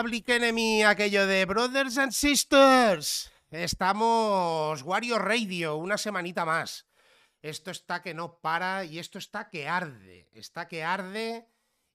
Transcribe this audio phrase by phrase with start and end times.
[0.00, 3.30] Public Enemy aquello de Brothers and Sisters.
[3.50, 6.86] Estamos Wario Radio, una semanita más.
[7.42, 10.30] Esto está que no para y esto está que arde.
[10.32, 11.48] Está que arde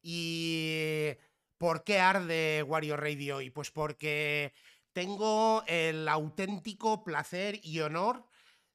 [0.04, 1.14] y...
[1.58, 3.42] ¿Por qué arde Wario Radio?
[3.42, 4.54] Y pues porque
[4.94, 8.24] tengo el auténtico placer y honor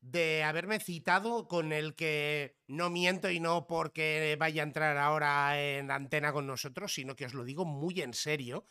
[0.01, 5.61] de haberme citado con el que no miento y no porque vaya a entrar ahora
[5.63, 8.67] en antena con nosotros, sino que os lo digo muy en serio.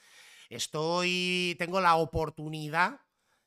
[0.50, 3.02] Estoy, tengo la oportunidad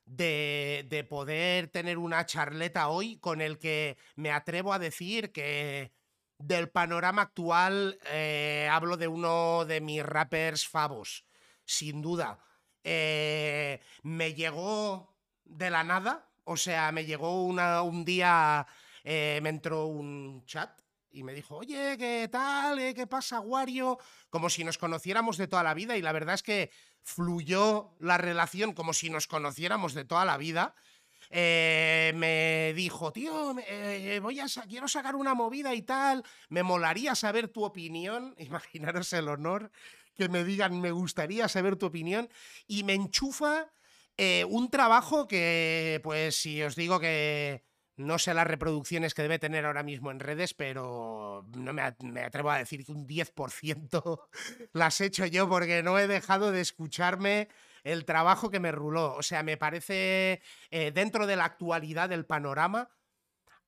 [0.04, 5.92] de, de poder tener una charleta hoy con el que me atrevo a decir que
[6.38, 11.24] del panorama actual eh, hablo de uno de mis rappers favos,
[11.64, 12.38] sin duda.
[12.84, 18.66] Eh, me llegó de la nada, o sea, me llegó una, un día,
[19.04, 20.81] eh, me entró un chat
[21.12, 22.78] y me dijo, oye, ¿qué tal?
[22.78, 23.98] Eh, ¿Qué pasa, Wario?
[24.30, 26.70] Como si nos conociéramos de toda la vida y la verdad es que
[27.02, 30.74] fluyó la relación como si nos conociéramos de toda la vida.
[31.30, 37.14] Eh, me dijo, tío, eh, voy a quiero sacar una movida y tal, me molaría
[37.14, 39.70] saber tu opinión, imaginaros el honor
[40.14, 42.28] que me digan, me gustaría saber tu opinión,
[42.66, 43.72] y me enchufa
[44.46, 47.64] un trabajo que, pues, si os digo que
[48.06, 52.50] no sé las reproducciones que debe tener ahora mismo en redes, pero no me, atrevo
[52.50, 54.20] a decir que un 10%
[54.72, 57.48] las he hecho yo porque no he dejado de escucharme
[57.84, 59.14] el trabajo que me ruló.
[59.14, 60.40] O sea, me parece
[60.70, 62.90] eh, dentro de la actualidad del panorama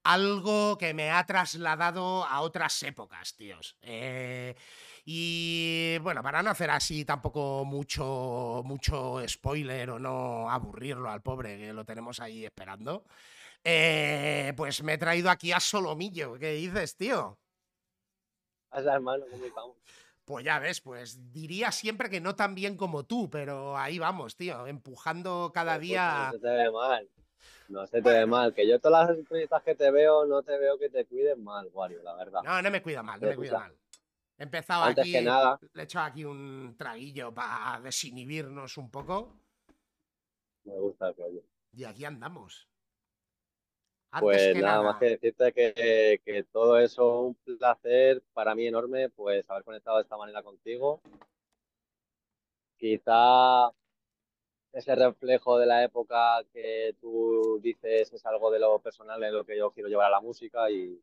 [0.05, 3.77] algo que me ha trasladado a otras épocas, tíos.
[3.81, 4.55] Eh,
[5.07, 11.59] y bueno, para no hacer así tampoco mucho, mucho spoiler o no aburrirlo al pobre
[11.59, 13.05] que lo tenemos ahí esperando,
[13.65, 16.35] eh, pues me he traído aquí a Solomillo.
[16.39, 17.39] ¿Qué dices, tío?
[18.73, 19.77] hermano, ¿cómo estamos?
[20.25, 24.37] Pues ya ves, pues diría siempre que no tan bien como tú, pero ahí vamos,
[24.37, 26.27] tío, empujando cada pues, día.
[26.27, 27.11] no se te ve mal.
[27.69, 28.55] No se te ve mal.
[28.55, 31.69] Que yo todas las entrevistas que te veo, no te veo que te cuiden mal,
[31.73, 32.43] Wario, la verdad.
[32.43, 33.77] No, no me cuida mal, no me cuida mal.
[34.37, 35.13] He empezado aquí.
[35.13, 35.59] Que nada.
[35.73, 39.37] Le he echado aquí un traguillo para desinhibirnos un poco.
[40.65, 41.43] Me gusta el rollo.
[41.73, 42.69] Y aquí andamos
[44.21, 49.65] pues nada, más que decirte que, todo eso un placer para mí enorme, pues haber
[49.65, 51.01] conectado de esta manera contigo.
[52.77, 53.71] Quizá
[54.73, 59.45] ese reflejo de la época que tú dices es algo de lo personal en lo
[59.45, 61.01] que yo quiero llevar a la música y,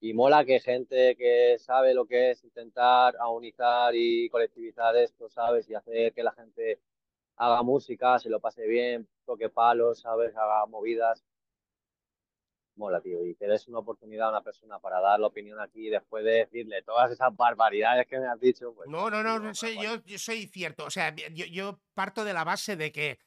[0.00, 5.68] y mola que gente que sabe lo que es intentar aunizar y colectivizar esto, ¿sabes?
[5.68, 6.80] Y hacer que la gente
[7.36, 10.36] haga música, se lo pase bien, toque palos, ¿sabes?
[10.36, 11.24] Haga movidas
[12.76, 15.88] mola, tío, y que des una oportunidad a una persona para dar la opinión aquí
[15.88, 18.72] después de decirle todas esas barbaridades que me has dicho.
[18.74, 20.84] Pues, no, no, no, sé, yo, yo, soy cierto.
[20.84, 23.18] O sea, yo, yo parto de la base de que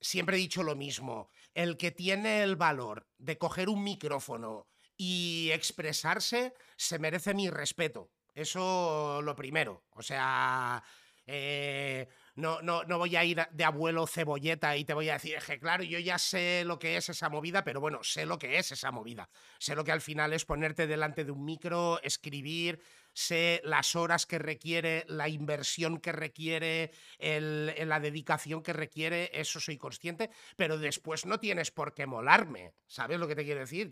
[0.00, 1.30] siempre he dicho lo mismo.
[1.54, 8.10] El que tiene el valor de coger un micrófono y expresarse se merece mi respeto.
[8.34, 9.84] Eso lo primero.
[9.90, 10.82] O sea,
[11.26, 12.08] eh,
[12.38, 15.44] no, no, no voy a ir de abuelo cebolleta y te voy a decir, es
[15.44, 18.58] que claro, yo ya sé lo que es esa movida, pero bueno, sé lo que
[18.58, 19.28] es esa movida.
[19.58, 22.80] Sé lo que al final es ponerte delante de un micro, escribir,
[23.18, 29.58] sé las horas que requiere, la inversión que requiere, el, la dedicación que requiere, eso
[29.58, 33.90] soy consciente, pero después no tienes por qué molarme, ¿sabes lo que te quiero decir?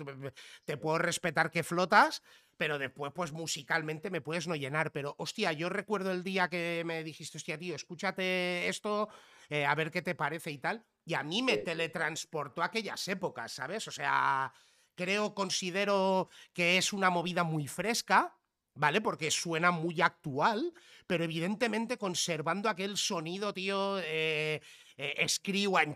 [0.65, 2.23] Te puedo respetar que flotas,
[2.57, 4.93] pero después, pues musicalmente me puedes no llenar.
[4.93, 9.09] Pero, hostia, yo recuerdo el día que me dijiste, hostia, tío, escúchate esto,
[9.49, 10.87] eh, a ver qué te parece y tal.
[11.05, 13.87] Y a mí me teletransportó a aquellas épocas, ¿sabes?
[13.89, 14.53] O sea,
[14.95, 18.37] creo, considero que es una movida muy fresca,
[18.77, 19.01] ¿vale?
[19.01, 20.73] Porque suena muy actual,
[21.07, 24.61] pero evidentemente conservando aquel sonido, tío, eh,
[24.97, 25.27] eh,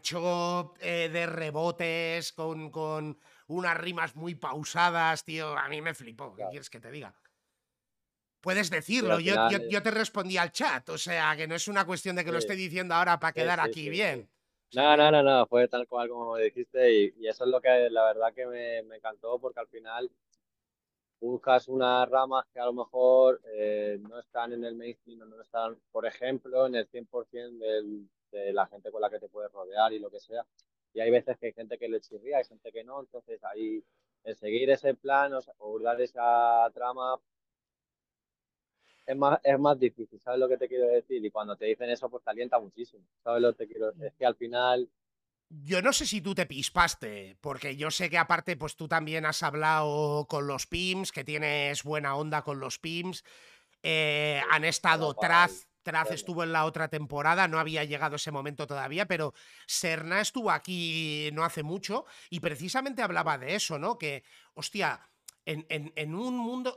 [0.01, 5.57] chop, eh, de rebotes, con, con unas rimas muy pausadas, tío.
[5.57, 6.35] A mí me flipó.
[6.35, 7.15] ¿Qué quieres que te diga?
[8.41, 9.35] Puedes decirlo, yo,
[9.69, 12.39] yo, te respondí al chat, o sea, que no es una cuestión de que lo
[12.39, 14.31] esté diciendo ahora para quedar aquí bien.
[14.73, 17.91] No, no, no, no, fue tal cual como me dijiste y, eso es lo que
[17.91, 20.11] la verdad que me, me, encantó porque al final
[21.21, 25.79] buscas unas ramas que a lo mejor eh, no están en el mainstream, no están,
[25.93, 29.93] por ejemplo, en el 100% del, de la gente con la que te puedes rodear
[29.93, 30.45] y lo que sea
[30.93, 33.83] y hay veces que hay gente que le chirría, hay gente que no, entonces ahí
[34.25, 37.19] el seguir ese plan o, dar esa trama
[39.07, 41.25] es más, es más difícil, ¿sabes lo que te quiero decir?
[41.25, 44.07] Y cuando te dicen eso, pues te alienta muchísimo, ¿sabes lo que te quiero decir?
[44.07, 44.89] Es que al final...
[45.53, 49.27] Yo no sé si tú te pispaste, porque yo sé que aparte, pues tú también
[49.27, 53.25] has hablado con los PIMS, que tienes buena onda con los PIMS.
[53.83, 58.69] Eh, han estado Traz, Traz estuvo en la otra temporada, no había llegado ese momento
[58.69, 59.35] todavía, pero
[59.67, 63.99] Serna estuvo aquí no hace mucho y precisamente hablaba de eso, ¿no?
[63.99, 64.23] Que,
[64.55, 65.11] hostia,
[65.45, 66.77] en, en un mundo...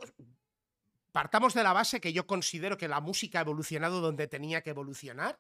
[1.12, 4.72] Partamos de la base que yo considero que la música ha evolucionado donde tenía que
[4.72, 5.40] evolucionar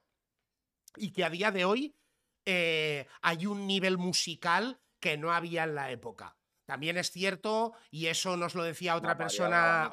[0.97, 1.95] y que a día de hoy
[2.45, 6.37] eh, hay un nivel musical que no había en la época.
[6.65, 9.91] También es cierto, y eso nos lo decía otra persona,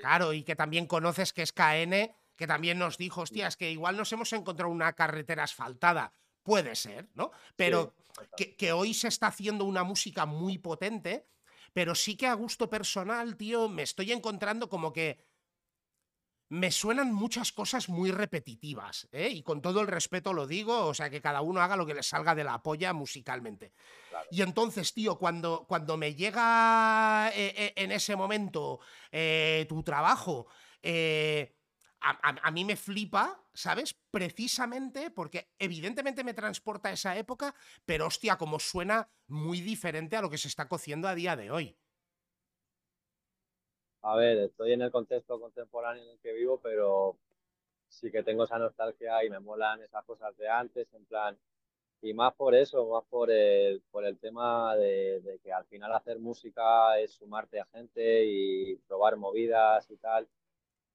[0.00, 3.70] claro, y que también conoces que es KN, que también nos dijo, hostia, es que
[3.70, 6.12] igual nos hemos encontrado una carretera asfaltada.
[6.44, 7.32] Puede ser, ¿no?
[7.56, 7.92] Pero
[8.36, 11.26] que, que, hoy se está haciendo una música muy potente,
[11.72, 15.25] pero sí que a gusto personal, tío, me estoy encontrando como que
[16.48, 19.28] me suenan muchas cosas muy repetitivas, ¿eh?
[19.28, 21.94] y con todo el respeto lo digo, o sea, que cada uno haga lo que
[21.94, 23.72] le salga de la polla musicalmente.
[24.30, 28.80] Y entonces, tío, cuando, cuando me llega eh, eh, en ese momento
[29.68, 30.46] tu trabajo,
[32.00, 33.94] a, mí me flipa, ¿sabes?
[34.10, 37.54] Precisamente porque evidentemente me transporta a esa época,
[37.84, 41.50] pero hostia, como suena muy diferente a lo que se está cociendo a día de
[41.50, 41.76] hoy
[44.06, 47.18] a ver, estoy en el contexto contemporáneo en el que vivo, pero
[47.88, 51.36] sí que tengo esa nostalgia y me molan esas cosas de antes, en plan,
[52.02, 56.20] y más por eso, más por el, por el tema de, que al final hacer
[56.20, 60.28] música es sumarte a gente y probar movidas y tal.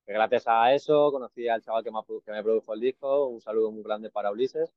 [0.05, 3.71] Gracias a eso conocí al chaval que me, que me produjo el disco, un saludo
[3.71, 4.73] muy grande para Ulises.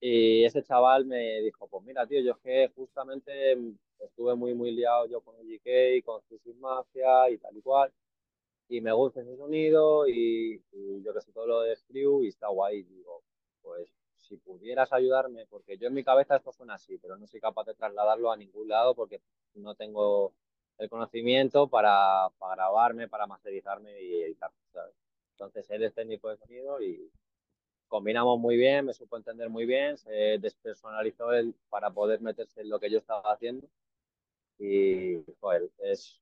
[0.00, 3.56] Y ese chaval me dijo, pues mira, tío, yo es que justamente
[3.98, 7.92] estuve muy, muy liado yo con el GK, con Susis Mafia y tal y cual.
[8.68, 10.62] Y me gusta ese sonido y,
[11.04, 12.82] yo que sé todo lo de Screw y está guay.
[12.84, 13.22] Digo,
[13.62, 17.40] pues si pudieras ayudarme, porque yo en mi cabeza esto suena así, pero no soy
[17.40, 19.20] capaz de trasladarlo a ningún lado porque
[19.54, 20.32] no tengo
[20.78, 24.50] el conocimiento para, para grabarme, para masterizarme y editar.
[25.32, 27.10] Entonces él es técnico de sonido y
[27.90, 32.70] combinamos muy bien, me supo entender muy bien, se despersonalizó él para poder meterse en
[32.70, 33.68] lo que yo estaba haciendo
[34.60, 36.20] y joder, es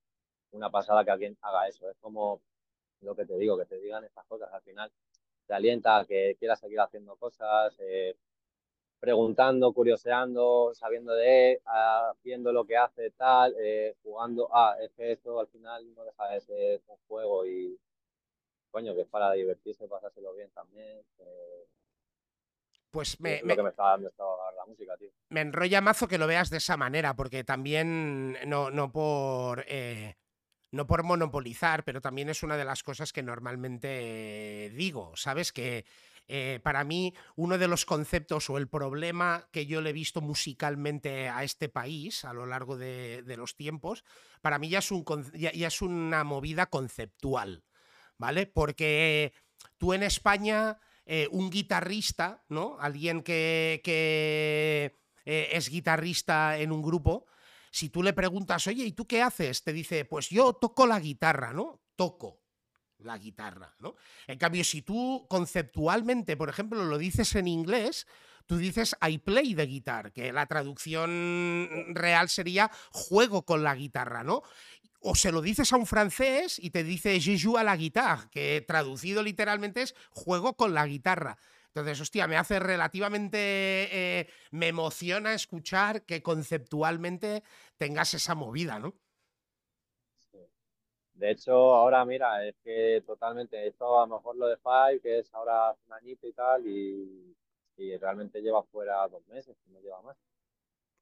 [0.52, 1.90] una pasada que alguien haga eso.
[1.90, 2.40] Es como
[3.02, 4.52] lo que te digo, que te digan estas cosas.
[4.52, 4.90] Al final
[5.46, 8.16] te alienta a que quieras seguir haciendo cosas, eh,
[9.00, 14.48] preguntando, curioseando, sabiendo de él, ah, viendo lo que hace, tal, eh, jugando.
[14.52, 17.78] Ah, es que esto al final no deja de ser un juego y,
[18.70, 21.02] coño, que es para divertirse, pasárselo bien también.
[21.18, 21.66] Eh,
[22.90, 25.10] pues me, me, la música, tío.
[25.28, 29.64] me enrolla mazo que lo veas de esa manera, porque también no, no por.
[29.68, 30.16] Eh,
[30.70, 35.50] no por monopolizar, pero también es una de las cosas que normalmente digo, ¿sabes?
[35.50, 35.86] Que
[36.26, 40.20] eh, para mí uno de los conceptos o el problema que yo le he visto
[40.20, 44.04] musicalmente a este país a lo largo de, los tiempos,
[44.42, 47.64] para mí ya es, un, ya es una movida conceptual,
[48.18, 48.46] ¿vale?
[48.46, 49.32] Porque
[49.78, 52.76] tú en España eh, un guitarrista, ¿no?
[52.78, 57.26] Alguien que, eh, es guitarrista en un grupo,
[57.70, 59.62] si tú le preguntas, oye, ¿y tú qué haces?
[59.62, 61.80] Te dice, pues yo toco la guitarra, ¿no?
[61.96, 62.42] Toco
[62.98, 63.94] la guitarra, ¿no?
[64.26, 68.06] En cambio, si tú conceptualmente, por ejemplo, lo dices en inglés,
[68.46, 74.24] tú dices I play the guitar, que la traducción real sería juego con la guitarra,
[74.24, 74.42] ¿no?
[75.00, 78.28] O se lo dices a un francés y te dice Je joue à la guitarra,
[78.30, 81.38] que traducido literalmente es juego con la guitarra.
[81.68, 83.38] Entonces, hostia, me hace relativamente.
[83.38, 87.42] Eh, me emociona escuchar que conceptualmente
[87.76, 88.94] tengas esa movida, ¿no?
[91.14, 95.18] De hecho, ahora mira, es que totalmente, esto a lo mejor lo de Five, que
[95.18, 97.36] es ahora un añito y tal, y,
[97.76, 100.16] y realmente lleva fuera dos meses, no lleva más.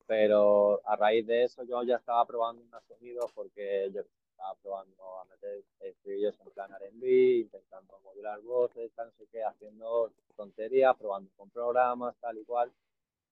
[0.07, 5.19] Pero a raíz de eso yo ya estaba probando unos sonidos porque yo estaba probando
[5.21, 11.31] a meter estribillos en plan R&B, intentando modular voces, no sé qué, haciendo tonterías, probando
[11.37, 12.71] con programas, tal y cual,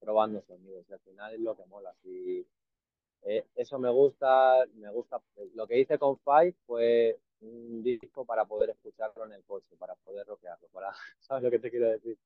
[0.00, 0.84] probando sonidos.
[0.88, 1.94] Y al final es lo que mola.
[2.04, 2.44] Y
[3.22, 5.22] eh, eso me gusta, me gusta.
[5.54, 9.94] Lo que hice con Five fue un disco para poder escucharlo en el coche, para
[9.96, 12.18] poder rockearlo, para, ¿sabes lo que te quiero decir?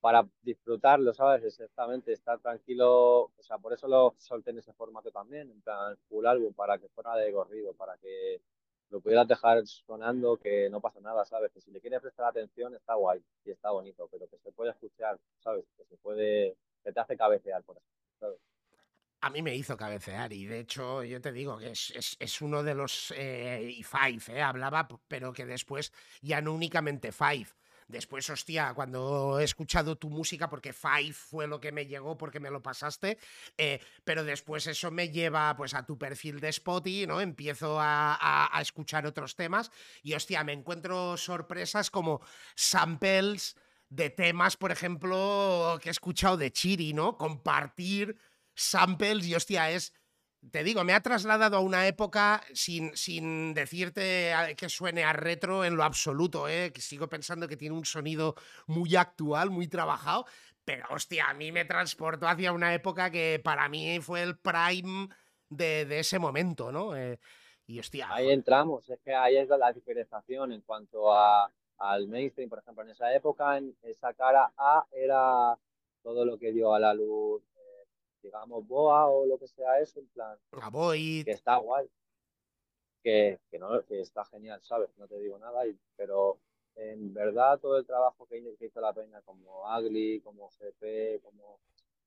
[0.00, 1.44] Para disfrutarlo, ¿sabes?
[1.44, 5.96] Exactamente, estar tranquilo, o sea, por eso lo solté en ese formato también, en plan
[6.08, 8.40] full álbum, para que fuera de corrido, para que
[8.90, 11.52] lo pudieras dejar sonando, que no pasa nada, ¿sabes?
[11.52, 14.70] Que si le quieres prestar atención está guay y está bonito, pero que se puede
[14.70, 15.64] escuchar, ¿sabes?
[15.76, 18.40] Que se puede, que te hace cabecear, por ejemplo, ¿sabes?
[19.22, 22.62] A mí me hizo cabecear y de hecho yo te digo que es, es, uno
[22.62, 25.92] de los eh, Five, eh, hablaba, pero que después
[26.22, 27.48] ya no únicamente Five,
[27.90, 32.38] Después, hostia, cuando he escuchado tu música, porque Five fue lo que me llegó, porque
[32.38, 33.18] me lo pasaste,
[33.58, 37.20] eh, pero después eso me lleva pues a tu perfil de Spotify, ¿no?
[37.20, 39.70] Empiezo a, a escuchar otros temas
[40.02, 42.20] y, hostia, me encuentro sorpresas como
[42.54, 43.56] samples
[43.88, 47.18] de temas, por ejemplo, que he escuchado de Chiri, ¿no?
[47.18, 48.16] Compartir
[48.54, 49.92] samples y hostia, es,
[50.50, 55.64] te digo, me ha trasladado a una época sin, sin decirte que suene a retro
[55.64, 56.72] en lo absoluto, ¿eh?
[56.72, 58.34] que sigo pensando que tiene un sonido
[58.66, 60.24] muy actual, muy trabajado,
[60.64, 65.08] pero hostia, a mí me transportó hacia una época que para mí fue el prime
[65.48, 66.96] de, de ese momento, ¿no?
[66.96, 67.18] Eh,
[67.66, 68.08] y hostia.
[68.10, 72.84] Ahí entramos, es que ahí es la diferenciación en cuanto a al mainstream, por ejemplo,
[72.84, 75.58] en esa época, en esa cara A era
[76.02, 77.42] todo lo que dio a la luz,
[78.22, 80.38] digamos, Boa o lo que sea eso, en plan,
[81.24, 81.88] que está guay,
[83.02, 84.90] que, que, no, que está genial, ¿sabes?
[84.98, 86.38] No te digo nada, y, pero
[86.76, 91.60] en verdad todo el trabajo que hizo la peña como Agli, como GP, como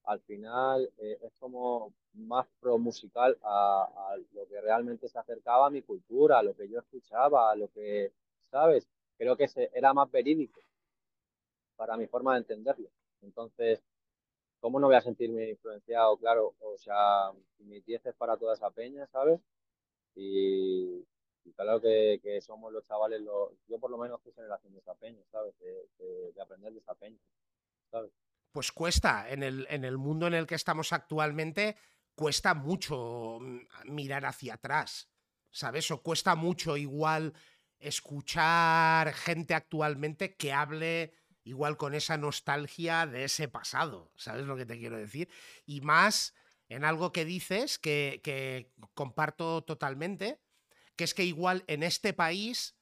[0.05, 5.67] al final eh, es como más pro musical a, a, lo que realmente se acercaba
[5.67, 8.12] a mi cultura, a lo que yo escuchaba, a lo que,
[8.51, 8.88] ¿sabes?
[9.17, 10.62] creo que era más verídico
[11.75, 12.89] para mi forma de entenderlo.
[13.22, 13.82] Entonces,
[14.63, 16.15] ¿cómo no voy a sentirme influenciado?
[16.15, 19.41] Claro, o sea, mis 10 es para toda esa peña, ¿sabes?
[20.15, 21.03] Y,
[21.58, 23.22] claro que, somos los chavales,
[23.67, 25.53] yo por lo menos soy generación de esa peña, ¿sabes?
[25.60, 27.20] De, aprender de esa peña,
[27.91, 28.10] ¿sabes?
[28.53, 31.75] Pues cuesta, en el, en el mundo en el que estamos actualmente,
[32.15, 35.10] cuesta mucho mm, mirar hacia atrás,
[35.51, 35.91] ¿sabes?
[35.91, 37.34] O cuesta mucho igual
[37.79, 44.65] escuchar gente actualmente que hable igual con esa nostalgia de ese pasado, ¿sabes lo que
[44.65, 45.29] te quiero decir?
[45.65, 46.33] Y más
[46.69, 50.39] en algo que dices que, que comparto totalmente,
[50.95, 52.75] que es que igual en este país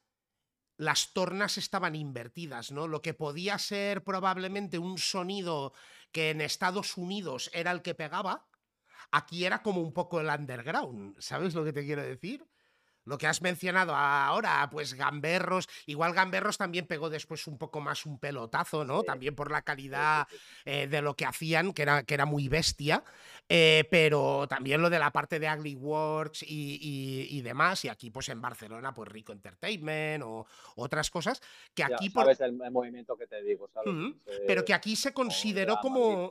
[0.76, 2.88] las tornas estaban invertidas, ¿no?
[2.88, 5.72] Lo que podía ser probablemente un sonido
[6.10, 8.48] que en Estados Unidos era el que pegaba,
[9.10, 12.44] aquí era como un poco el underground, ¿sabes lo que te quiero decir?
[13.04, 18.06] Lo que has mencionado ahora, pues Gamberros, igual Gamberros también pegó después un poco más
[18.06, 19.02] un pelotazo, ¿no?
[19.02, 20.26] También por la calidad
[20.64, 23.02] eh, de lo que hacían, que era, que era muy bestia,
[23.48, 28.28] eh, pero también lo de la parte de Ugly Works y, demás, y aquí pues
[28.28, 31.40] en Barcelona, pues Rico Entertainment o otras cosas,
[31.74, 32.08] que aquí...
[32.10, 34.14] sabes el, movimiento que te digo, ¿sabes?
[34.46, 36.30] pero que aquí se consideró como...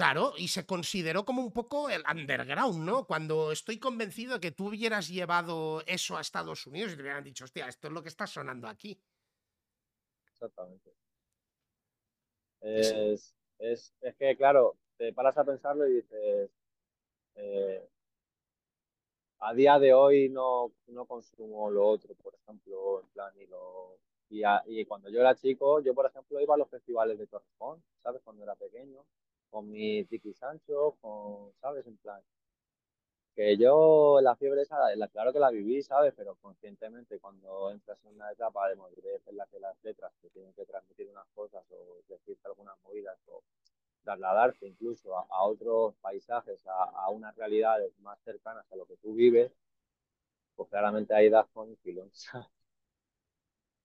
[0.00, 3.04] Claro, y se consideró como un poco el underground, ¿no?
[3.04, 7.24] Cuando estoy convencido de que tú hubieras llevado eso a Estados Unidos y te hubieran
[7.24, 9.00] dicho, hostia, esto es lo que está sonando aquí.
[10.32, 10.92] Exactamente.
[12.60, 16.50] Es, es, es que, claro, te paras a pensarlo y dices,
[17.36, 17.88] eh,
[19.38, 23.98] a día de hoy no, no consumo lo otro, por ejemplo, en plan, y lo,
[24.28, 27.82] y, y, cuando yo era chico, yo por ejemplo iba a los festivales de Torrejón,
[28.02, 28.20] ¿sabes?
[28.22, 29.04] Cuando era pequeño
[29.50, 31.86] con mi Tiki Sancho, con, ¿sabes?
[31.86, 32.22] En plan,
[33.40, 36.12] que yo la fiebre esa, la, claro que la viví, ¿sabes?
[36.14, 40.28] Pero conscientemente cuando entras en una etapa de madurez en la que las letras te
[40.28, 43.42] tienen que transmitir unas cosas o decirte algunas movidas o
[44.04, 49.14] trasladarte incluso a, otros paisajes, a, a, unas realidades más cercanas a lo que tú
[49.14, 49.50] vives,
[50.54, 52.10] pues claramente ahí das con filón.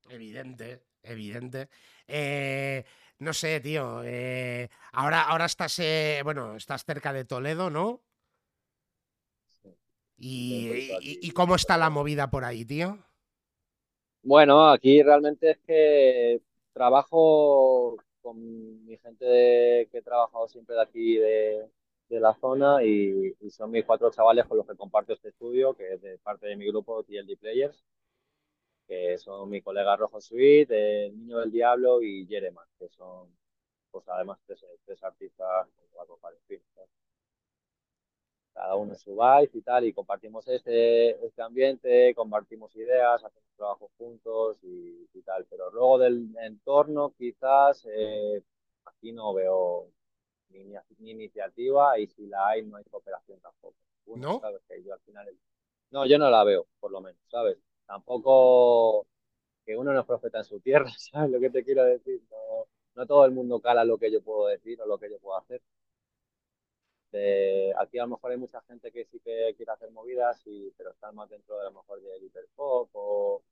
[0.09, 1.69] Evidente, evidente.
[2.07, 2.83] Eh,
[3.19, 4.03] no sé, tío.
[4.03, 8.03] Eh, ahora, ahora estás, eh, bueno, estás cerca de Toledo, ¿no?
[10.17, 12.97] Y, y, cómo está la movida por ahí, tío?
[14.23, 16.41] Bueno, aquí realmente es que
[16.73, 21.69] trabajo con mi gente que he trabajado siempre de aquí de,
[22.09, 26.01] la zona y, son mis cuatro chavales con los que comparto este estudio, que es
[26.01, 27.83] de parte de mi grupo TLD Players
[28.87, 33.35] que son mi colega Rojo Sweet, el Niño del Diablo y Jereman, que son,
[33.91, 35.67] pues además, tres, tres artistas
[38.55, 43.51] Cada uno en su vibe y tal, y compartimos este, este ambiente, compartimos ideas, hacemos
[43.55, 45.45] trabajo juntos y, tal.
[45.49, 48.41] Pero luego del entorno, quizás eh,
[48.85, 49.89] aquí no veo
[50.49, 53.75] ni, ni, iniciativa y si la hay, no hay cooperación tampoco.
[54.07, 54.39] ¿No?
[54.39, 54.61] ¿sabes?
[54.67, 55.27] Que yo al final.
[55.91, 57.57] No, yo no la veo, por lo menos, ¿sabes?
[57.85, 59.07] tampoco
[59.65, 62.21] que uno no es profeta en su tierra, ¿sabes lo que te quiero decir?
[62.29, 65.19] No, no todo el mundo cala lo que yo puedo decir o lo que yo
[65.19, 65.61] puedo hacer.
[67.77, 70.91] Aquí a lo mejor hay mucha gente que sí que quiere hacer movidas, y, pero
[70.91, 73.43] están más dentro de lo mejor del hiperpop o,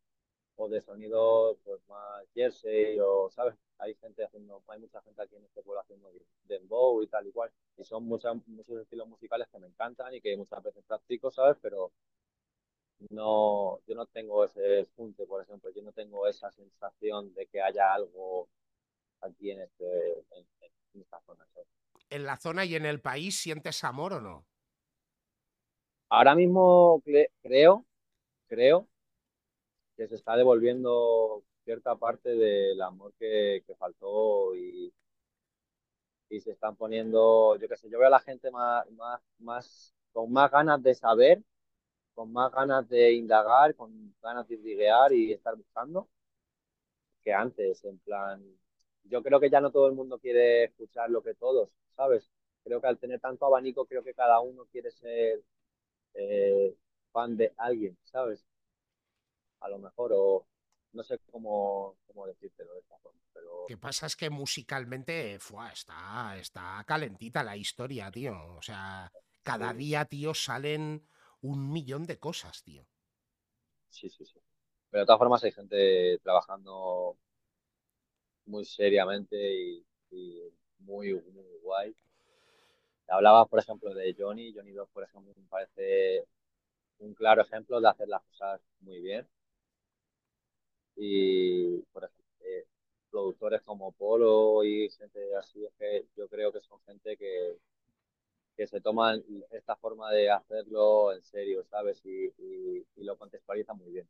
[0.56, 3.56] o de sonido pues más jersey o, ¿sabes?
[3.80, 6.12] Hay gente haciendo, hay mucha gente aquí en este pueblo haciendo
[6.46, 7.52] dembow y tal y cual.
[7.78, 11.58] Y son muchas, muchos estilos musicales que me encantan y que muchas veces practico, ¿sabes?
[11.62, 11.92] Pero
[13.10, 17.62] no, yo no tengo ese punto, por ejemplo, yo no tengo esa sensación de que
[17.62, 18.50] haya algo
[19.22, 21.46] aquí en, este, en, esta zona.
[22.10, 24.46] ¿En la zona y en el país sientes amor o no?
[26.10, 27.02] Ahora mismo
[27.42, 27.86] creo,
[28.48, 28.88] creo
[29.98, 34.94] que se está devolviendo cierta parte del amor que, faltó y,
[36.40, 40.32] se están poniendo, yo qué sé, yo veo a la gente más, más, más, con
[40.32, 41.44] más ganas de saber,
[42.16, 46.08] con más ganas de indagar, con ganas de investigar y estar buscando
[47.24, 48.44] que antes, en plan,
[49.04, 52.30] yo creo que ya no todo el mundo quiere escuchar lo que todos, ¿sabes?
[52.64, 55.44] Creo que al tener tanto abanico, creo que cada uno quiere ser
[56.14, 56.76] eh,
[57.12, 58.46] fan de alguien, ¿sabes?
[59.60, 60.48] A lo mejor, o
[60.94, 63.20] no sé cómo, cómo decírtelo de esta forma.
[63.34, 63.66] Pero...
[63.68, 68.34] Que pasa es que musicalmente está, está calentita la historia, tío.
[68.56, 71.08] O sea, cada día, tío, salen
[71.42, 72.86] un millón de cosas, tío.
[73.90, 74.40] Sí, sí, sí.
[74.90, 77.18] Pero de todas formas hay gente trabajando
[78.46, 79.86] muy seriamente y,
[80.84, 81.96] muy, muy guay.
[83.08, 84.54] Hablabas, por ejemplo, de Johnny.
[84.54, 86.26] Johnny 2, por ejemplo, me parece
[87.00, 89.28] un claro ejemplo de hacer las cosas muy bien.
[90.96, 92.66] Y, por ejemplo, eh,
[93.10, 97.58] productores como Polo y gente así, es que yo creo que son gente que,
[98.56, 102.02] que se toman esta forma de hacerlo en serio, ¿sabes?
[102.06, 102.32] Y,
[102.98, 104.08] lo contextualizan muy bien.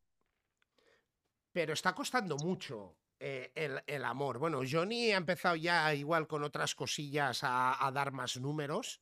[1.52, 4.38] Pero está costando mucho eh, el, amor.
[4.38, 9.00] Bueno, Johnny ha empezado ya igual con otras cosillas a, dar más números.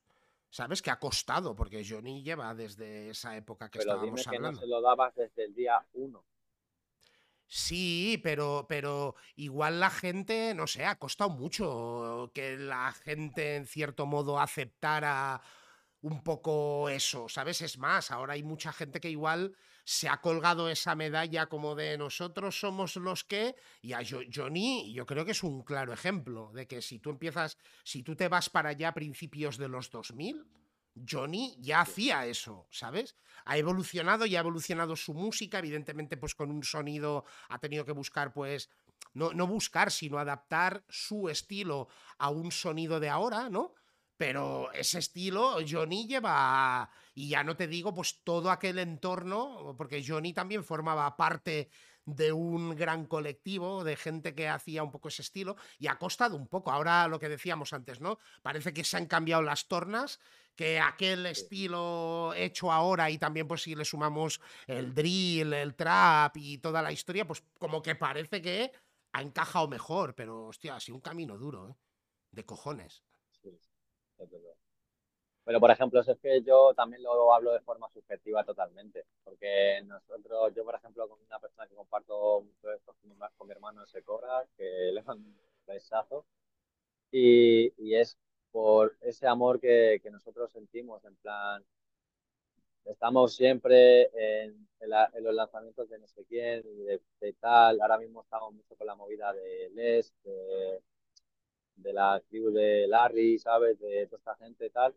[0.51, 0.81] ¿Sabes?
[0.81, 4.59] Que ha costado, porque Johnny lleva desde esa época que Pero estábamos dime hablando.
[4.59, 6.25] Que no se lo dabas desde el día uno.
[7.47, 13.65] Sí, pero, pero igual la gente, no sé, ha costado mucho que la gente en
[13.65, 15.41] cierto modo aceptara
[16.01, 17.61] un poco eso, ¿sabes?
[17.61, 21.97] Es más, ahora hay mucha gente que igual se ha colgado esa medalla como de
[21.97, 26.67] nosotros somos los que, y a Johnny yo creo que es un claro ejemplo de
[26.67, 30.45] que si tú empiezas, si tú te vas para allá a principios de los 2000,
[31.09, 33.15] Johnny ya hacía eso, ¿sabes?
[33.45, 37.93] Ha evolucionado y ha evolucionado su música, evidentemente pues con un sonido ha tenido que
[37.93, 38.69] buscar pues
[39.13, 43.73] no, no buscar, sino adaptar su estilo a un sonido de ahora, ¿no?
[44.21, 50.05] Pero ese estilo Johnny lleva, y ya no te digo pues todo aquel entorno, porque
[50.07, 51.71] Johnny también formaba parte
[52.05, 56.37] de un gran colectivo de gente que hacía un poco ese estilo y ha costado
[56.37, 56.71] un poco.
[56.71, 58.19] Ahora lo que decíamos antes, ¿no?
[58.43, 60.19] Parece que se han cambiado las tornas
[60.53, 66.37] que aquel estilo hecho ahora y también pues si le sumamos el drill, el trap
[66.37, 68.71] y toda la historia, pues como que parece que
[69.13, 71.75] ha encajado mejor, pero hostia, ha sido un camino duro, ¿eh?
[72.29, 73.01] De cojones.
[74.29, 74.37] Sí,
[75.43, 80.53] Pero por ejemplo, es que yo también lo hablo de forma subjetiva totalmente, porque nosotros,
[80.55, 82.95] yo por ejemplo, con una persona que comparto mucho esto
[83.37, 86.25] con mi, hermano se cobra, que le mando un besazo,
[87.11, 88.17] y, y es
[88.51, 91.63] por ese amor que, que nosotros sentimos, en plan,
[92.85, 94.09] estamos siempre
[94.43, 97.81] en, en, los lanzamientos de no sé quién y de, tal.
[97.81, 100.81] Ahora mismo estamos mucho con la movida de Les, de,
[101.81, 103.79] de la tribu de Larry, ¿sabes?
[103.79, 104.95] De toda esta gente y tal.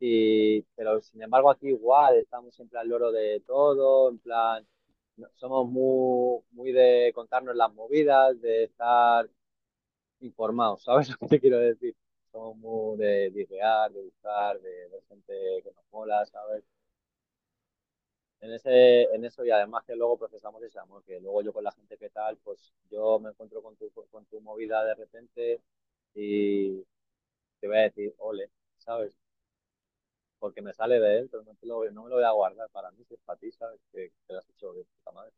[0.00, 4.66] Y, pero sin embargo aquí igual, estamos siempre al loro de todo, en plan,
[5.36, 9.28] somos muy, muy de contarnos las movidas, de estar
[10.20, 11.96] informados, ¿sabes lo que te quiero decir?
[12.36, 16.64] somos de idear, de buscar, de ver gente que nos mola, ¿sabes?
[18.40, 21.64] En, ese, en eso y además que luego procesamos ese amor, que luego yo con
[21.64, 25.60] la gente que tal, pues yo me encuentro con tu, con tu movida de repente
[26.16, 26.82] y
[27.60, 29.14] te voy a decir, ole, ¿sabes?
[30.38, 33.14] Porque me sale de dentro, no, no me lo voy a guardar para mí, si
[33.14, 33.80] es para ¿sabes?
[33.92, 35.32] Que, te lo has hecho de puta madre.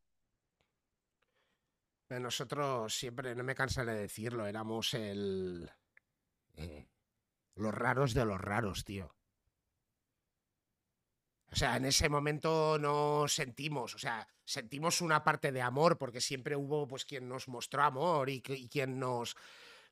[2.11, 5.71] Nosotros siempre, no me cansaré de decirlo, éramos el,
[6.57, 6.89] eh,
[7.57, 9.15] los raros de los raros, tío.
[11.51, 16.21] O sea, en ese momento no sentimos, o sea, sentimos una parte de amor, porque
[16.21, 19.35] siempre hubo pues quien nos mostró amor y, quien nos...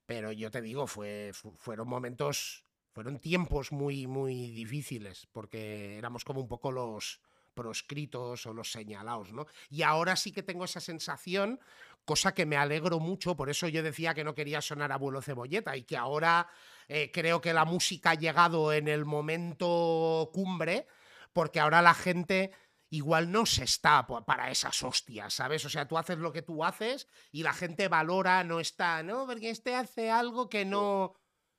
[0.07, 6.41] Pero yo te digo, fue, fueron momentos, fueron tiempos muy, muy difíciles, porque éramos como
[6.41, 7.21] un poco los
[7.55, 9.47] proscritos o los señalados, ¿no?
[9.71, 11.59] Y ahora sí que tengo esa sensación
[12.07, 15.77] cosa que me alegro mucho, por eso yo decía que no quería sonar abuelo cebolleta
[15.77, 16.49] y que ahora
[16.89, 20.87] eh, creo que la música ha llegado en el momento cumbre,
[21.33, 22.53] porque ahora la gente
[22.91, 25.65] igual no se está para esas hostias, ¿sabes?
[25.65, 29.27] O sea, tú haces lo que tú haces y la gente valora, no está, no,
[29.27, 31.15] porque este hace algo que no,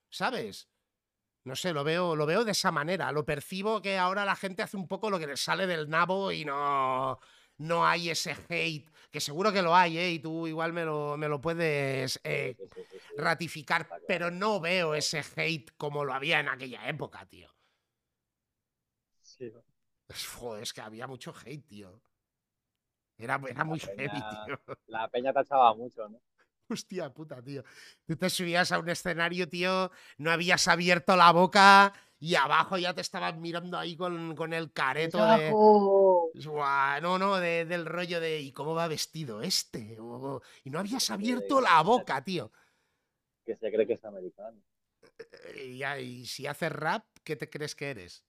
[0.09, 0.69] ¿sabes?
[1.43, 4.63] No sé, lo veo, lo veo de esa manera, lo percibo que ahora la gente
[4.63, 7.19] hace un poco lo que le sale del nabo y no
[7.57, 10.11] no hay ese hate, que seguro que lo hay, ¿eh?
[10.11, 12.55] y tú igual me lo, me lo puedes eh,
[13.17, 17.51] ratificar, pero no veo ese hate como lo había en aquella época, tío.
[19.21, 19.51] Sí,
[20.39, 22.01] Joder, es que había mucho hate, tío.
[23.17, 24.59] Era, era muy heavy, peña- tío.
[24.87, 26.21] La peña tachaba mucho, ¿no?
[26.69, 27.63] Hostia puta, tío.
[28.05, 32.93] Tú te subías a un escenario, tío, no habías abierto la boca y abajo ya
[32.93, 35.51] te estaban mirando ahí con, con el careto de...
[36.33, 39.97] Guau, no, no, de- del rollo de ¿y cómo va vestido este?
[39.99, 42.51] O- y no habías abierto la boca, tío.
[43.45, 44.61] Que se cree que es americano.
[45.55, 48.25] Eh, Y, ya, y si haces rap, ¿qué te crees que eres?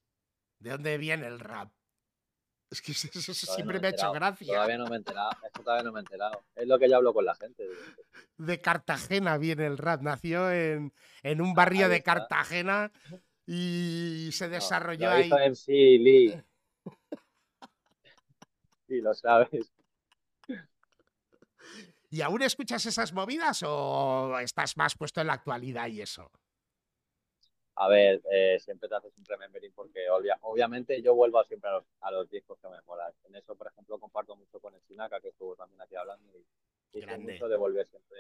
[0.59, 1.71] ¿De dónde viene el rap?
[2.71, 4.55] Es que eso, siempre no me ha he hecho gracia.
[4.55, 5.31] Todavía no me he enterado.
[5.45, 6.45] Esto todavía no me he enterado.
[6.55, 7.63] Es lo que yo hablo con la gente.
[7.63, 7.81] digo,
[8.37, 10.03] De Cartagena viene el rap.
[10.03, 10.93] Nació en,
[11.23, 12.03] en un barrio de.
[12.03, 12.93] Cartagena
[13.47, 15.31] y se no, desarrolló lo ahí.
[15.31, 16.43] MC Lee.
[18.87, 19.73] Sí, lo sabes.
[22.11, 26.31] ¿Y aún escuchas esas movidas o estás más puesto en la actualidad y eso?
[27.81, 31.75] A ver, eh, siempre te haces un remembering porque obvia- obviamente yo vuelvo siempre a
[31.75, 33.13] los, a los discos que me molan.
[33.25, 36.33] En eso, por ejemplo, comparto mucho con el Sinaka, que estuvo también aquí hablando,
[36.93, 38.19] y, y mucho de volver siempre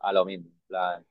[0.00, 0.48] a lo mismo.
[0.50, 1.06] En plan,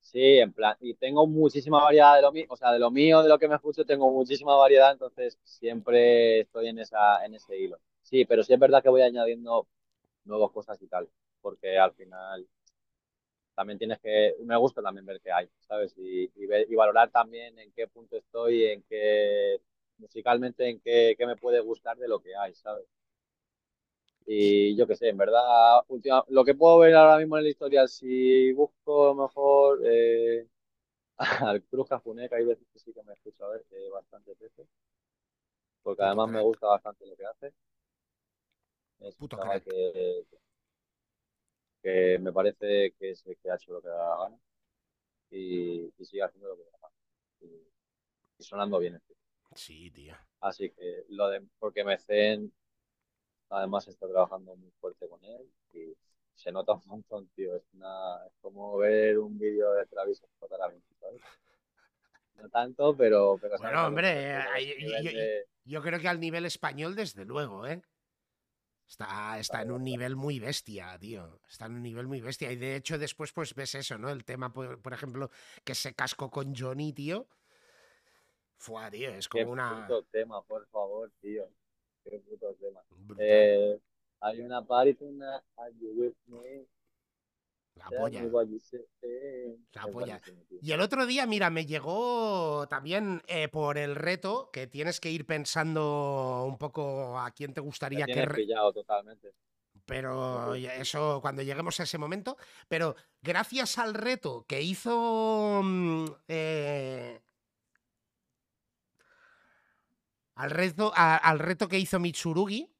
[0.00, 3.22] sí, en plan, y tengo muchísima variedad de lo mío, o sea, de lo mío,
[3.22, 7.58] de lo que me escucho, tengo muchísima variedad, entonces siempre estoy en esa, en ese
[7.58, 7.80] hilo.
[8.02, 9.68] Sí, pero sí es verdad que voy añadiendo
[10.24, 11.08] nuevas cosas y tal,
[11.40, 12.48] porque al final
[13.60, 15.94] también tienes que, me gusta también ver qué hay, ¿sabes?
[15.98, 19.60] Y, y, ver- y valorar también en qué punto estoy, en qué,
[19.98, 22.86] musicalmente, en qué, qué me puede gustar de lo que hay, ¿sabes?
[24.26, 25.42] Y yo qué sé, en verdad,
[25.88, 30.46] última, lo que puedo ver ahora mismo en el historial, si busco mejor eh,
[31.18, 34.38] al Cruz Cafuné, que hay veces que sí que me escucho a ver, eh, bastantes
[34.38, 34.66] veces,
[35.82, 37.52] porque Puto además me gusta bastante lo que hace.
[39.00, 40.24] Es Puto que,
[41.82, 44.38] que me parece que, es, que ha hecho lo que da la gana
[45.30, 46.94] y, y sigue haciendo lo que da la gana.
[47.40, 47.68] Y,
[48.38, 48.96] y sonando bien.
[48.96, 49.14] este.
[49.54, 50.14] Sí, tío.
[50.40, 52.52] Así que lo de porque Mecen
[53.50, 55.94] además está trabajando muy fuerte con él y
[56.34, 57.56] se nota un montón, tío.
[57.56, 61.20] Es una es como ver un vídeo de Travis Scott ahora mismo, ¿sabes?
[62.36, 66.20] No tanto, pero, Bueno, hombre, eh, ese yo- nivel yo- de- Yo creo que al
[66.20, 67.82] nivel español, desde luego, ¿eh?
[68.90, 71.40] Está, está en un nivel muy bestia, tío.
[71.48, 72.50] Está en un nivel muy bestia.
[72.50, 74.10] Y de hecho, después, pues ves eso, ¿no?
[74.10, 75.30] El tema, por, por ejemplo,
[75.62, 77.28] que se cascó con Johnny, tío.
[78.56, 79.86] Fue, tío, es Qué como una.
[79.86, 81.48] puto tema, por favor, tío.
[82.02, 82.82] Qué puto tema.
[83.18, 83.78] Eh,
[84.20, 86.66] hay una party tonight, are you with me?
[87.74, 88.20] La polla.
[89.72, 90.20] La polla.
[90.60, 95.10] Y el otro día, mira, me llegó también eh, por el reto que tienes que
[95.10, 98.12] ir pensando un poco a quién te gustaría que.
[98.34, 99.32] pillado totalmente.
[99.86, 102.36] Pero eso cuando lleguemos a ese momento.
[102.68, 105.60] Pero gracias al reto que hizo.
[105.64, 107.20] mm, eh,
[110.36, 112.70] al, reto, a- al reto que hizo Mitsurugi,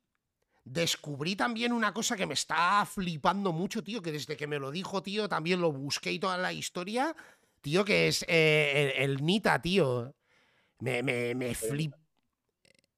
[0.65, 4.03] descubrí también una cosa que me está flipando mucho, tío.
[4.03, 7.15] Que desde que me lo dijo, tío, también lo busqué y toda la historia.
[7.61, 10.15] Tío, que es eh, el, el Nita, tío.
[10.81, 11.95] Me, me, me flip.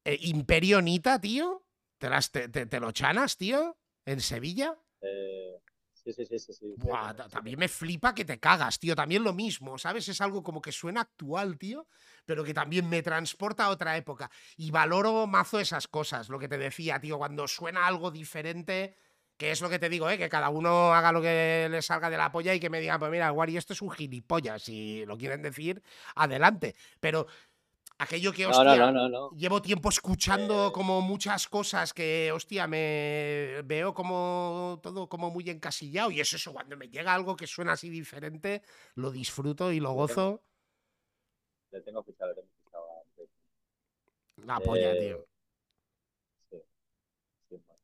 [0.05, 1.65] eh, Imperio Nita, tío.
[1.99, 3.77] ¿Te, las, te, te- te lo chanas, tío?
[4.05, 4.77] ¿En Sevilla?
[5.01, 5.59] Eh,
[5.93, 6.53] sí, sí, sí, sí.
[6.53, 8.97] sí, Buah, también me flipa que te cagas, tío.
[8.97, 10.09] También lo mismo, ¿sabes?
[10.09, 11.87] Es algo como que suena actual, tío,
[12.25, 14.31] pero que también me transporta a otra época.
[14.57, 18.97] Y valoro mazo esas cosas, lo que te decía, tío, cuando suena algo diferente,
[19.37, 20.19] que es lo que te digo, ¿eh?
[20.19, 22.99] Que cada uno haga lo que le salga de la polla y que me digan,
[23.01, 25.83] pues mira, Wari, esto es un gilipollas, si lo quieren decir,
[26.15, 26.77] adelante.
[27.01, 27.27] Pero
[27.99, 29.31] aquello que, hostia, no, no.
[29.31, 30.73] Llevo tiempo escuchando Eh.
[30.73, 36.11] como muchas cosas que, hostia, me veo como todo como muy encasillado.
[36.11, 38.63] Y es eso, cuando me llega algo que suena así diferente,
[38.95, 40.43] lo disfruto y lo gozo.
[41.73, 43.03] Le tengo fichado, le tengo fichado a.
[44.47, 45.27] La polla, Eh, tío.
[47.49, 47.57] Sí.
[47.67, 47.77] más.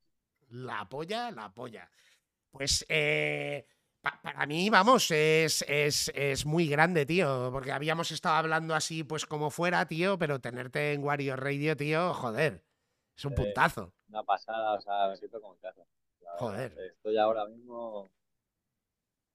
[0.51, 1.91] La polla, la polla.
[2.51, 3.67] Pues eh,
[4.01, 7.51] pa- para mí, vamos, es, es, es muy grande, tío.
[7.53, 12.15] Porque habíamos estado hablando así, pues como fuera, tío, pero tenerte en Wario Radio, tío,
[12.15, 12.65] joder.
[13.17, 13.93] Es un Eh, puntazo.
[14.09, 15.83] Una pasada, o sea, me siento como en casa.
[16.21, 16.39] verdad.
[16.39, 16.79] Joder.
[16.95, 18.11] Estoy ahora mismo.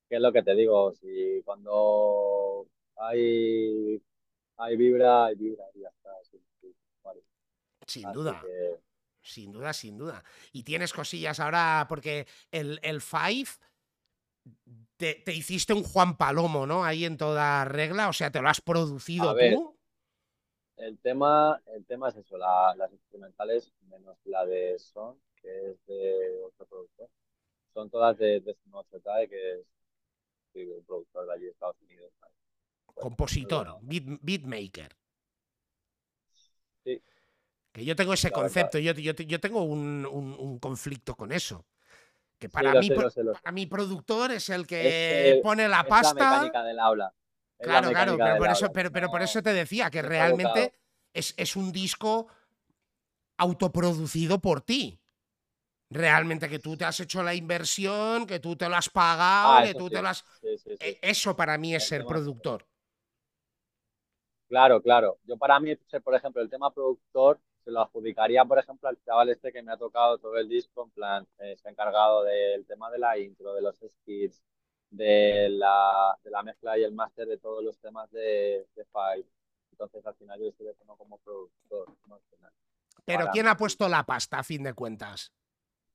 [0.09, 0.93] ¿Qué es lo que te digo?
[0.93, 4.01] Si cuando hay,
[4.57, 6.09] hay vibra, hay vibra y ya está.
[6.23, 7.21] sí, sí, vale.
[7.87, 8.41] Sin Así duda.
[8.41, 8.79] que,
[9.21, 10.23] Sin duda, sin duda.
[10.51, 13.47] Y tienes cosillas ahora, porque el, el Five
[14.97, 16.83] te, te hiciste un Juan Palomo, ¿no?
[16.83, 19.55] Ahí en toda regla, o sea, te lo has producido A ver.
[19.55, 19.77] tú.
[20.75, 25.85] El tema, el tema es eso, la- las instrumentales, menos la de son, que es
[25.85, 27.09] de otro productor.
[27.73, 28.55] Son todas de, de
[29.29, 29.65] que es
[30.55, 32.11] un productor de allí de Estados Unidos.
[32.93, 34.95] Compositor, beatmaker.
[36.83, 37.01] Sí.
[37.71, 41.65] Que yo tengo ese concepto, yo, yo, tengo un, conflicto con eso.
[42.37, 46.13] Que para, mí, para mi productor es el que pone la pasta.
[46.13, 47.13] la mecánica del aula.
[47.57, 50.73] claro, claro, pero por, eso, pero, pero por eso te decía que realmente
[51.13, 52.27] es, es un disco
[53.37, 54.99] autoproducido por ti
[55.93, 59.63] realmente que tú te has hecho la inversión, que tú te lo has pagado, ah,
[59.63, 60.25] que tú te lo has...
[60.79, 62.65] E, eso para mí es ser productor.
[64.53, 65.17] Claro, claro.
[65.25, 69.29] Yo para mí, por ejemplo, el tema productor se lo adjudicaría, por ejemplo, al chaval
[69.29, 72.63] este que me ha tocado todo el disco, en plan, eh, se ha encargado del
[72.67, 74.43] tema de la intro, de los skits,
[74.91, 79.25] de la, de la mezcla y el máster de todos los temas de, de Five.
[79.71, 81.87] Entonces, al final yo estoy como productor.
[83.05, 85.33] Pero ¿quién ha puesto la pasta, a fin de cuentas?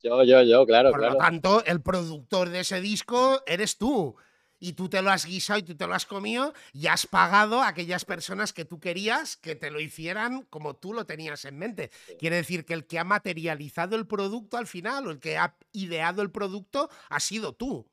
[0.03, 0.91] Yo, yo, yo, claro.
[0.91, 4.17] Por lo tanto, el productor de ese disco eres tú.
[4.59, 7.61] Y tú te lo has guisado y tú te lo has comido y has pagado
[7.61, 11.59] a aquellas personas que tú querías que te lo hicieran como tú lo tenías en
[11.59, 11.91] mente.
[12.19, 15.57] Quiere decir que el que ha materializado el producto al final o el que ha
[15.73, 17.87] ideado el producto ha sido tú.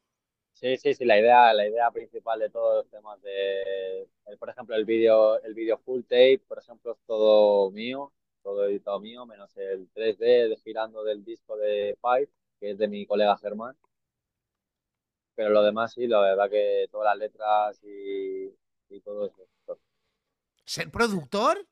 [0.53, 4.07] Sí, sí, sí, la idea, la idea principal de todos los temas de,
[4.39, 8.11] por ejemplo, el vídeo el video full tape, por ejemplo, es todo mío
[8.45, 12.87] todo editado mío, menos el 3D de girando del disco de Five, que es de
[12.87, 13.75] mi colega Germán.
[15.35, 19.45] Pero lo demás sí, la verdad que todas las letras y, todo eso.
[20.63, 21.67] ¿Ser productor?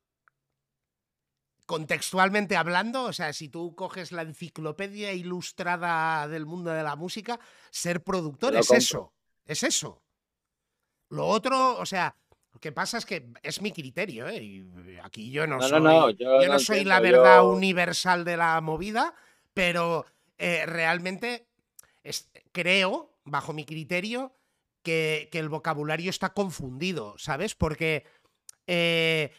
[1.66, 7.40] Contextualmente hablando, o sea, si tú coges la enciclopedia ilustrada del mundo de la música,
[7.72, 9.14] ser productor es eso,
[9.46, 10.04] es eso.
[11.10, 12.18] Lo otro, o sea,
[12.52, 14.44] lo que pasa es que es mi criterio, ¿eh?
[14.44, 14.68] Y
[15.02, 19.16] aquí yo no, soy, yo, no soy la verdad universal de la movida,
[19.54, 20.06] pero
[20.38, 21.48] eh, realmente
[22.52, 24.34] creo, bajo mi criterio,
[24.84, 27.56] que, el vocabulario está confundido, ¿sabes?
[27.56, 28.06] Porque
[28.68, 29.32] eh,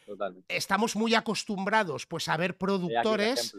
[0.49, 3.55] estamos muy acostumbrados pues, a ver productores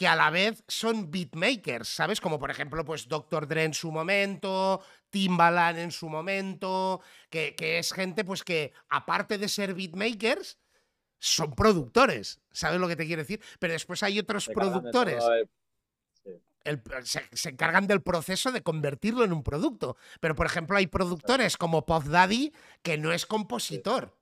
[0.00, 2.22] que a la vez son beatmakers, ¿sabes?
[2.22, 3.46] Como por ejemplo, pues Dr.
[3.46, 9.46] Dre en su momento, Timbaland en su momento, que, es gente pues que aparte de
[9.46, 10.58] ser beatmakers,
[11.18, 13.42] son productores, ¿sabes lo que te quiero decir?
[13.58, 15.22] Pero después hay otros productores.
[17.04, 19.96] Se, se, encargan del proceso de convertirlo en un producto.
[20.20, 24.20] Pero, por ejemplo, hay productores como Puff Daddy que no es compositor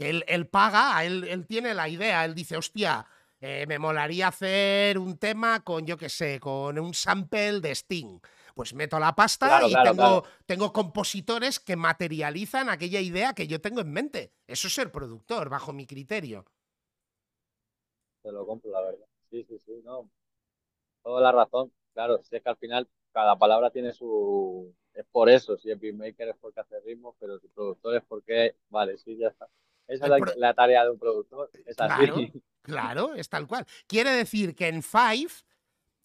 [0.00, 3.06] que él, paga, él, él, tiene la idea, él dice, hostia,
[3.38, 8.18] eh, me molaría hacer un tema con, yo qué sé, con un sample de Sting.
[8.54, 13.82] Pues meto la pasta y tengo, tengo compositores que materializan aquella idea que yo tengo
[13.82, 14.32] en mente.
[14.46, 16.46] Eso es ser productor, bajo mi criterio.
[18.22, 19.09] Te lo compro, la verdad.
[19.30, 20.10] Sí, sí, sí, no.
[21.02, 21.72] Toda la razón.
[21.94, 24.74] Claro, sé que al final cada palabra tiene su...
[24.92, 28.56] Es por eso, si el beatmaker es porque hace ritmos, pero si productor es porque...
[28.68, 29.48] Vale, sí, ya está.
[29.86, 31.50] Esa es la, tarea de un productor.
[32.62, 33.66] claro, es tal cual.
[33.88, 35.32] Quiere decir que en Five,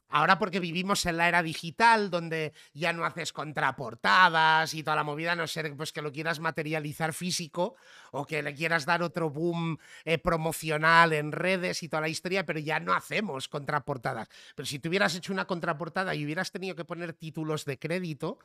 [0.09, 5.03] ahora porque vivimos en la era digital, donde ya no haces contraportadas y toda la
[5.03, 7.75] movida, no ser pues, que lo quieras materializar físico
[8.11, 12.45] o que le quieras dar otro boom eh, promocional en redes y toda la historia,
[12.45, 14.29] pero ya no hacemos contraportadas.
[14.55, 18.39] Pero si tú hubieras hecho una contraportada y hubieras tenido que poner títulos de crédito,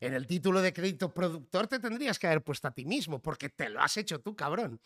[0.00, 3.48] en el título de crédito productor te tendrías que haber puesto a ti mismo, porque
[3.48, 4.80] te lo has hecho tú, cabrón.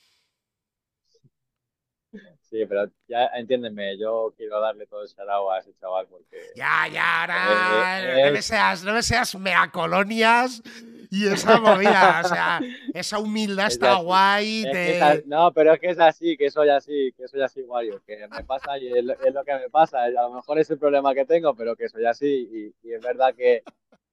[2.40, 6.38] Sí, pero ya entiéndeme, yo quiero darle todo ese agua a ese chaval porque.
[6.56, 8.22] Ya, ya, ahora.
[8.22, 10.60] Eh, no, me seas, no me seas mea colonias
[11.10, 12.22] y esa movida.
[12.24, 12.60] o sea,
[12.92, 14.64] esa humildad está guay.
[15.26, 18.02] no, pero es que es así, que soy así, que soy así, Wario.
[18.04, 20.02] Que me pasa y es, lo que me pasa.
[20.02, 22.74] A lo mejor es el problema que tengo, pero que soy así.
[22.82, 23.62] y es verdad que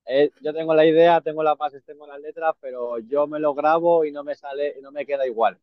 [0.09, 3.53] eh, yo tengo la idea, tengo las bases, tengo las letras, pero yo me lo
[3.53, 5.57] grabo y no me sale, y no me queda igual.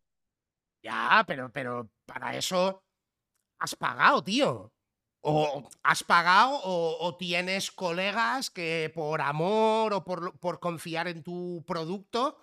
[0.85, 2.85] Ya, pero, pero para eso
[3.59, 4.70] has pagado, tío.
[5.23, 11.64] O has pagado o, tienes colegas que por amor o por, por, confiar en tu
[11.66, 12.37] producto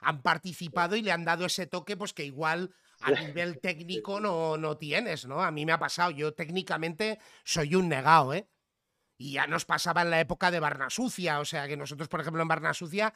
[0.00, 4.56] han participado y le han dado ese toque pues que igual a nivel técnico no,
[4.56, 5.42] no tienes, ¿no?
[5.42, 8.48] A mí me ha pasado, yo técnicamente soy un negado, ¿eh?
[9.18, 12.20] Y ya nos pasaba en la época de Barna Sucia, o sea que nosotros, por
[12.20, 13.12] ejemplo, en Barna Sucia,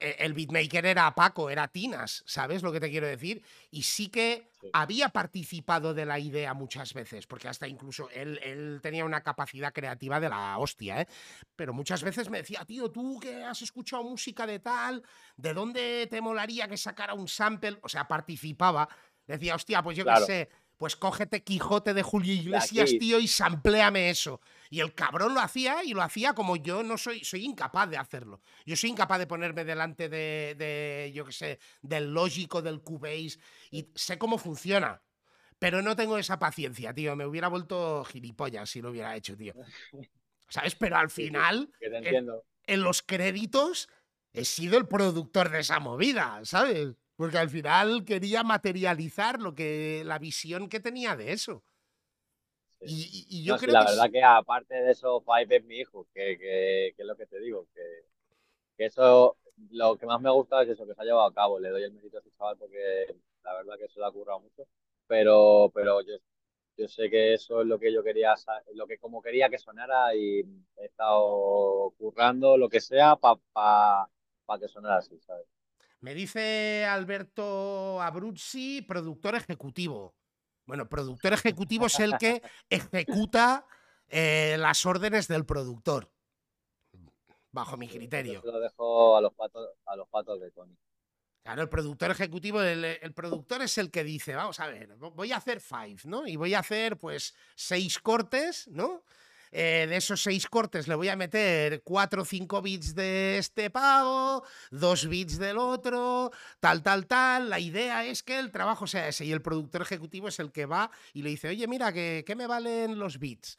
[0.00, 3.42] el beatmaker era Paco, era Tinas, ¿sabes lo que te quiero decir?
[3.70, 8.80] Y sí que había participado de la idea muchas veces, porque hasta incluso él, él,
[8.82, 11.08] tenía una capacidad creativa de la hostia, ¿eh?
[11.56, 15.02] Pero muchas veces me decía, tío, tú que has escuchado música de tal,
[15.36, 17.78] ¿de dónde te molaría que sacara un sample?
[17.82, 18.88] O sea, participaba.
[19.26, 24.10] Decía, hostia, pues yo qué sé, pues cógete Quijote de Julio Iglesias, tío, y sampléame
[24.10, 24.40] eso.
[24.70, 27.96] Y el cabrón lo hacía y lo hacía como yo no soy, soy incapaz de
[27.96, 28.40] hacerlo.
[28.66, 33.38] Yo soy incapaz de ponerme delante de, de yo qué sé, del lógico del Cubase
[33.70, 35.00] y sé cómo funciona.
[35.58, 37.16] Pero no tengo esa paciencia, tío.
[37.16, 39.54] Me hubiera vuelto gilipollas si lo hubiera hecho, tío.
[40.48, 40.74] ¿Sabes?
[40.74, 41.72] Pero al final,
[42.66, 43.88] en los créditos,
[44.32, 46.96] he sido el productor de esa movida, ¿sabes?
[47.16, 51.62] Porque al final quería materializar lo que, la visión que tenía de eso.
[52.80, 57.06] Y, yo creo la verdad que aparte de eso, Five es mi hijo, que, es
[57.06, 59.36] lo que te digo, que, eso,
[59.70, 61.58] lo que más me gusta es eso, que se ha llevado a cabo.
[61.58, 63.06] Le doy el mérito a ese chaval porque
[63.42, 64.66] la verdad que se le ha currado mucho.
[65.06, 66.14] Pero, pero yo,
[66.76, 68.34] yo sé que eso es lo que yo quería,
[68.74, 70.40] lo que como quería que sonara y
[70.76, 75.46] he estado currando lo que sea para pa, que sonara así, ¿sabes?
[76.04, 80.14] Me dice Alberto Abruzzi, productor ejecutivo.
[80.66, 83.66] Bueno, productor ejecutivo es el que ejecuta
[84.08, 86.12] eh, las órdenes del productor,
[87.52, 88.42] bajo mi criterio.
[88.44, 90.76] Yo lo dejo a los patos, a los patos de Tony.
[91.42, 95.38] Claro, el productor ejecutivo, el, productor es el que dice, vamos a ver, voy a
[95.38, 96.26] hacer five, ¿no?
[96.26, 99.04] Y voy a hacer, pues, seis cortes, ¿no?
[99.52, 103.70] Eh, de esos seis cortes le voy a meter cuatro o cinco bits de este
[103.70, 106.30] pago, dos bits del otro,
[106.60, 107.50] tal, tal, tal.
[107.50, 110.66] La idea es que el trabajo sea ese y el productor ejecutivo es el que
[110.66, 113.56] va y le dice, oye, mira, ¿qué, qué me valen los bits?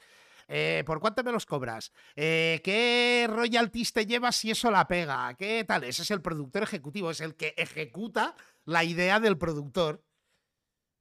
[0.48, 1.92] Eh, ¿Por cuánto me los cobras?
[2.16, 5.34] Eh, ¿Qué royalties te llevas si eso la pega?
[5.36, 5.84] ¿Qué tal?
[5.84, 10.04] Ese es el productor ejecutivo, es el que ejecuta la idea del productor.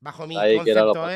[0.01, 1.07] Bajo mi concepto,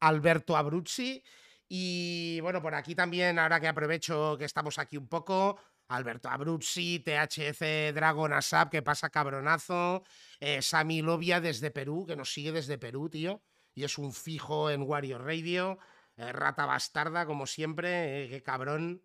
[0.00, 1.22] Alberto Abruzzi.
[1.68, 7.00] Y bueno, por aquí también, ahora que aprovecho que estamos aquí un poco, Alberto Abruzzi,
[7.00, 10.02] THC Dragon Asap, que pasa cabronazo,
[10.40, 13.42] eh, Sami Lobia desde Perú, que nos sigue desde Perú, tío,
[13.74, 15.78] y es un fijo en Wario Radio,
[16.16, 19.02] eh, rata bastarda, como siempre, eh, qué cabrón,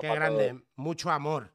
[0.00, 1.54] qué grande, mucho amor.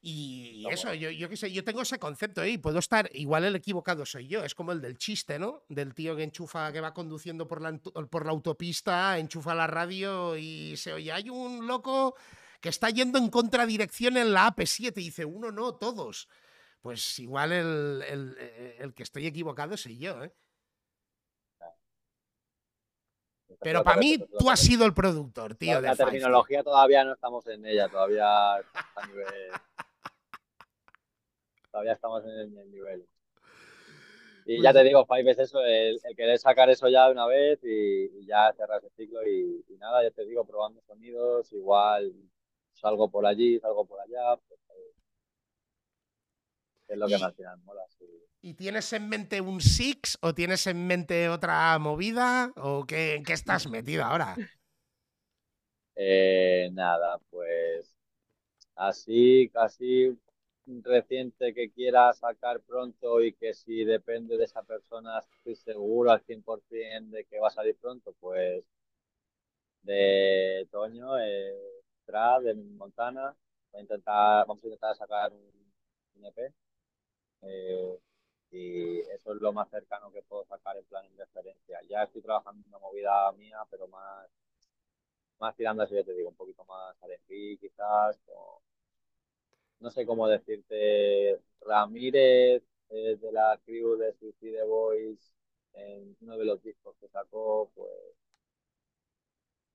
[0.00, 3.56] Y eso, yo, yo qué sé, yo tengo ese concepto y puedo estar, igual el
[3.56, 5.64] equivocado soy yo, es como el del chiste, ¿no?
[5.68, 10.36] Del tío que enchufa, que va conduciendo por la, por la autopista, enchufa la radio
[10.36, 12.14] y se oye, hay un loco
[12.60, 16.28] que está yendo en contradirección en la AP7 y dice, uno no, todos.
[16.80, 18.36] Pues igual el, el,
[18.78, 20.32] el que estoy equivocado soy yo, ¿eh?
[23.60, 25.80] Pero para mí tú has sido el productor, tío.
[25.80, 29.26] La, terminología todavía no estamos en ella, todavía a nivel
[31.70, 33.06] todavía estamos en el, nivel.
[34.46, 37.26] Y pues ya te digo, Five es eso, el, querer sacar eso ya de una
[37.26, 42.12] vez y, ya cerrar ese ciclo y, nada, ya te digo, probando sonidos, igual
[42.74, 44.94] salgo por allí, salgo por allá, pues, eh,
[46.88, 47.82] es lo que más final mola.
[48.40, 53.24] ¿Y tienes en mente un Six o tienes en mente otra movida o qué, en
[53.24, 54.36] qué estás metido ahora?
[56.00, 57.92] Eh, nada, pues
[58.76, 60.16] así, casi
[60.82, 66.20] reciente que quiera sacar pronto y que si depende de esa persona estoy seguro al
[66.22, 68.64] 100% de que va a salir pronto, pues
[69.82, 71.78] de Toño, eh,
[72.42, 73.34] de Montana,
[73.74, 76.52] a intentar, vamos a intentar sacar un, EP.
[77.42, 77.98] Eh,
[78.50, 81.80] y eso es lo más cercano que puedo sacar en plan de referencia.
[81.88, 84.28] Ya estoy trabajando en una movida mía, pero más,
[85.38, 88.18] más tirando así, ya te digo, un poquito más R&B quizás,
[89.80, 95.32] no sé cómo decirte, Ramírez eh, de la crew de Suicide Boys
[95.74, 97.92] en uno de los discos que sacó, pues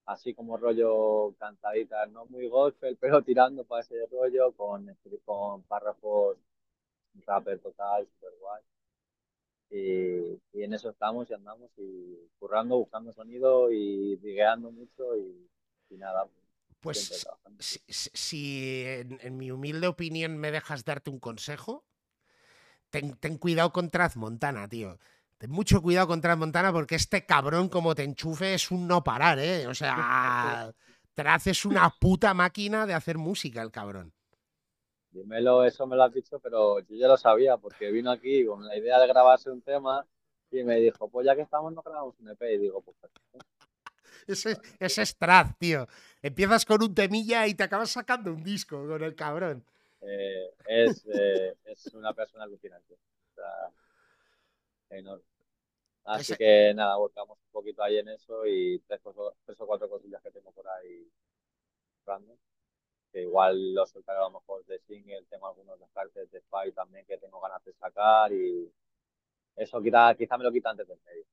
[0.06, 4.95] así como rollo cantadita, no muy gospel, pero tirando para ese rollo con,
[5.26, 6.38] con párrafos
[7.26, 8.62] rapper total, super guay.
[9.70, 15.49] Y, y, en eso estamos y andamos y currando, buscando sonido y digueando mucho y,
[15.89, 16.43] y nada, pues
[16.92, 21.86] si, en, mi humilde opinión me dejas darte un consejo,
[22.90, 24.98] ten, cuidado con Transmontana, tío.
[25.38, 29.40] Ten mucho cuidado con Transmontana porque este cabrón como te enchufe es un no parar,
[29.40, 29.68] ¿eh?
[29.68, 30.74] O sea,
[31.14, 34.14] Traz es una puta máquina de hacer música el cabrón.
[35.12, 38.66] Dímelo, eso me lo has dicho, pero yo ya lo sabía porque vino aquí con
[38.66, 40.06] la idea de grabarse un tema
[40.50, 43.38] y me dijo, pues ya que estamos no grabamos un EP y digo, pues ese,
[44.28, 45.88] ese es Traz, tío.
[46.21, 49.65] Empiezas con un temilla y te acabas sacando un disco con el cabrón.
[50.01, 52.93] Eh, es, eh, es, una persona alucinante.
[52.93, 55.24] O sea, enorme.
[56.05, 59.01] Así que nada, volcamos un poquito ahí en eso y tres,
[59.45, 61.09] tres o cuatro cosillas que tengo por ahí
[62.05, 62.38] random.
[63.11, 67.05] Que igual lo soltaré a lo mejor de single, tengo algunos descartes de Spy también
[67.05, 68.69] que tengo ganas de sacar y
[69.55, 71.26] eso quizá, quizá me lo quita antes del medio.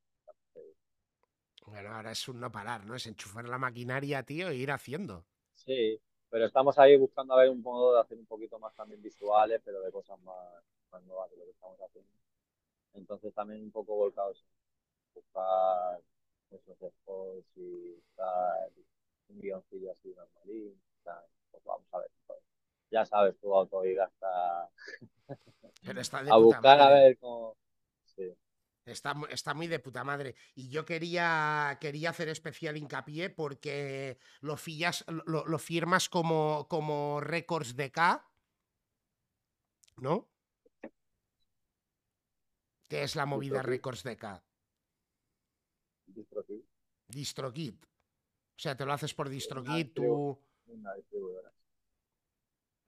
[1.71, 2.97] Bueno, ahora es un no parar, ¿no?
[2.97, 5.25] Es enchufar la maquinaria, tío, e ir haciendo.
[5.55, 9.01] Sí, pero estamos ahí buscando a ver un modo de hacer un poquito más también
[9.01, 10.37] visuales, pero de cosas más,
[10.91, 12.11] más nuevas de lo que estamos haciendo.
[12.95, 14.45] Entonces también un poco volcados
[15.14, 16.01] buscar
[16.51, 18.71] esos spots y buscar
[19.29, 20.81] un guioncillo así normalín.
[21.51, 22.11] pues vamos a ver.
[22.27, 22.41] pues,
[22.91, 24.68] ya sabes, tu autodidacta
[25.85, 27.57] Pero está de a buscar a ver cómo.
[28.05, 28.35] Sí.
[28.91, 30.34] Está, está muy de puta madre.
[30.55, 37.20] Y yo quería, quería hacer especial hincapié porque lo, fillas, lo, lo firmas como, como
[37.20, 38.26] Records de K,
[39.97, 40.28] ¿no?
[42.88, 43.62] ¿Qué es la movida.
[43.62, 44.43] Records de K?
[46.07, 46.61] DistroKid,
[47.07, 47.74] DistroKid.
[47.74, 51.53] O sea, te lo haces por DistroKid, distribu- tú una distribuidora.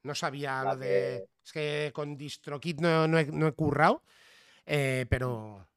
[0.02, 1.28] no sabía La lo de...
[1.44, 4.02] Es que con DistroKid no, no he, no he currado,
[4.66, 5.68] eh, pero...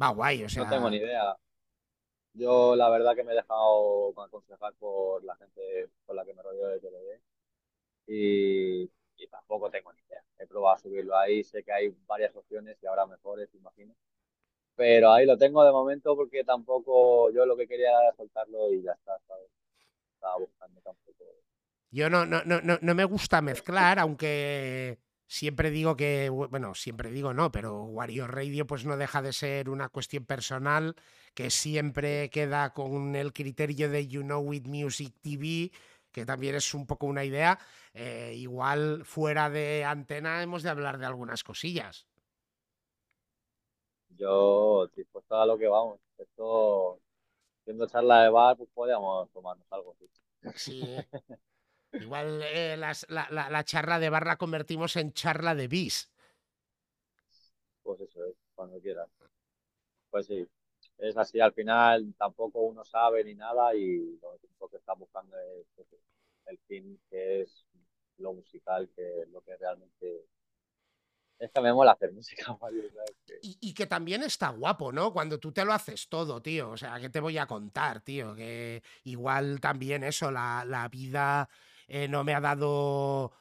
[0.00, 0.64] Va guay, o sea...
[0.64, 1.36] No tengo ni idea.
[2.34, 6.42] Yo la verdad que me he dejado aconsejar por la gente con la que me
[6.42, 7.20] rodeo de TLD
[8.08, 8.82] y,
[9.16, 10.22] y tampoco tengo ni idea.
[10.38, 13.94] He probado a subirlo ahí, sé que hay varias opciones y habrá mejores, imagino.
[14.74, 18.82] Pero ahí lo tengo de momento porque tampoco yo lo que quería era soltarlo y
[18.82, 19.48] ya está, ¿sabes?
[20.14, 21.24] Estaba buscando tampoco.
[21.90, 26.74] Yo no, no, no, no, no me gusta mezclar, aunque siempre digo que, bu- bueno,
[26.74, 30.94] siempre digo no, pero Wario Radio pues no deja de ser una cuestión personal
[31.34, 35.72] que siempre queda con el criterio de You Know It Music TV,
[36.12, 37.58] que también es un poco una idea.
[37.94, 42.06] Eh, igual fuera de antena hemos de hablar de algunas cosillas.
[44.18, 46.00] Yo dispuesto a lo que vamos.
[46.18, 47.00] Esto,
[47.64, 49.96] siendo charla de bar, pues podríamos tomarnos algo.
[50.00, 50.08] sí.
[50.54, 51.06] Sí.
[51.92, 56.10] Igual eh, las- la, la- la charla de bar la convertimos en charla de bis.
[57.82, 59.08] Pues eso es, cuando quieras.
[60.10, 60.46] Pues sí,
[60.98, 65.36] es así, al final tampoco uno sabe ni nada y lo único que está buscando
[65.38, 65.88] es pues,
[66.46, 67.66] el fin, que es
[68.18, 70.26] lo musical, que es lo que realmente...
[71.38, 72.44] Es que me mola hacer música,
[73.42, 75.12] Y, y que también está guapo, ¿no?
[75.12, 76.70] Cuando tú te lo haces todo, tío.
[76.70, 78.34] O sea, ¿qué te voy a contar, tío?
[78.34, 81.48] Que igual también eso, la, la vida
[81.88, 83.32] eh, no me ha dado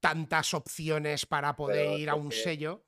[0.00, 2.82] tantas opciones para poder ir a un sello.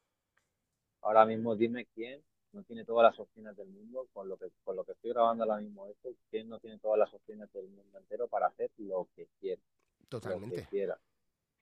[1.03, 4.77] Ahora mismo dime quién no tiene todas las opciones del mundo con lo que con
[4.77, 7.99] lo que estoy grabando ahora mismo esto, quién no tiene todas las opciones del mundo
[7.99, 10.67] entero para hacer lo que quiera, lo que Totalmente.
[10.69, 10.99] quiera.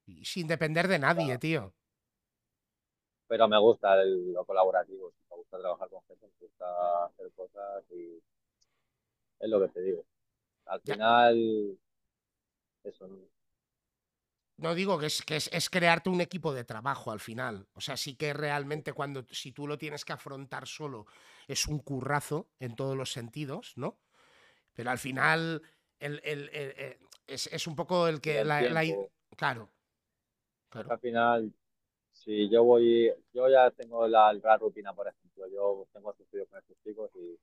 [0.07, 1.41] Y sin depender de nadie, Claro.
[1.41, 1.75] tío.
[3.27, 7.85] pero me gusta el- lo colaborativo, me gusta trabajar con gente, me gusta hacer cosas
[7.91, 8.23] y
[9.41, 10.05] es lo que te digo.
[10.67, 10.95] Al Ya.
[10.95, 11.79] final,
[12.85, 13.09] eso
[14.59, 14.75] no.
[14.75, 17.67] Digo que es, que es, es crearte un equipo de trabajo al final.
[17.75, 21.07] O sea, sí que realmente cuando si tú lo tienes que afrontar solo
[21.47, 23.99] es un currazo en todos los sentidos, ¿no?
[24.75, 25.63] Pero al final
[26.01, 28.45] el- el- el- el- es, es un poco el que...
[28.45, 28.83] la- la
[29.37, 29.71] claro.
[30.69, 30.93] claro.
[30.93, 31.53] Al final,
[32.13, 36.59] si yo voy, yo ya tengo la, la rutina, por ejemplo, yo tengo estudios con
[36.59, 37.39] estos chicos y,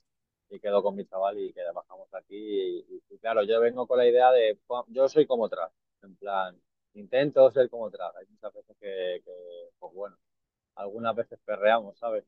[0.56, 3.88] y quedo con mi chaval y que bajamos aquí y, y- y claro, yo vengo
[3.88, 5.72] con la idea de, "Pua, yo soy como Tras,
[6.04, 6.60] en plan,
[6.96, 8.16] intento ser como Tras.
[8.18, 9.32] Hay muchas veces que, que,
[9.80, 10.18] pues bueno,
[10.76, 12.26] algunas veces perreamos, ¿sabes?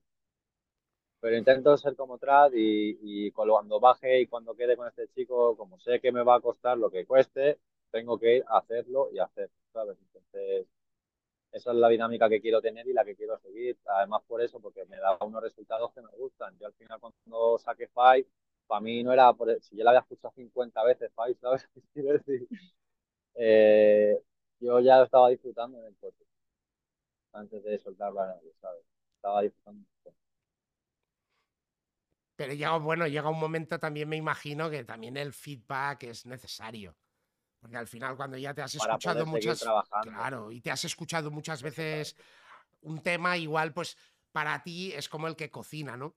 [1.20, 5.56] Pero intento ser como Trad y, y cuando baje y cuando quede con este chico,
[5.58, 7.60] como sé que me va a costar lo que cueste,
[7.92, 9.98] tengo que ir a hacerlo y hacer, ¿sabes?
[10.00, 10.68] Entonces,
[11.52, 13.78] esa es la dinámica que quiero tener y la que quiero seguir.
[13.88, 16.58] Además, por eso, porque me da unos resultados que me gustan.
[16.60, 18.28] Yo al final, cuando saqué Five,
[18.68, 21.70] para mí no era, por, si yo la había escuchado 50 veces Five, ¿sabes?
[21.94, 22.48] Quiero decir,
[23.36, 24.22] eh,
[24.60, 26.26] yo ya lo estaba disfrutando en el coche,
[27.34, 28.84] antes de soltarlo a nadie, ¿sabes?
[29.16, 29.88] Estaba disfrutando.
[32.36, 36.96] Pero llega, bueno, llega un momento también me imagino que también el feedback es necesario.
[37.60, 39.66] Porque al final cuando ya te has para escuchado muchas...
[40.04, 42.16] Claro, y te has escuchado muchas veces
[42.82, 43.98] un tema igual, pues
[44.32, 46.16] para ti es como el que cocina, ¿no?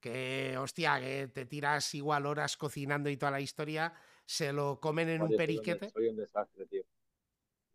[0.00, 3.92] Que, hostia, que te tiras igual horas cocinando y toda la historia,
[4.24, 5.90] se lo comen en un Oye, periquete.
[5.90, 6.82] Soy un desastre, tío.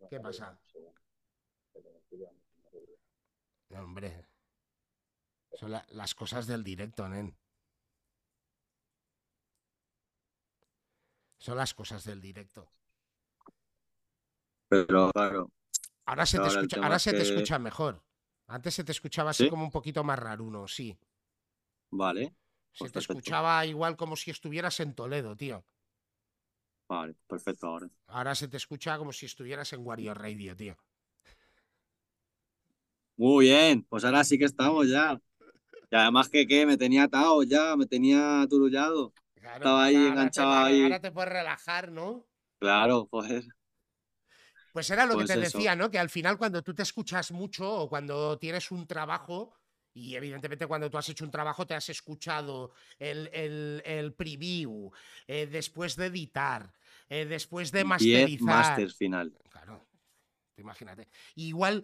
[0.10, 0.58] ¿Qué pasa?
[3.70, 4.26] No, Hombre,
[5.54, 7.36] son la- las cosas del directo, nen.
[11.38, 12.70] Son las cosas del directo.
[14.70, 15.50] Pero claro,
[16.08, 17.22] Ahora se te Ahora escucha, ahora te
[17.60, 18.04] mejor.
[18.48, 19.52] Antes se te escuchaba así ¿Sí?
[19.52, 20.98] como un poquito más raruno, sí.
[21.92, 22.36] vale,
[22.74, 23.32] Se Pues te perfecto.
[23.32, 25.66] escuchaba igual como si estuvieras en Toledo, tío.
[26.88, 27.90] Vale, perfecto ahora.
[28.08, 30.78] Ahora se te escucha como si estuvieras en Wario Radio, tío.
[33.18, 35.20] Muy bien, pues ahora sí que estamos ya.
[35.90, 36.66] Y además que, ¿qué?
[36.66, 39.14] Me tenía atado ya, me tenía aturullado.
[39.36, 40.84] Claro, Estaba ahí ahora- te- enganchado ahí.
[40.84, 42.28] Ahora te puedes relajar, ¿no?
[42.60, 43.48] Claro, pues.
[44.74, 45.58] Pues era lo Pues que te eso.
[45.58, 45.90] decía, ¿no?
[45.90, 49.54] Que al final cuando tú te escuchas mucho o cuando tienes un trabajo,
[49.96, 54.92] y evidentemente cuando tú has hecho un trabajo te has escuchado el, el- el preview,
[55.28, 56.72] eh, después de editar,
[57.10, 58.42] eh, después de 10 masterizar.
[58.42, 59.34] máster final.
[59.50, 59.88] Claro,
[60.58, 61.10] imagínate.
[61.36, 61.84] Igual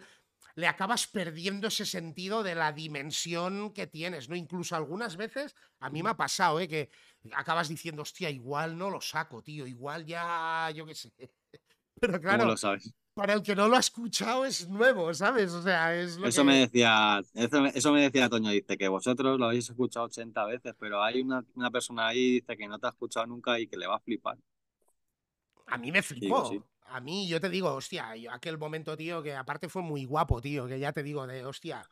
[0.56, 4.36] le acabas perdiendo ese sentido de la dimensión que tienes, ¿no?
[4.36, 6.68] Incluso algunas veces, a mí me ha pasado, ¿eh?
[6.68, 6.90] Que
[7.34, 11.10] acabas diciendo, hostia, igual no lo saco, tío, igual ya, yo qué sé.
[12.00, 12.92] Pero ¿Cómo claro, lo sabes?
[13.14, 15.52] Para el que no lo ha escuchado es nuevo, ¿sabes?
[15.52, 16.44] O sea, es lo Eso que...
[16.44, 20.44] me decía, eso, me- eso me decía Toño, dice que vosotros lo habéis escuchado 80
[20.46, 23.66] veces, pero hay una, una persona ahí dice que no te ha escuchado nunca y
[23.66, 24.38] que le va a flipar.
[25.66, 26.42] A mí me flipó.
[26.44, 26.62] sí.
[26.86, 30.40] A mí, yo te digo, hostia, yo aquel momento, tío, que aparte fue muy guapo,
[30.42, 31.88] tío, que ya te digo, de hostia,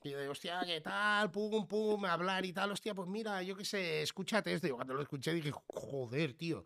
[0.00, 1.30] tío, de hostia, ¿qué tal?
[1.30, 4.68] Pum, pum, hablar y tal, hostia, pues mira, yo qué sé, escúchate esto.
[4.68, 6.64] Y cuando lo escuché dije, joder, tío,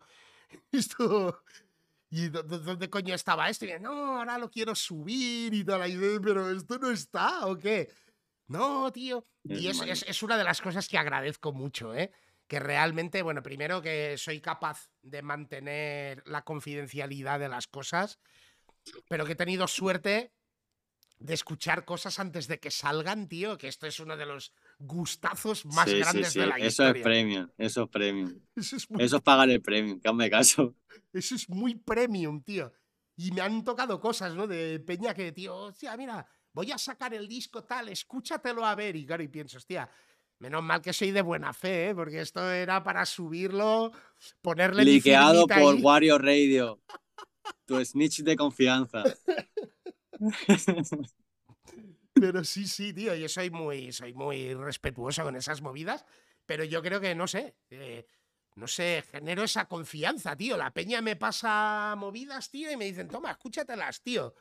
[0.71, 1.43] esto.
[2.15, 3.65] ¿Y dó- dó- dónde coño estaba esto?
[3.65, 5.89] Y no, ahora lo quiero subir y tal.
[5.89, 7.89] Y pero esto no está, ¿o qué?
[8.47, 9.25] No, tío.
[9.43, 12.11] Y Es es, es una de las cosas que agradezco mucho, ¿eh?
[12.47, 18.19] Que realmente, bueno, primero que soy capaz de mantener la confidencialidad de las cosas,
[19.09, 20.33] pero que he tenido suerte
[21.17, 24.53] de escuchar cosas antes de que salgan, tío, que esto es uno de los
[24.85, 26.91] gustazos más Sí, sí, grandes sí, de la Eso historia.
[26.99, 28.39] es premium, eso es premium.
[28.55, 30.75] Eso es muy Eso es pagar el premium, que hazme caso.
[31.13, 32.71] Eso es muy premium, tío.
[33.15, 34.47] Y me han tocado cosas, ¿no?
[34.47, 38.95] De Peña que, tío, hostia, mira, voy a sacar el disco tal, escúchatelo a ver.
[38.95, 39.89] Y claro, y pienso, hostia,
[40.39, 41.95] menos mal que soy de buena fe, ¿eh?
[41.95, 43.91] Porque esto era para subirlo,
[44.41, 45.63] ponerle Liqueado por ahí.
[45.81, 46.81] Wario Radio.
[47.65, 49.03] Tu snitch de confianza.
[52.13, 56.05] Pero sí, sí, tío, yo soy muy, soy muy respetuoso con esas movidas,
[56.45, 58.05] pero yo creo que, no sé, eh,
[58.55, 60.57] no sé, genero esa confianza, tío.
[60.57, 64.35] La peña me pasa movidas, tío, y me dicen, toma, escúchatelas, tío.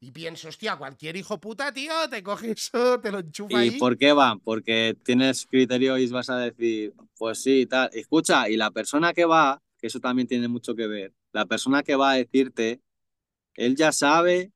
[0.00, 3.78] Y pienso, hostia, cualquier hijo puta, tío, te coge eso, te lo enchufa ¿Y ahí.
[3.78, 4.40] por qué van?
[4.40, 7.90] Porque tienes criterio y vas a decir, pues sí, tal.
[7.92, 11.82] Escucha, y la persona que va, que eso también tiene mucho que ver, la persona
[11.82, 12.80] que va a decirte,
[13.54, 14.50] él ya sabe,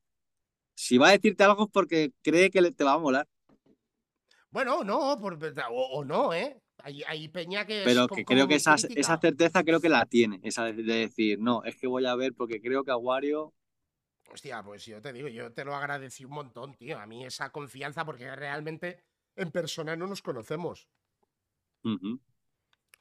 [0.77, 3.27] si va a decirte algo es porque cree que te va a molar,
[4.51, 5.39] Bueno, no, por-
[5.71, 6.61] o, o no, ¿eh?
[6.83, 10.65] Hay, hay peña que pero que creo que esa, certeza creo que la tiene, esa
[10.65, 13.53] de, de decir, no, es que voy a ver porque creo que a Wario,
[14.29, 16.99] Hostia, pues yo te digo, yo te lo agradecí un montón, tío.
[16.99, 19.03] A mí esa confianza, porque realmente
[19.35, 20.87] en persona no nos conocemos.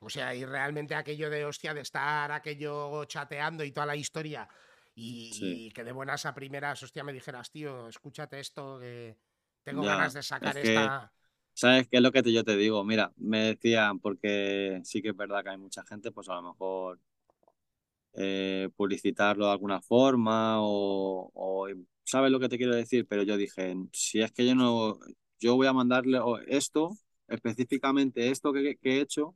[0.01, 4.49] O sea, y realmente aquello de, hostia, de estar aquello chateando y toda la historia
[4.97, 5.69] y, Sí.
[5.69, 9.17] y que de buenas a primeras, hostia, me dijeras, tío, escúchate esto, que
[9.65, 11.13] tengo Ya, ganas de sacar es que- esta...
[11.55, 12.85] ¿Sabes qué es lo que te- yo te digo?
[12.85, 16.43] Mira, me decían, porque sí que es verdad que hay mucha gente, pues a lo
[16.43, 17.01] mejor
[18.15, 21.69] eh, publicitarlo de alguna forma o, o-
[22.05, 23.07] ¿sabes lo que te quiero decir?
[23.09, 24.99] Pero yo dije, si es que yo no,
[25.41, 26.19] yo voy a mandarle
[26.49, 26.97] esto,
[27.29, 29.35] específicamente esto que, que he hecho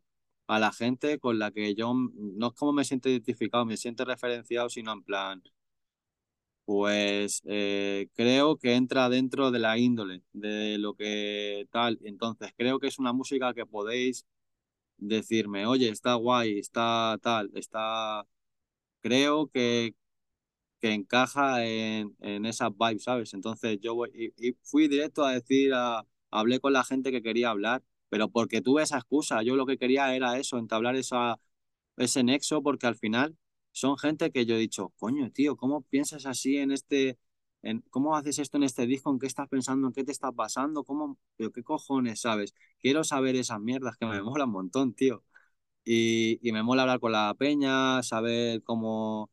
[0.54, 4.04] a la gente con la que yo no es como me siento identificado, me siento
[4.04, 5.42] referenciado, sino en plan,
[6.64, 11.98] pues eh, creo que entra dentro de la índole, de lo que tal.
[12.04, 14.26] Entonces, creo que es una música que podéis
[14.98, 18.26] decirme, oye, está guay, está tal, está...
[19.02, 19.94] Creo que,
[20.80, 23.34] que encaja en, en esas vibes, ¿sabes?
[23.34, 23.96] Entonces yo
[24.62, 28.82] fui directo a decir, a, hablé con la gente que quería hablar, pero porque tuve
[28.82, 31.40] esa excusa, yo lo que quería era eso, entablar esa,
[31.96, 33.36] ese nexo, porque al final
[33.72, 37.18] son gente que yo he dicho, coño, tío, ¿cómo piensas así en este,
[37.62, 39.10] en, cómo haces esto en este disco?
[39.10, 39.86] ¿En qué estás pensando?
[39.88, 40.84] ¿En qué te está pasando?
[40.84, 42.54] ¿Cómo, pero qué cojones, sabes?
[42.80, 45.24] Quiero saber esas mierdas que me mola un montón, tío.
[45.84, 49.30] Y, y me mola hablar con la peña, saber cómo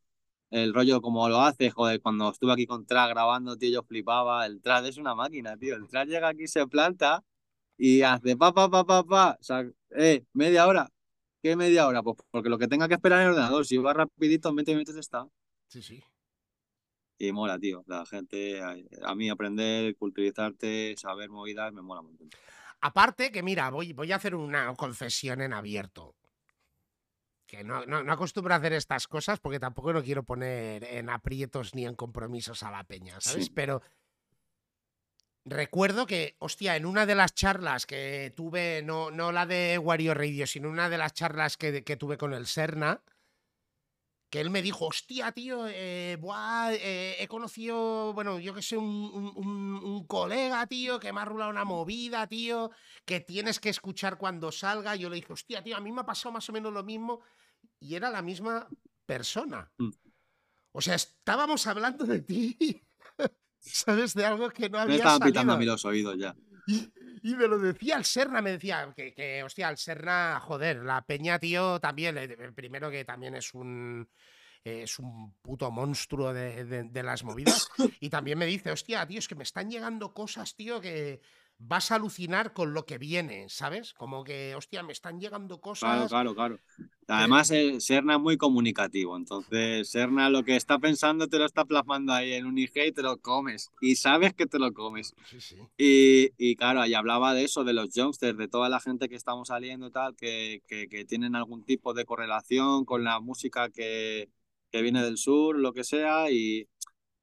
[0.49, 1.71] el rollo, cómo lo hace.
[1.71, 4.45] Joder, cuando estuve aquí con Track grabando, tío, yo flipaba.
[4.45, 5.75] El Track es una máquina, tío.
[5.75, 7.23] El Track llega aquí, se planta
[7.77, 9.37] y hace pa, pa, pa, pa, pa.
[9.39, 9.65] O sea,
[9.95, 10.89] eh, media hora.
[11.41, 12.01] ¿Qué media hora?
[12.01, 14.73] Pues porque lo que tenga que esperar en el ordenador, si va rapidito, en 20
[14.73, 15.27] minutos está.
[15.67, 16.03] Sí, sí.
[17.19, 17.83] Y mola, tío.
[17.87, 22.25] La gente, a, a mí aprender, culturizarte, saber movidas, me mola mucho.
[22.81, 26.15] Aparte que, mira, voy, voy a hacer una confesión en abierto.
[27.47, 31.09] Que no, no, no acostumbro a hacer estas cosas porque tampoco no quiero poner en
[31.09, 33.45] aprietos ni en compromisos a la peña, ¿sabes?
[33.45, 33.51] Sí.
[33.55, 33.81] Pero
[35.49, 40.13] recuerdo que, hostia, en una de las charlas que tuve, no, no la de Wario
[40.13, 43.01] Radio, sino una de las charlas que, que tuve con el Serna,
[44.29, 48.75] que él me dijo, hostia, tío, eh, buah, eh, he conocido, bueno, yo que sé,
[48.75, 52.69] un, un- un- un colega, tío, que me ha rulado una movida, tío,
[53.05, 54.97] que tienes que escuchar cuando salga.
[54.97, 57.21] Yo le dije, hostia, tío, a mí me ha pasado más o menos lo mismo
[57.79, 58.67] y era la misma
[59.05, 59.71] persona.
[59.77, 59.91] Mm.
[60.73, 62.83] O sea, estábamos hablando de ti,
[63.71, 64.13] ¿sabes?
[64.13, 66.35] De algo que no Me había estaban pitando a mí los oídos ya.
[66.65, 66.91] Y,
[67.23, 71.01] y me lo decía el Serna, me decía que, que, hostia, el Serna, joder, la
[71.05, 74.09] Peña, tío, también, eh, primero que también es un
[74.63, 77.69] es un puto monstruo de, de- de las movidas.
[78.01, 81.21] Y también me dice, hostia, tío, es que me están llegando cosas, tío, que
[81.57, 83.93] vas a alucinar con lo que viene, ¿sabes?
[83.93, 86.09] Como que, hostia, me están llegando Claro, cosas.
[86.09, 86.59] claro, claro.
[87.09, 89.15] Además, eh, Serna es muy comunicativo.
[89.15, 92.91] Entonces, Serna lo que está pensando te lo está plasmando ahí en un IG y
[92.91, 93.71] te lo comes.
[93.79, 95.15] Y sabes que te lo comes.
[95.29, 95.55] Sí, sí.
[95.77, 99.15] Y, y claro, ahí hablaba de eso, de los youngsters, de toda la gente que
[99.15, 103.69] estamos saliendo y tal, que, que, que tienen algún tipo de correlación con la música
[103.69, 104.29] que,
[104.69, 106.67] que viene del sur, lo que sea, y,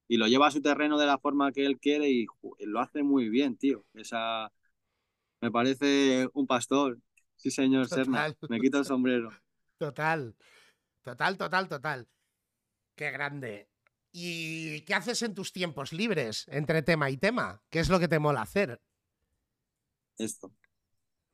[0.09, 2.27] y lo lleva a su terreno de la forma que él quiere y
[2.61, 3.85] lo hace muy bien, tío.
[3.93, 4.51] Esa,
[5.43, 6.99] me parece un pastor.
[7.37, 9.31] Sí, señor Serna, me quito el sombrero.
[9.85, 10.35] Total.
[11.03, 12.09] Total, total, total.
[12.97, 13.69] Qué grande.
[14.13, 17.63] ¿Y qué haces en tus tiempos libres entre tema y tema?
[17.69, 18.81] ¿Qué es lo que te mola hacer?
[20.17, 20.53] Esto,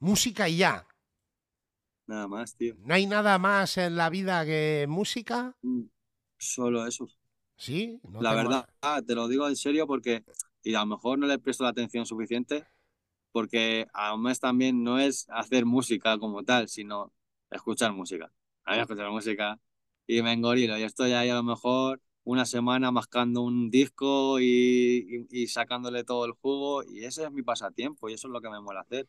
[0.01, 0.87] Música y ya.
[2.07, 2.75] nada más, tío.
[2.81, 5.55] ¿No hay nada más en la vida que música?
[5.63, 5.83] Mm,
[6.39, 7.07] Solo eso.
[7.57, 8.01] ¿Sí?
[8.03, 10.25] ¿No La te verdad, ah, te lo digo en serio porque,
[10.63, 12.65] y a lo mejor no le presto la atención suficiente,
[13.31, 17.13] porque a mes también no es hacer música como tal, sino
[17.51, 18.33] escuchar música.
[18.71, 19.61] A mí me escuchar música
[20.07, 20.79] y me engorilo.
[20.79, 26.05] Y estoy ahí a lo mejor una semana mascando un disco y, y- y sacándole
[26.05, 28.81] todo el jugo, y ese es mi pasatiempo y eso es lo que me mola
[28.83, 29.09] hacer.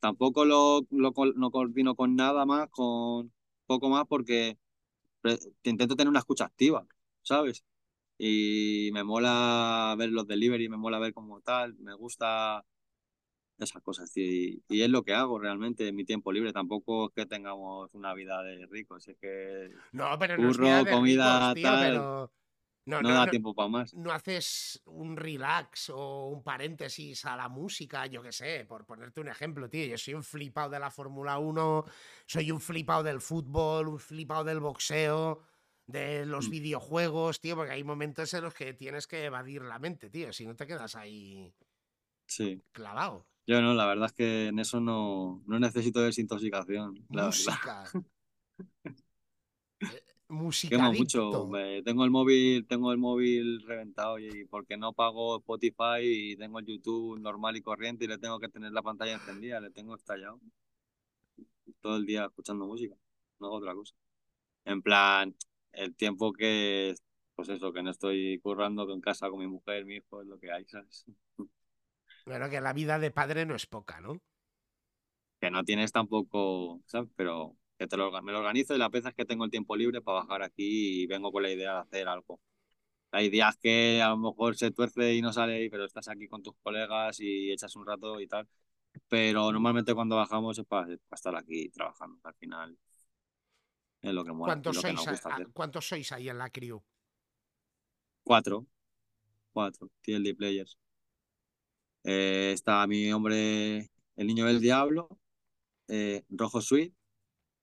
[0.00, 3.32] Tampoco lo, lo, no coordino con nada más, con
[3.66, 4.58] poco más, porque
[5.22, 6.86] pre- intento tener una escucha activa,
[7.22, 7.64] ¿sabes?
[8.18, 12.64] y me mola ver los delivery, me mola ver como tal, me gusta
[13.64, 17.12] esas cosas y, y es lo que hago realmente en mi tiempo libre, tampoco es
[17.14, 20.96] que tengamos una vida de ricos, es que No, pero no es curro, vida de
[20.96, 22.32] comida, ricos, tío, tal, pero...
[22.86, 23.96] No, no no, da no- tiempo para más.
[23.96, 29.20] no haces un relax o un paréntesis a la música, yo qué sé, por ponerte
[29.20, 29.86] un ejemplo, tío.
[29.86, 31.84] Yo soy un flipado de la Fórmula 1,
[32.26, 35.42] soy un flipado del fútbol, un flipado del boxeo,
[35.86, 36.50] de los Mm.
[36.50, 40.46] videojuegos, tío, porque hay momentos en los que tienes que evadir la mente, tío, si
[40.46, 41.54] no te quedas ahí
[42.26, 43.26] Sí, clavado.
[43.46, 47.34] Yo no, la verdad es que en eso no, no necesito desintoxicación, la verdad.
[47.38, 47.84] Música.
[49.90, 50.02] Eh,
[50.68, 56.00] Quemo mucho, me- tengo el móvil, tengo el móvil reventado y porque no pago Spotify
[56.02, 59.60] y tengo el YouTube normal y corriente y le tengo que tener la pantalla encendida,
[59.60, 60.40] le tengo estallado
[61.80, 62.96] todo el día escuchando música,
[63.38, 63.94] no hago otra cosa.
[64.64, 65.36] En plan,
[65.72, 66.94] el tiempo que,
[67.36, 70.38] pues eso, que no estoy currando en casa con mi mujer, mi hijo, es lo
[70.38, 71.06] que hay, ¿sabes?
[72.26, 74.20] Bueno, que la vida de padre no es poca, ¿no?
[75.40, 77.10] Que no tienes tampoco, ¿sabes?
[77.16, 79.76] Pero que te lo, me lo organizo y la vez es que tengo el tiempo
[79.76, 82.40] libre para bajar aquí y vengo con la idea de hacer algo.
[83.12, 86.42] Hay días que a lo mejor se tuerce y no sale, pero estás aquí con
[86.42, 88.48] tus colegas y echas un rato y tal.
[89.08, 92.18] Pero normalmente cuando bajamos es para, para estar aquí trabajando.
[92.24, 92.78] Al final
[94.00, 95.48] es lo que mola, es ¿Cuántos lo que nos sois, a- gusta a- hacer.
[95.56, 96.78] ¿Cuántos sois ahí en la crew?
[98.24, 98.66] Cuatro,
[99.52, 100.78] cuatro, TLD Players.
[102.06, 105.08] Eh, está mi hombre, el niño del diablo,
[105.88, 106.94] eh, Rojo Sweet,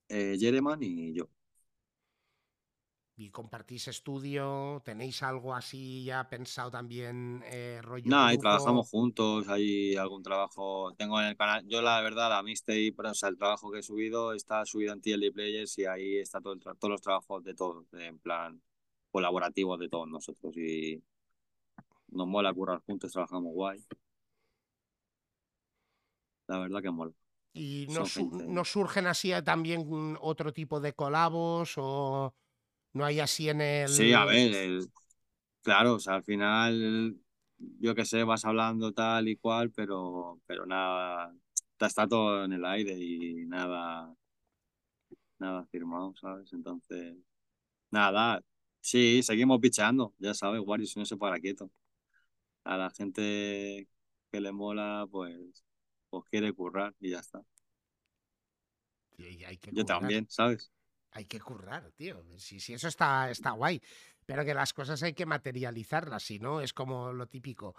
[0.10, 1.30] eh, Jereman y yo.
[3.16, 4.82] ¿Y compartís estudio?
[4.86, 8.38] ¿Tenéis algo así ya pensado también, eh, rollo No, grupo?
[8.38, 13.14] trabajamos juntos, hay algún trabajo, tengo en el canal, yo la verdad, la mixtape, o
[13.14, 16.52] sea, el trabajo que he subido está subido en TLD Players y ahí está todo
[16.54, 18.62] el tra- todos los trabajos de todos, en plan
[19.12, 21.02] colaborativos de todos nosotros y
[22.18, 23.84] nos mola currar juntos, trabajamos guay.
[26.54, 27.12] La verdad que mola.
[27.54, 32.34] ¿Y no, su- no surgen así eh, también otro tipo de colabos o
[32.93, 33.91] no hay así en el...
[33.91, 34.91] Sí, a ver, el-
[35.64, 37.18] claro, o sea, al final,
[37.58, 41.36] yo qué sé, vas hablando tal y cual, pero, pero nada,
[41.80, 44.16] está, todo en el aire y nada,
[45.39, 46.51] nada firmado, ¿sabes?
[46.54, 47.16] Entonces,
[47.91, 48.41] nada,
[48.82, 51.72] sí, seguimos pichando, ya sabes, Warriors no se para quieto.
[52.66, 53.88] A la gente
[54.32, 55.64] que le mola, pues,
[56.22, 57.41] pues quiere currar y ya está.
[59.18, 60.72] Y- y hay que Yo currar, también, ¿sabes?
[61.11, 62.24] Hay que currar, tío.
[62.38, 63.82] Sí, sí, eso está, está guay.
[64.28, 67.76] Pero que las cosas hay que materializarlas, si no, es como lo típico.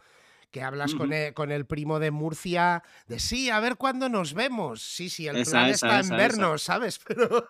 [0.51, 1.15] Que hablas con, Ujú.
[1.15, 4.83] el, con el primo de Murcia de sí, a ver cuándo nos vemos.
[4.83, 6.99] Sí, sí, el Esa, plan esa, está esa, en vernos, ¿sabes?
[7.07, 7.49] Pero,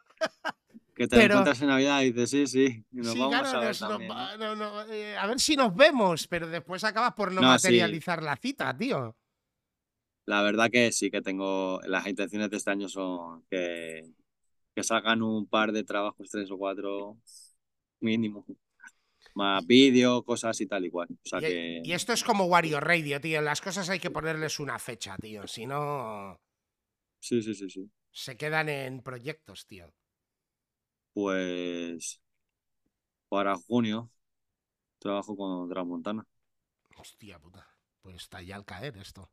[0.94, 2.84] Que te Pero- encuentras en Navidad y dices, sí, sí.
[2.92, 4.14] Nos Sí, vamos claro, a ver nos- nos también, ¿no?
[4.14, 7.46] va- no, no, eh, a ver si nos vemos, pero después acabas por no, sí.
[7.46, 9.16] materializar la cita, tío.
[10.26, 11.80] La verdad que sí que tengo.
[11.86, 14.10] Las intenciones de este año son que,
[14.74, 17.18] que salgan un par de trabajos, tres o cuatro
[18.00, 18.46] mínimo.
[19.34, 21.08] Más vídeos, cosas y tal y cual.
[21.12, 21.82] O sea Y, que.
[21.82, 23.40] y esto es como Wario Radio, tío.
[23.42, 25.46] Las cosas hay que ponerles una fecha, tío.
[25.46, 26.40] Si no,
[27.20, 27.90] Sí, sí, sí, sí.
[28.12, 29.92] se quedan en proyectos, tío.
[31.12, 32.20] Pues.
[33.28, 34.10] Para junio
[35.00, 36.26] trabajo con Transmontana.
[37.02, 37.62] Hostia puta.
[38.00, 39.30] Pues está ya al caer esto.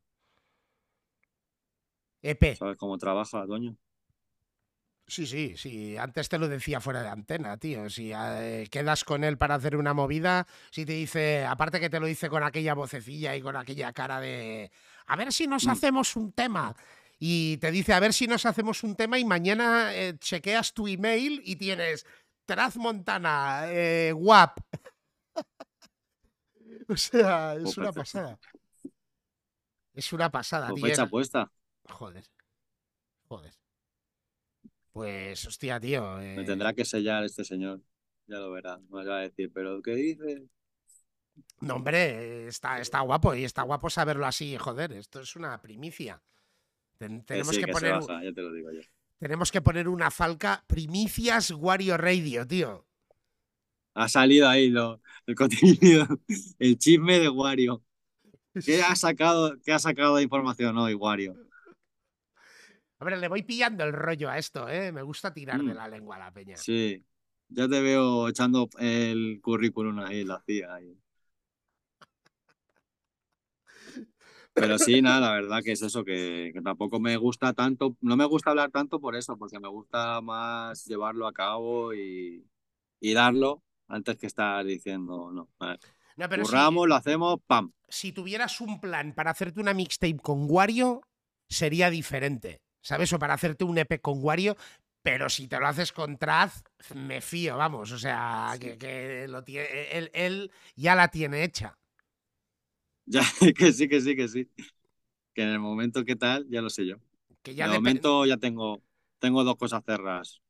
[2.22, 2.56] EP.
[2.56, 3.76] ¿Sabes cómo trabaja, Toño?
[5.06, 5.96] Sí, sí, sí.
[5.96, 7.90] Antes te lo decía fuera de antena, tío.
[7.90, 12.00] Si eh, quedas con él para hacer una movida, si te dice, aparte que te
[12.00, 14.70] lo dice con aquella vocecilla y con aquella cara de,
[15.06, 15.70] a ver si nos Mm.
[15.70, 16.74] hacemos un tema.
[17.18, 20.88] Y te dice, a ver si nos hacemos un tema y mañana eh, chequeas tu
[20.88, 22.06] email y tienes
[22.46, 24.58] Traz Montana, eh, WAP.
[26.88, 28.38] o sea, es una pasada.
[29.94, 30.84] Es una pasada, tío.
[30.86, 31.50] fecha Es- puesta.
[31.92, 32.24] Joder.
[33.28, 33.52] Joder.
[34.92, 36.16] Pues, hostia, tío.
[36.16, 37.80] Me eh, tendrá que sellar este señor.
[38.26, 38.78] Ya lo verá.
[38.90, 40.48] Me va a decir, pero ¿qué dice?
[41.60, 46.22] No, hombre, está, está guapo y está guapo saberlo así, joder, esto es una primicia.
[46.98, 48.80] Ten- tenemos, sí, que poner, un- baja, ya te lo digo yo.
[49.18, 52.86] tenemos que poner una falca primicias Wario Radio, tío.
[53.94, 56.06] Ha salido ahí lo, el contenido,
[56.58, 57.82] el chisme de Wario.
[58.64, 61.34] ¿Qué ha sacado, qué ha sacado de información hoy, Wario?
[63.02, 64.92] Hombre, le voy pillando el rollo a esto, ¿eh?
[64.92, 65.76] Me gusta tirar de Mm.
[65.76, 66.56] la lengua a la peña.
[66.56, 67.04] Sí,
[67.48, 70.72] ya te veo echando el currículum ahí, la CIA.
[70.72, 70.96] ahí.
[74.54, 78.16] Pero sí, nada, la verdad que es eso, que, que tampoco me gusta tanto, no
[78.16, 82.46] me gusta hablar tanto por eso, porque me gusta más llevarlo a cabo y,
[83.00, 85.80] y darlo antes que estar diciendo, no, vale,
[86.16, 87.72] No, pero si, curramos, lo hacemos, pam.
[87.88, 91.00] si tuvieras un plan para hacerte una mixtape con Wario,
[91.48, 93.12] sería diferente, ¿sabes?
[93.12, 94.56] O para hacerte un EP con Wario,
[95.02, 96.64] pero si te lo haces con Traz,
[96.94, 101.78] me fío, vamos, o sea, que, que lo tie- él, él ya la tiene hecha.
[103.06, 103.20] Ya,
[103.56, 104.50] que sí, que sí, que sí.
[105.34, 106.96] Que en el momento que tal, ya lo sé yo.
[107.42, 108.82] Que ya de depe- momento ya tengo,
[109.20, 110.42] tengo dos cosas cerradas.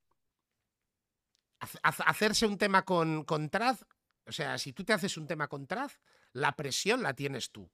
[1.60, 3.78] Hac- hac- hacerse un tema con, con Traz,
[4.26, 6.00] o sea, si tú te haces un tema con Traz,
[6.32, 7.70] la presión la tienes tú.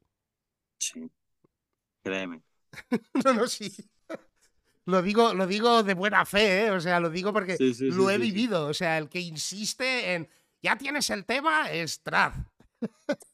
[0.81, 1.11] Sí.
[2.03, 2.43] Créeme.
[3.25, 3.71] No, no, sí.
[4.89, 6.70] Lo digo, lo digo de buena fe, ¿eh?
[6.70, 8.68] O sea, lo digo porque Sí, sí, lo he vivido.
[8.68, 10.26] O sea, el que insiste en
[10.62, 12.34] ya tienes el tema es Traz.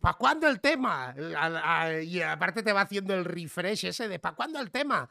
[0.00, 1.14] ¿Para cuándo el tema?
[2.02, 5.08] Y aparte te va haciendo el refresh ese de ¿para cuándo el tema?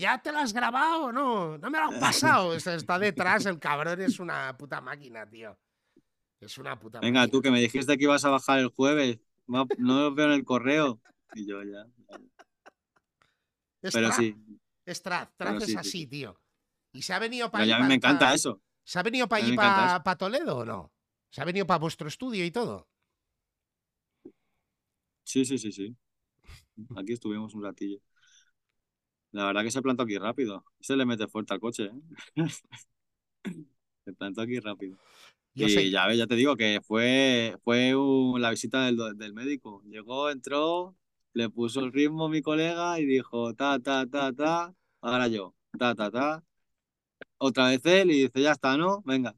[0.00, 1.58] ¿Ya te lo has grabado o no?
[1.58, 2.52] No me lo han pasado.
[2.52, 5.56] Está detrás, el cabrón es una puta máquina, tío.
[6.40, 7.30] Es una puta Venga, máquina.
[7.30, 9.20] tú que me dijiste que ibas a bajar el jueves.
[9.46, 11.00] No lo veo en el correo.
[11.34, 11.86] Y yo ya.
[12.08, 12.18] ya.
[13.92, 14.36] Pero sí.
[14.86, 15.30] Es Traz.
[15.36, 16.06] Traz es sí, sí, así, sí.
[16.06, 16.40] tío.
[16.92, 18.60] Y se ha venido para ya a mí me encanta eso.
[18.84, 20.92] ¿Se ha venido para allí, para Toledo o no?
[21.30, 22.88] ¿Se ha venido para vuestro estudio y todo?
[25.24, 25.96] Sí, sí, sí, sí.
[26.96, 27.98] Aquí estuvimos un ratillo.
[29.32, 30.64] La verdad que se plantó aquí rápido.
[30.80, 31.92] Se le mete fuerte al coche, ¿eh?
[34.04, 34.96] Se plantó aquí rápido.
[35.54, 38.98] Yo y sé- ya ves, ya te digo que fue, fue un- la visita del,
[39.16, 39.82] del médico.
[39.86, 40.96] Llegó, entró,
[41.34, 44.74] le puso el ritmo a mi colega y dijo ta, ta, ta, ta.
[45.02, 46.44] Ahora yo, ta, ta, ta.
[47.38, 49.02] Otra vez él y dice, ya está, ¿no?
[49.04, 49.36] Venga.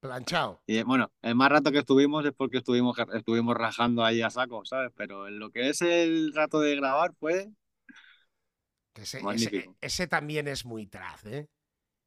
[0.00, 0.60] Planchado.
[0.66, 4.64] Y bueno, el más rato que estuvimos es porque estuvimos, estuvimos rajando ahí a saco,
[4.64, 4.92] ¿sabes?
[4.96, 7.48] Pero en lo que es el rato de grabar fue
[8.94, 9.76] ese, ese- Magnífico.
[9.80, 11.48] ese también es muy Traz, ¿eh?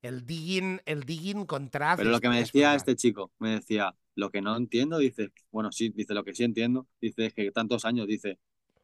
[0.02, 1.98] El digging, el digging con Traz.
[1.98, 5.72] Pero lo que me decía este chico, me decía, lo que no entiendo, dice, bueno,
[5.72, 8.40] sí, dice, lo que sí entiendo, dice, es que tantos años, dice,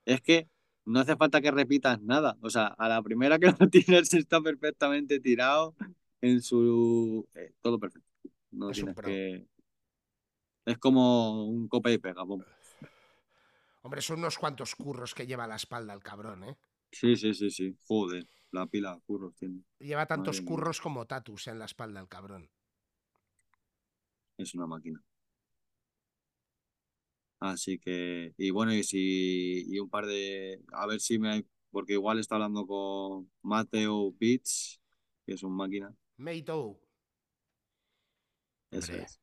[0.08, 0.50] es que
[0.86, 2.38] no hace falta que repitas nada.
[2.42, 5.76] O sea, a la primera que lo tienes está perfectamente tirado
[6.22, 7.28] en su...
[7.36, 8.10] eh, todo perfecto.
[8.52, 9.46] No Es tienes que...
[10.66, 12.24] Es como un copa y pega.
[12.24, 16.58] Hombre, son unos cuantos curros que lleva a la espalda el cabrón, ¿eh?
[16.92, 17.78] Sí, sí, sí, sí.
[17.86, 19.64] Joder, la pila de curros tiene.
[19.80, 20.50] Lleva tantos Madre mía.
[20.50, 22.50] curros como tatus en la espalda el cabrón.
[24.38, 25.02] Es una máquina.
[27.40, 31.94] Así que, y bueno, y si, y un par de, a ver si me, porque
[31.94, 34.82] igual está hablando con Mateo Beats,
[35.26, 35.94] que es un máquina.
[36.20, 36.78] Meito,
[38.72, 39.20] Eso Hombre, es.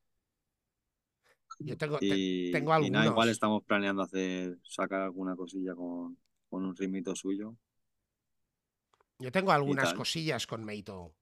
[1.59, 3.31] yo tengo, te- Y, tengo y nada, igual algunos.
[3.31, 6.19] estamos planeando hacer, sacar alguna cosilla con,
[6.51, 7.57] con un ritmito suyo.
[9.19, 11.15] yo tengo algunas cosillas con Meito.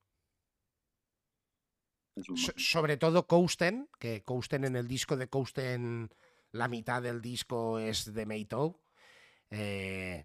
[2.42, 6.10] So- sobre todo Kousten, que Kousten en el disco de Kousten,
[6.52, 8.80] la mitad del disco es de Meito.
[9.50, 10.24] Eh,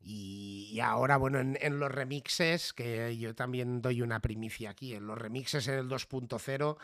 [0.00, 4.94] y, y ahora, bueno, en, en los remixes, que yo también doy una primicia aquí,
[4.94, 6.78] en los remixes en el 2.0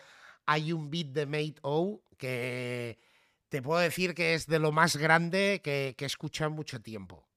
[0.46, 2.98] hay un beat de Mate O que
[3.48, 6.80] te puedo decir que es de lo más grande que, que he escuchado en mucho
[6.80, 7.28] tiempo.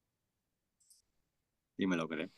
[1.78, 2.30] Y me lo creo.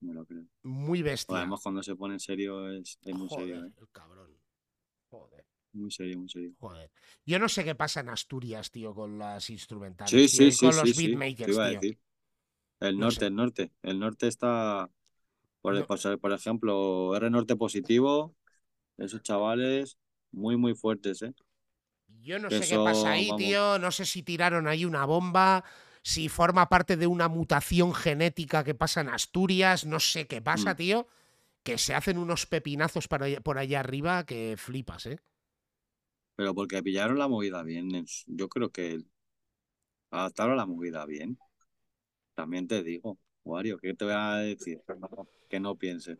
[0.00, 0.44] Me lo creo.
[0.64, 1.36] Muy bestia.
[1.36, 3.72] Además, cuando se pone en serio, es, es muy serio, ¿eh?
[3.80, 4.31] el cabrón.
[5.72, 6.52] Muy serio, muy serio.
[6.58, 6.90] Joder.
[7.24, 10.10] Yo no sé qué pasa en Asturias, tío, con las instrumentales.
[10.10, 11.80] Sí, sí, con sí, los sí, te beatmakers, a tío.
[11.80, 11.98] decir.
[12.80, 13.26] El No norte, sé.
[13.26, 13.72] el norte.
[13.82, 14.90] El norte está,
[15.60, 15.86] por, No.
[16.20, 18.36] por ejemplo, R Norte positivo,
[18.98, 19.98] esos chavales
[20.32, 21.34] muy, muy fuertes, ¿eh?
[22.20, 23.42] Yo no sé qué pasa ahí, vamos.
[23.42, 23.78] tío.
[23.78, 25.64] No sé si tiraron ahí una bomba,
[26.02, 29.84] si forma parte de una mutación genética que pasa en Asturias.
[29.86, 30.76] No sé qué pasa, Mm.
[30.76, 31.08] tío.
[31.62, 35.20] Que se hacen unos pepinazos para por allá arriba que flipas, ¿eh?
[36.36, 38.04] Pero porque pillaron la movida bien.
[38.26, 39.02] Yo creo que
[40.10, 41.38] adaptaron la movida bien.
[42.34, 44.82] También te digo, Wario, ¿qué te voy a decir?
[45.48, 46.18] Que no pienses.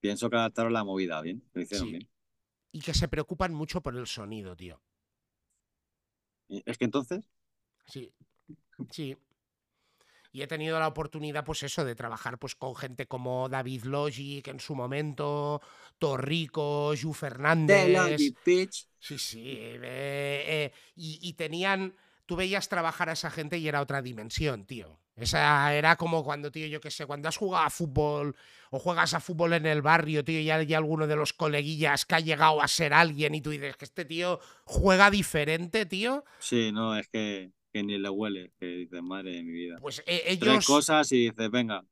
[0.00, 1.42] Pienso que adaptaron la movida bien.
[1.52, 1.92] Lo hicieron Sí.
[1.92, 2.08] bien.
[2.72, 4.80] Y que se preocupan mucho por el sonido, tío.
[6.66, 7.24] Es que entonces,
[7.86, 8.12] Sí,
[8.90, 9.16] sí.
[10.32, 14.46] Y he tenido la oportunidad, pues eso, de trabajar pues con gente como David Logic
[14.48, 15.60] en su momento,
[15.98, 18.20] Torrico, Ju Fernández.
[18.44, 18.86] pitch.
[19.00, 19.56] Sí, sí.
[19.56, 21.94] eh, eh, y, y tenían.
[22.26, 25.00] Tú veías trabajar a esa gente y era otra dimensión, tío.
[25.16, 28.36] Esa era como cuando, tío, yo qué sé, cuando has jugado a fútbol
[28.70, 32.14] o juegas a fútbol en el barrio, tío, y hay alguno de los coleguillas que
[32.14, 36.24] ha llegado a ser alguien y tú dices que este tío juega diferente, tío.
[36.38, 38.52] Sí, no, es que, que ni le huele.
[38.58, 39.76] Que dices, madre de mi vida.
[39.80, 41.84] Pues eh, Tres cosas y dices, venga.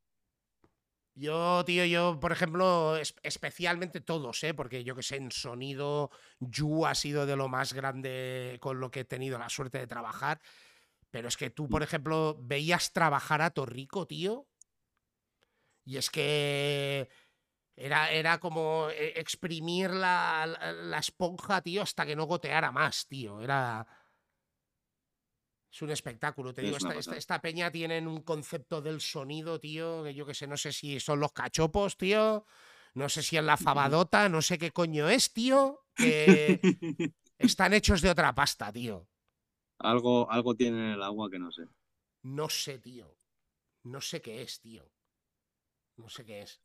[1.18, 4.52] Yo, tío, yo, por ejemplo, es- especialmente todos, ¿eh?
[4.52, 6.10] Porque yo que sé, en sonido,
[6.40, 9.86] Yu ha sido de lo más grande con lo que he tenido la suerte de
[9.86, 10.40] trabajar.
[11.10, 14.46] Pero es que tú, por ejemplo, veías trabajar a Torrico, tío.
[15.86, 17.08] Y es que
[17.76, 23.06] era, era como eh, exprimir la, la- la esponja, tío, hasta que no goteara más,
[23.06, 23.40] tío.
[23.40, 23.86] Era.
[25.72, 26.92] Es un espectáculo, te Es digo.
[26.92, 30.72] Esta, esta- peña tienen un concepto del sonido, tío, que yo que sé, no sé
[30.72, 32.46] si son los cachopos, tío.
[32.94, 33.56] No sé si es la
[34.06, 35.84] fabadota, no sé qué coño es, tío.
[35.94, 36.60] Que
[37.38, 39.08] están hechos de otra pasta, tío.
[39.78, 41.64] algo, algo tiene en el agua que no sé.
[42.22, 43.16] No sé, tío.
[43.84, 44.90] No sé qué es, tío.
[45.96, 46.60] No sé qué es.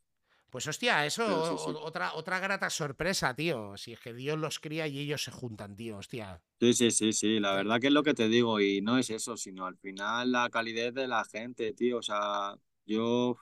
[0.52, 1.76] Pues hostia, eso sí, sí.
[1.82, 3.74] otra, otra grata sorpresa, tío.
[3.78, 6.42] Si es que Dios los cría y ellos se juntan, tío, hostia.
[6.60, 9.08] Sí, sí, sí, sí, la verdad que es lo que te digo y no es
[9.10, 13.36] eso, sino al final la calidez de la gente, tío, o sea, yo,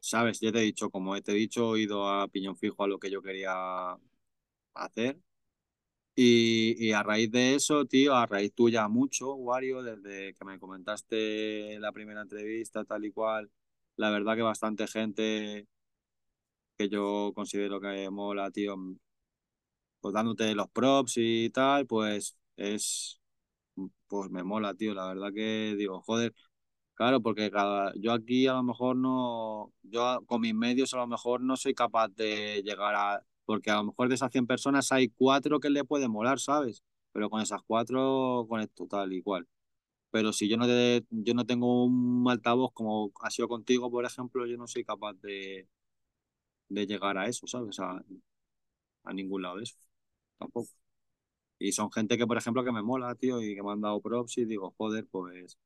[0.00, 2.88] sabes, ya te he dicho, como te he dicho, he ido a piñón fijo a
[2.88, 3.96] lo que yo quería
[4.74, 5.18] hacer
[6.14, 10.58] y, y a raíz de eso, tío, a raíz tuya mucho, Wario, desde que me
[10.58, 13.50] comentaste la primera entrevista, tal y cual,
[13.96, 15.68] la verdad que bastante gente
[16.76, 18.76] que yo considero que mola, tío,
[20.00, 23.20] pues dándote los props y tal, pues es,
[24.08, 26.34] pues me mola, tío, la verdad que digo, joder,
[26.94, 31.06] claro, porque cada, yo aquí a lo mejor no, yo con mis medios a lo
[31.06, 34.92] mejor no soy capaz de llegar a, porque a lo mejor de esas 100 personas
[34.92, 36.82] hay cuatro que le pueden molar, ¿sabes?
[37.12, 39.48] Pero con esas cuatro conecto tal y cual.
[40.10, 44.04] Pero si yo no, te- yo no tengo un altavoz como ha sido contigo, por
[44.06, 45.68] ejemplo, yo no soy capaz de,
[46.68, 47.78] de llegar a eso, ¿sabes?
[47.80, 48.02] A,
[49.04, 49.76] a ningún lado de eso,
[50.38, 50.68] tampoco.
[51.58, 54.00] Y son gente que, por ejemplo, que me mola, tío, y que me han dado
[54.02, 55.58] props y digo, joder, pues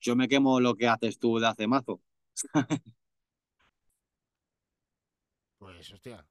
[0.00, 2.00] yo me quemo lo que haces tú de hace mazo.
[5.58, 6.26] Pues hostia,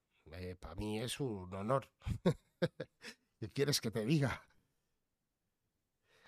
[0.59, 1.88] para mí es un honor.
[3.39, 4.41] ¿Qué quieres que te diga?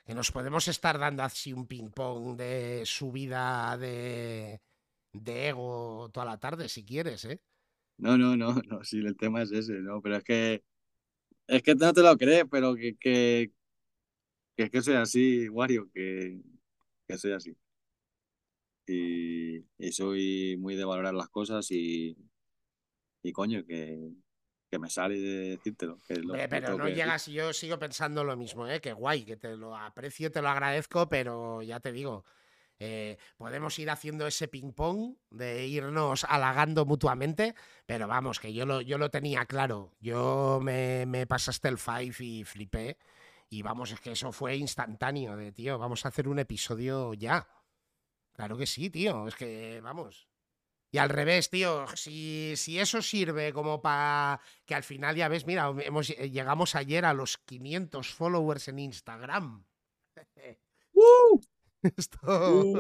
[0.06, 4.62] Que nos podemos estar dando así un ping-pong de subida de,
[5.12, 7.42] de ego toda la tarde, si quieres, ¿eh?
[7.98, 10.02] No, no, no, no, sí, el tema es ese, ¿no?
[10.02, 10.64] Pero es que,
[11.48, 13.52] es que no te lo crees, pero que, que,
[14.56, 16.42] que es que soy así, Wario, que,
[17.08, 17.56] que soy así.
[18.90, 22.18] Y, y soy muy de valorar las cosas y,
[23.22, 24.14] y coño, que,
[24.70, 25.98] que me sale de decírtelo.
[26.08, 27.04] Que es lo, lo pero tengo no que decir.
[27.04, 28.80] llegas, yo sigo pensando lo mismo, ¿eh?
[28.80, 32.24] Que guay, que te lo aprecio, te lo agradezco, pero ya te digo,
[32.80, 37.56] eh, podemos ir haciendo ese ping-pong de irnos halagando mutuamente,
[37.86, 39.96] pero vamos, que yo lo, yo lo tenía claro.
[40.00, 42.98] Yo me, me pasaste el five y flipé.
[43.50, 47.48] Y vamos, es que eso fue instantáneo, de tío, vamos a hacer un episodio ya.
[48.34, 50.28] Claro que sí, tío, es que, vamos.
[50.92, 55.46] Y al revés, tío, si, si eso sirve como para que al final ya ves,
[55.46, 59.66] mira, hemos, eh, llegamos ayer a los 500 followers en Instagram.
[60.94, 61.42] ¡Uh!
[61.98, 62.18] Esto,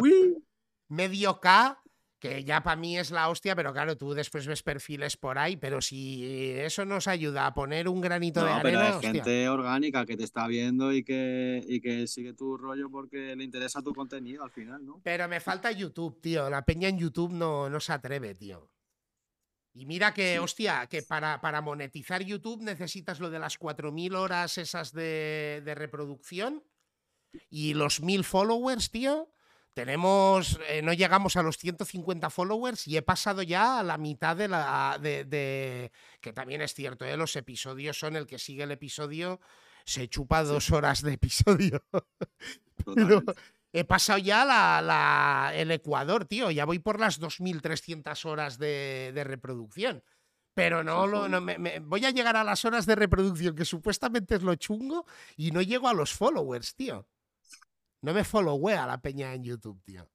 [0.01, 0.43] Uy.
[0.89, 1.81] medio K,
[2.19, 5.55] que ya para mí es la hostia, pero claro, tú después ves perfiles por ahí,
[5.55, 6.25] pero si
[6.57, 9.11] eso nos ayuda a poner un granito de No, pero arena, es hostia.
[9.11, 13.43] gente orgánica que te está viendo y que, y que sigue tu rollo porque le
[13.43, 14.99] interesa tu contenido al final, ¿no?
[15.03, 16.49] Pero me falta YouTube, tío.
[16.49, 18.71] La peña en YouTube no, no se atreve, tío.
[19.75, 20.37] Y mira que, Sí.
[20.39, 25.75] hostia, que para, para monetizar YouTube necesitas lo de las 4.000 horas esas de, de
[25.75, 26.63] reproducción
[27.49, 29.29] y los 1.000 followers, tío.
[29.73, 34.35] Tenemos, eh, no llegamos a los 150 followers y he pasado ya a la mitad
[34.35, 34.97] de la...
[34.99, 37.15] De, de- que también es cierto, ¿eh?
[37.15, 39.39] los episodios son el que sigue el episodio,
[39.85, 41.83] se chupa dos horas de episodio.
[42.95, 43.21] Pero
[43.71, 46.49] he pasado ya la, la- el Ecuador, tío.
[46.49, 50.03] Ya voy por las 2.300 horas de, de reproducción.
[50.55, 53.63] Pero no, lo, no me- me- voy a llegar a las horas de reproducción, que
[53.65, 57.07] supuestamente es lo chungo, y no llego a los followers, tío.
[58.01, 60.07] No me followea la peña en YouTube, tío.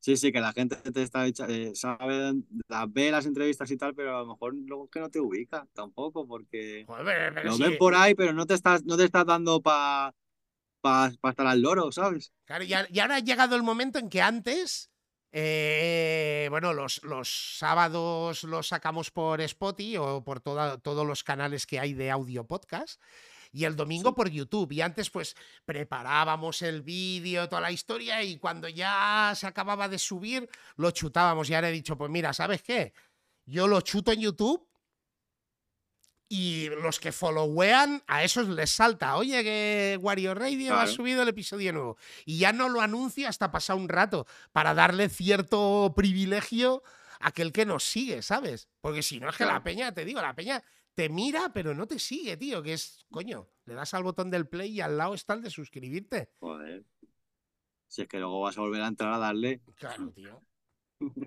[0.00, 2.34] Sí, sí, que la gente te está echa- eh, sabe,
[2.68, 5.18] las ve las entrevistas y tal, pero a lo mejor luego es que no te
[5.20, 8.96] ubica tampoco, porque Joder, pero lo sí, ven por ahí, pero no te estás, no
[8.96, 10.14] te estás dando para
[10.80, 12.32] pa, pa estar al loro, ¿sabes?
[12.44, 14.90] Claro, y, a- y ahora ha llegado el momento en que antes,
[15.32, 21.66] eh, bueno, los, los sábados los sacamos por Spotify o por toda- todos los canales
[21.66, 23.00] que hay de audio podcast.
[23.56, 24.14] Y el domingo Sí.
[24.16, 24.70] por YouTube.
[24.72, 25.34] Y antes, pues,
[25.64, 30.46] preparábamos el vídeo, toda la historia, y cuando ya se acababa de subir,
[30.76, 31.48] lo chutábamos.
[31.48, 32.92] Y ahora he dicho, pues mira, ¿sabes qué?
[33.46, 34.68] Yo lo chuto en YouTube
[36.28, 39.16] y los que followean, a esos les salta.
[39.16, 40.92] Oye, que Wario Radio ha Claro.
[40.92, 41.96] subido el episodio nuevo.
[42.24, 46.82] Y ya no lo anuncio hasta pasar un rato para darle cierto privilegio
[47.20, 48.68] a aquel que nos sigue, ¿sabes?
[48.80, 50.62] Porque si no es que la peña, te digo, la peña
[50.96, 52.62] te mira, pero no te sigue, tío.
[52.62, 55.50] Que es, coño, le das al botón del play y al lado está el de
[55.50, 56.32] suscribirte.
[56.40, 56.84] Joder.
[57.86, 59.60] Si es que luego vas a volver a entrar a darle.
[59.76, 60.42] Claro, tío.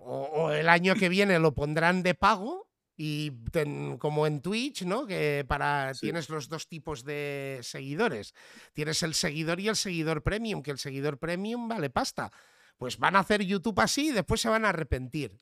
[0.02, 2.68] O, o el año que viene lo pondrán de pago
[2.98, 5.06] y ten- como en Twitch, ¿no?
[5.06, 6.08] Que para Sí.
[6.08, 8.34] tienes los dos tipos de seguidores.
[8.74, 12.32] Tienes el seguidor y el seguidor premium, que el seguidor premium vale pasta.
[12.78, 15.38] Pues van a hacer YouTube así y después se van a arrepentir.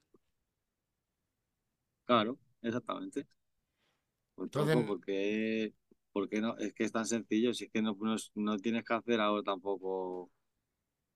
[2.05, 3.27] Claro, exactamente.
[4.37, 5.73] Pues Entonces- tronco, porque,
[6.11, 8.93] porque no, es que es tan sencillo, si es que no, no, no tienes que
[8.93, 10.29] hacer algo tampoco,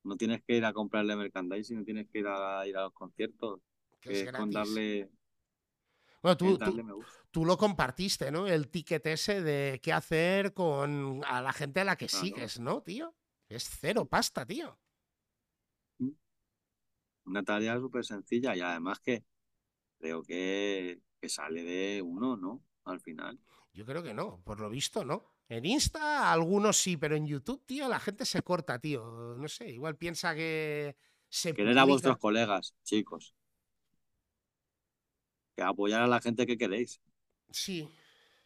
[0.04, 2.94] no tienes que ir a comprarle merchandising, no tienes que ir a ir a los
[2.94, 3.62] conciertos,
[4.00, 5.12] Que que es es con darle,
[6.24, 8.48] Bueno, tú, es tú- tú lo compartiste, ¿no?
[8.48, 12.26] El ticket ese de qué hacer con a la gente a la que Claro.
[12.26, 13.16] sigues, ¿no, tío?
[13.50, 14.80] Es cero pasta, tío.
[17.26, 19.24] Una tarea súper sencilla y además que
[20.00, 22.64] creo que, que sale de uno, ¿no?
[22.86, 23.40] Al final.
[23.74, 25.24] Yo creo que no, por lo visto no.
[25.48, 29.36] En Insta algunos sí, pero en YouTube, tío, la gente se corta, tío.
[29.38, 30.96] No sé, igual piensa que
[31.30, 33.36] se Querer a vuestros colegas, chicos.
[35.56, 37.02] Que apoyar a la gente que queréis.
[37.52, 37.90] Sí,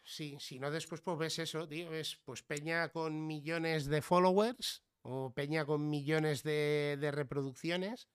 [0.04, 4.82] sí, si no después pues ves eso, tío, ves pues Peña con millones de followers
[5.02, 8.08] o Peña con millones de, de reproducciones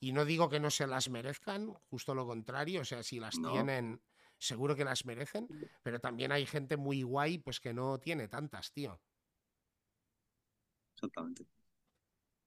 [0.00, 3.38] y no digo que no se las merezcan, justo lo contrario, o sea, si las
[3.38, 3.52] No.
[3.52, 4.02] tienen,
[4.44, 5.48] seguro que las merecen,
[5.82, 9.00] pero también hay gente muy guay pues que no tiene tantas, tío.
[10.94, 11.44] Exactamente.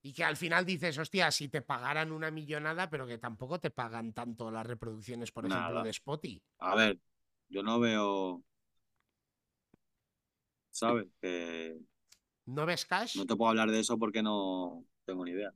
[0.00, 3.70] Y que al final dices, hostia, si te pagaran una millonada, pero que tampoco te
[3.70, 6.42] pagan tanto las reproducciones, por ejemplo, de Spotify.
[6.60, 6.98] A ver,
[7.48, 8.42] yo no veo.
[10.70, 11.08] ¿Sabes?
[11.20, 11.78] Que
[12.46, 13.16] ¿No ves cash?
[13.16, 15.52] no te puedo hablar de eso porque no tengo ni idea.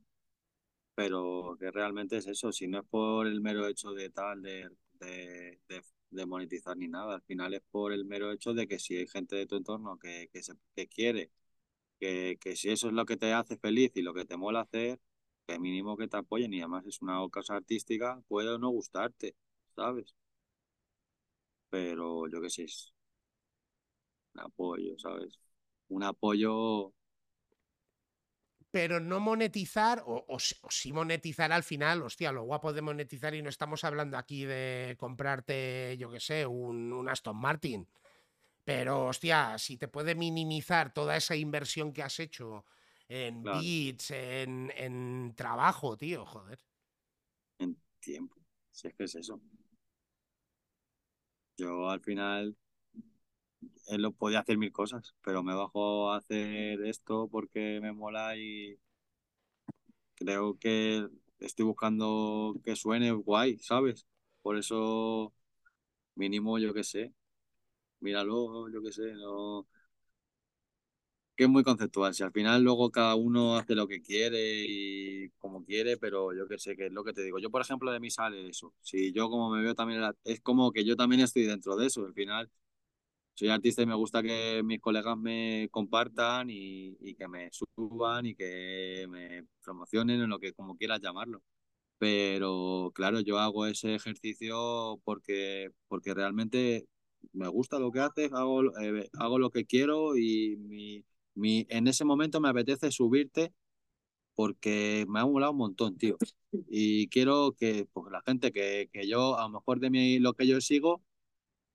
[0.95, 2.51] Pero que realmente es eso.
[2.51, 4.69] Si no es por el mero hecho de tal, de,
[4.99, 5.83] de, de-
[6.13, 9.07] de monetizar ni nada, al final es por el mero hecho de que si hay
[9.07, 11.31] gente de tu entorno que, que, se, que quiere,
[11.99, 14.61] que, que si eso es lo que te hace feliz y lo que te mola
[14.61, 14.99] hacer,
[15.47, 19.35] que mínimo que te apoyen y además es una cosa artística, puede no gustarte,
[19.75, 20.15] ¿sabes?
[21.69, 22.93] Pero yo qué sé, es
[24.35, 25.39] un apoyo, ¿sabes?
[25.89, 26.93] Un apoyo,
[28.73, 33.43] pero no monetizar, o, o, sí monetizar al final, hostia, lo guapo de monetizar, y
[33.43, 37.87] no estamos hablando aquí de comprarte, yo qué sé, un, un Aston Martin.
[38.63, 42.65] Pero, hostia, si te puede minimizar toda esa inversión que has hecho
[43.07, 43.59] en Claro.
[43.59, 46.59] bits, en, en trabajo, tío, joder.
[47.59, 48.35] en tiempo.
[48.71, 49.41] Si es que es eso.
[51.57, 52.55] Yo al final
[53.89, 58.77] lo podía hacer mil cosas, pero me bajo a hacer esto porque me mola y
[60.15, 61.07] creo que
[61.39, 64.07] estoy buscando que suene guay, ¿sabes?
[64.41, 65.33] Por eso,
[66.15, 67.13] mínimo, yo qué sé,
[67.99, 69.67] míralo, yo qué sé, no
[71.35, 72.13] que es muy conceptual.
[72.13, 76.47] Si al final luego cada uno hace lo que quiere y como quiere, pero yo
[76.47, 77.39] que sé, que es lo que te digo.
[77.39, 78.73] Yo, por ejemplo, de mí sale eso.
[78.81, 82.05] Si yo como me veo también, es como que yo también estoy dentro de eso.
[82.05, 82.49] Al final
[83.35, 88.25] soy artista y me gusta que mis colegas me compartan y, y que me suban
[88.25, 91.41] y que me promocionen en lo que como quieras llamarlo.
[91.97, 96.87] Pero claro, yo hago ese ejercicio porque, porque realmente
[97.33, 101.05] me gusta lo que haces, hago, eh, hago lo que quiero y mi,
[101.35, 103.53] mi, en ese momento me apetece subirte
[104.35, 106.17] porque me ha molado un montón, tío.
[106.69, 110.33] Y quiero que pues, la gente que, que yo, a lo mejor de mí, lo
[110.33, 111.01] que yo sigo,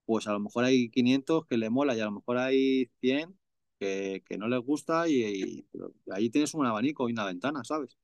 [0.09, 3.39] pues a lo mejor hay 500 que le mola y a lo mejor hay 100
[3.79, 5.69] que, que no les gusta y,
[6.11, 7.99] ahí tienes un abanico y una ventana, ¿sabes?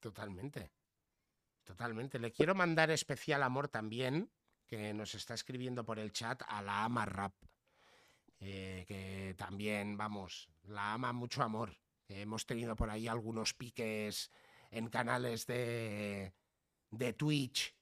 [0.00, 0.72] Totalmente.
[1.64, 2.18] Totalmente.
[2.18, 4.30] Le quiero mandar especial amor también,
[4.66, 7.34] que nos está escribiendo por el chat, a la Ama Rap.
[8.40, 11.76] Eh, que también, vamos, la ama mucho amor.
[12.08, 14.30] Hemos tenido por ahí algunos piques
[14.70, 16.32] en canales de,
[16.90, 17.74] de Twitch,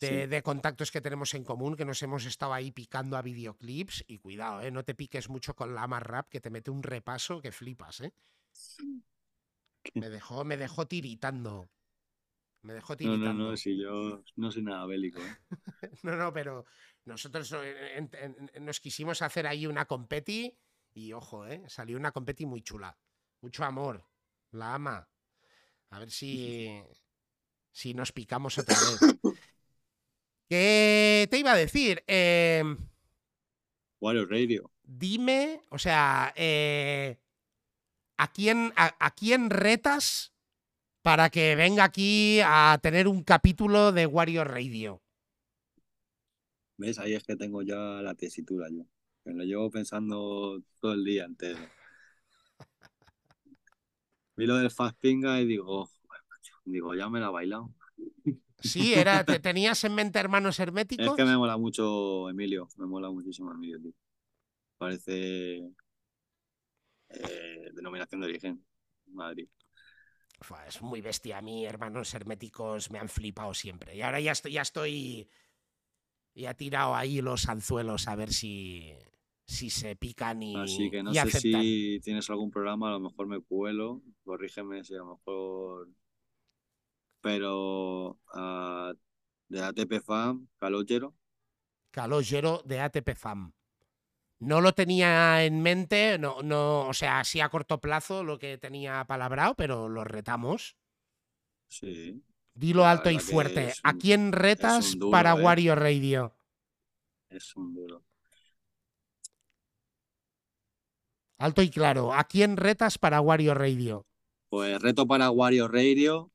[0.00, 0.26] de, Sí.
[0.26, 4.04] de contactos que tenemos en común, que nos hemos estado ahí picando a videoclips.
[4.08, 4.70] Y cuidado, ¿eh?
[4.70, 8.00] no te piques mucho con la ama rap, que te mete un repaso que flipas,
[8.00, 8.12] ¿eh?
[9.94, 11.70] Me dejó, me dejó tiritando.
[12.62, 13.32] Me dejó No, tiritando.
[13.34, 15.36] no, no, si yo no soy nada bélico, ¿eh?
[16.02, 16.66] No, no, pero
[17.04, 20.56] nosotros eh, en- en- en- nos quisimos hacer ahí una competi
[20.92, 21.62] y ojo, ¿eh?
[21.68, 22.98] Salió una competi muy chula.
[23.40, 24.04] Mucho amor.
[24.52, 25.08] La ama.
[25.90, 26.82] A ver si,
[27.72, 29.00] si nos picamos otra vez.
[30.50, 32.02] ¿Qué te iba a decir?
[32.08, 32.76] Em,
[34.00, 34.70] Wario Radio.
[34.84, 37.18] dime, o sea, eh,
[38.18, 40.32] ¿a, quién, a, a quién retas
[41.02, 45.02] para que venga aquí a tener un capítulo de Wario Radio?
[46.78, 46.98] ¿Ves?
[46.98, 48.84] Ahí es que tengo ya la tesitura yo.
[49.24, 51.70] Me lo llevo pensando todo el día entero.
[54.36, 57.72] Vi lo del Fast Pinga y digo, "Joder, macho", digo, ya me la he bailado.
[58.62, 61.16] Sí, era, te, tenías en mente hermanos Es herméticos.
[61.16, 63.92] que me mola mucho Emilio, me mola muchísimo Emilio, tío.
[64.78, 65.70] Parece
[67.08, 68.64] eh, denominación de origen,
[69.06, 69.48] Madrid.
[70.40, 71.38] Fua, es muy bestia.
[71.38, 73.94] A mí, hermanos herméticos, me han flipado siempre.
[73.96, 75.28] Y ahora ya estoy, ya estoy.
[76.34, 78.94] Ya he tirado ahí los anzuelos a ver si,
[79.44, 81.62] si se pican y, Así que no y sé aceptan.
[81.62, 85.88] si tienes algún programa, a lo mejor me cuelo, corrígeme si a lo mejor.
[87.20, 88.92] Pero ah,
[89.48, 91.14] de ATP Fan, Calogero,
[91.90, 93.52] Calogero de ATP FAM.
[94.38, 98.56] No lo tenía en mente, no, no, o sea, así a corto plazo lo que
[98.56, 100.76] tenía palabrado, pero lo retamos.
[101.68, 102.22] sí.
[102.52, 103.72] Dilo alto y fuerte.
[103.84, 105.42] ¿A quién retas duro, para ¿eh?
[105.42, 106.36] Wario Radio?
[107.30, 108.04] Es un duro.
[111.38, 112.12] Alto y claro.
[112.12, 114.06] ¿A quién retas para Wario Radio?
[114.48, 116.30] Pues reto para Wario Radio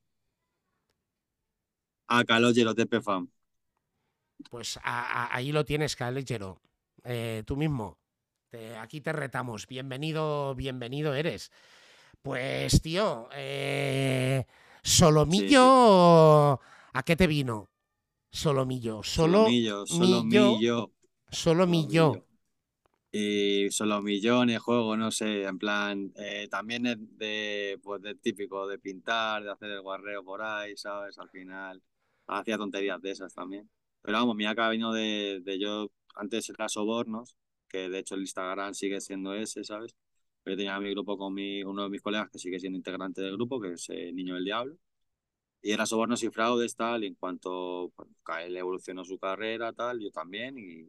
[2.07, 3.29] a Calogero TP Fan.
[4.49, 4.81] Pues a-
[5.25, 6.61] a- ahí lo tienes, Calechero.
[7.03, 7.97] Eh, tú mismo.
[8.49, 9.67] Te- aquí te retamos.
[9.67, 11.51] Bienvenido, bienvenido eres.
[12.21, 14.45] Pues, tío, eh,
[14.83, 16.53] Solomillo,
[16.93, 17.69] ¿a qué te vino?
[18.31, 20.91] Solomillo, solo, Solomillo, Solomillo.
[21.31, 22.11] Solomillo.
[22.11, 22.25] Solomillo.
[23.11, 28.67] Y Solomillón el juego, no sé, en plan, eh, también es de, pues, de típico
[28.67, 31.17] de pintar, de hacer el guarreo por ahí, ¿sabes?
[31.17, 31.81] Al final
[32.27, 33.69] hacía tonterías de esas también.
[34.01, 37.35] Pero vamos, mi acá vino de, de yo, antes era Sobornos,
[37.67, 39.95] que de hecho el Instagram sigue siendo ese, ¿sabes?
[40.45, 43.33] Yo tenía mi grupo con mi, uno de mis colegas que sigue siendo integrante del
[43.35, 44.77] grupo, que es eh, Niño del Diablo.
[45.61, 48.09] Y era sobornos y fraudes, tal, y en cuanto pues,
[48.45, 50.87] él evolucionó su carrera, tal, yo también, y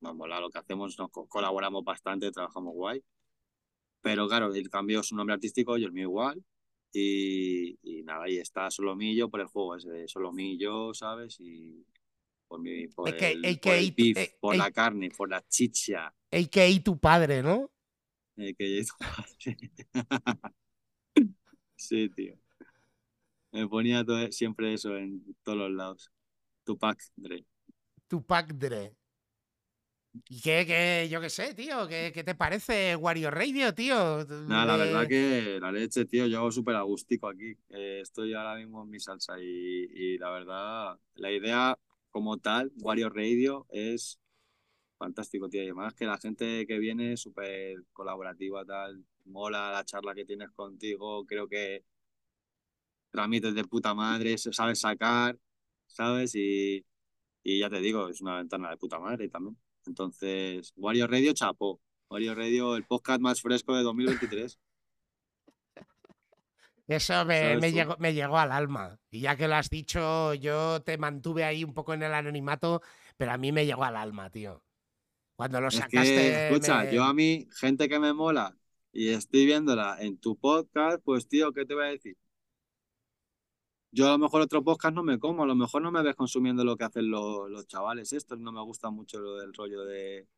[0.00, 3.02] nos mola lo que hacemos, nos co- colaboramos bastante, trabajamos guay.
[4.02, 6.44] Pero claro, el cambio es un nombre artístico, yo el mío igual.
[6.92, 11.36] Y, y nada, y está Solomillo por el juego ese de Solomillo, ¿sabes?
[11.40, 11.86] Y
[12.48, 14.70] por, mi, por, Es que- el, es por que el ahí- beef, eh, por la
[14.72, 16.08] carne, por la chicha.
[16.32, 16.82] a.k.a.
[16.82, 17.70] tu padre, ¿no?
[18.36, 18.82] eh, que
[21.76, 22.36] Sí, tío.
[23.52, 26.12] Me ponía todo- siempre eso en todos los lados.
[26.64, 27.44] Tupac, Dre.
[28.08, 28.96] Tupac Dre.
[30.28, 31.86] ¿Y qué, qué, yo qué sé, tío?
[31.86, 34.24] ¿Qué, qué te parece Wario Radio, tío?
[34.46, 37.56] Nada, la verdad que la leche, tío, yo hago súper agustico aquí.
[37.68, 41.78] Eh, estoy ahora mismo en mi salsa y, y la verdad, la idea
[42.10, 44.18] como tal, Wario Radio, es
[44.98, 45.62] fantástico, tío.
[45.62, 49.04] Y además que la gente que viene es súper colaborativa, tal.
[49.26, 51.24] Mola la charla que tienes contigo.
[51.24, 51.84] Creo que
[53.10, 55.38] transmites de puta madre, sabes sacar,
[55.86, 56.34] ¿sabes?
[56.34, 56.84] Y,
[57.44, 59.56] y ya te digo, es una ventana de puta madre también.
[59.90, 61.80] Entonces, Wario Radio chapó.
[62.08, 64.56] Wario Radio, el podcast más fresco de 2023.
[66.86, 68.98] Eso me, ¿Sabes me llegó, me llegó al alma.
[69.10, 72.82] Y ya que lo has dicho, yo te mantuve ahí un poco en el anonimato,
[73.16, 74.62] pero a mí me llegó al alma, tío.
[75.34, 76.04] Cuando lo Es sacaste.
[76.14, 78.56] que, escucha, me- yo a mí, gente que me mola
[78.92, 82.16] y estoy viéndola en tu podcast, pues tío, ¿qué te voy a decir?
[83.92, 86.14] Yo a lo mejor otro podcast no me como, a lo mejor no me ves
[86.14, 89.84] consumiendo lo que hacen los, los chavales estos, no me gusta mucho lo del rollo
[89.84, 90.28] de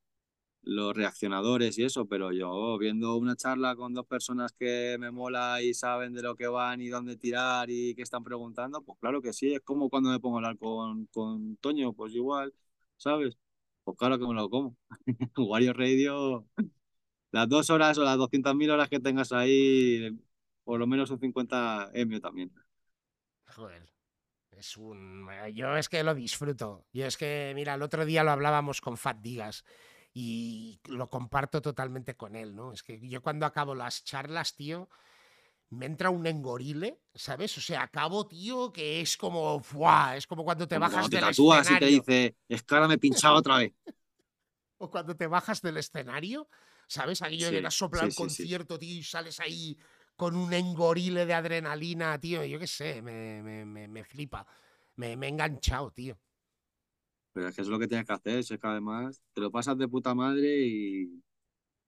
[0.62, 5.62] los reaccionadores y eso, pero yo viendo una charla con dos personas que me mola
[5.62, 9.22] y saben de lo que van y dónde tirar y qué están preguntando, pues claro
[9.22, 12.54] que sí, es como cuando me pongo a hablar con, con Toño, pues igual,
[12.96, 13.38] ¿sabes?
[13.84, 14.76] Pues claro que me lo como.
[15.38, 16.46] Wario Radio,
[17.32, 20.10] las dos horas o las 200.000 horas que tengas ahí,
[20.64, 22.52] por lo menos un 50 es mío también.
[23.56, 23.92] Joder.
[24.50, 25.28] Es un.
[25.54, 26.86] Yo es que lo disfruto.
[26.92, 29.64] Yo es que, mira, el otro día lo hablábamos con Fat Digas
[30.12, 32.72] y lo comparto totalmente con él, ¿no?
[32.72, 34.90] Es que yo cuando acabo las charlas, tío,
[35.70, 37.56] me entra un engorile, ¿sabes?
[37.58, 39.62] O sea, acabo, tío, que es como.
[39.62, 40.16] ¡Fua!
[40.16, 41.86] Es como cuando te Como bajas cuando te del tatúas y te escenario.
[41.86, 43.72] dice, es que ahora me he pinchado otra vez.
[44.78, 46.48] O cuando te bajas del escenario,
[46.88, 47.22] ¿sabes?
[47.22, 48.42] Aquello de Sí, te soplado sí, el sí, sí.
[48.42, 49.78] concierto, tío, y sales ahí
[50.22, 52.44] con un engorile de adrenalina, tío.
[52.44, 54.46] Yo qué sé, me, me, me, me flipa.
[54.94, 56.16] Me, me he enganchado, tío.
[57.32, 59.76] Pero es que es lo que tienes que hacer, es que además te lo pasas
[59.78, 61.24] de puta madre y,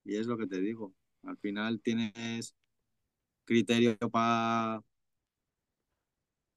[0.05, 0.93] y es lo que te digo.
[1.23, 2.57] Al final tienes
[3.45, 4.83] criterio para...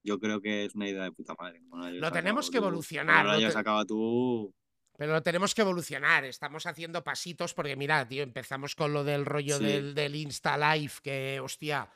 [0.04, 1.62] Yo creo que es una idea de puta madre.
[2.00, 4.56] Lo tenemos que evolucionar, Como lo hayas sacado tú.
[4.98, 6.26] Pero lo tenemos que evolucionar.
[6.26, 9.64] Estamos haciendo pasitos porque, mira, tío, empezamos con lo del rollo Sí.
[9.64, 11.88] del, del Insta Live, que, hostia,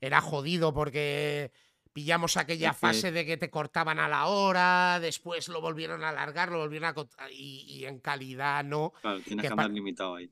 [0.00, 1.50] era jodido porque
[1.94, 6.50] pillamos aquella fase de que te cortaban a la hora, después lo volvieron a alargar,
[6.50, 6.94] lo volvieron a...
[6.94, 8.92] cont- Y, y en calidad no.
[9.00, 10.30] Claro, tienes Que que limitado ahí.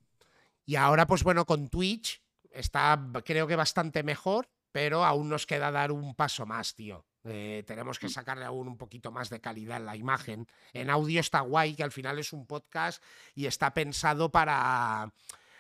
[0.67, 5.71] Y ahora, pues bueno, con Twitch está, creo que bastante mejor, pero aún nos queda
[5.71, 7.05] dar un paso más, tío.
[7.25, 8.11] Eh, tenemos que Mm.
[8.11, 10.47] sacarle aún un poquito más de calidad en la imagen.
[10.73, 13.03] En audio está guay, que al final es un podcast
[13.35, 15.13] y está pensado para,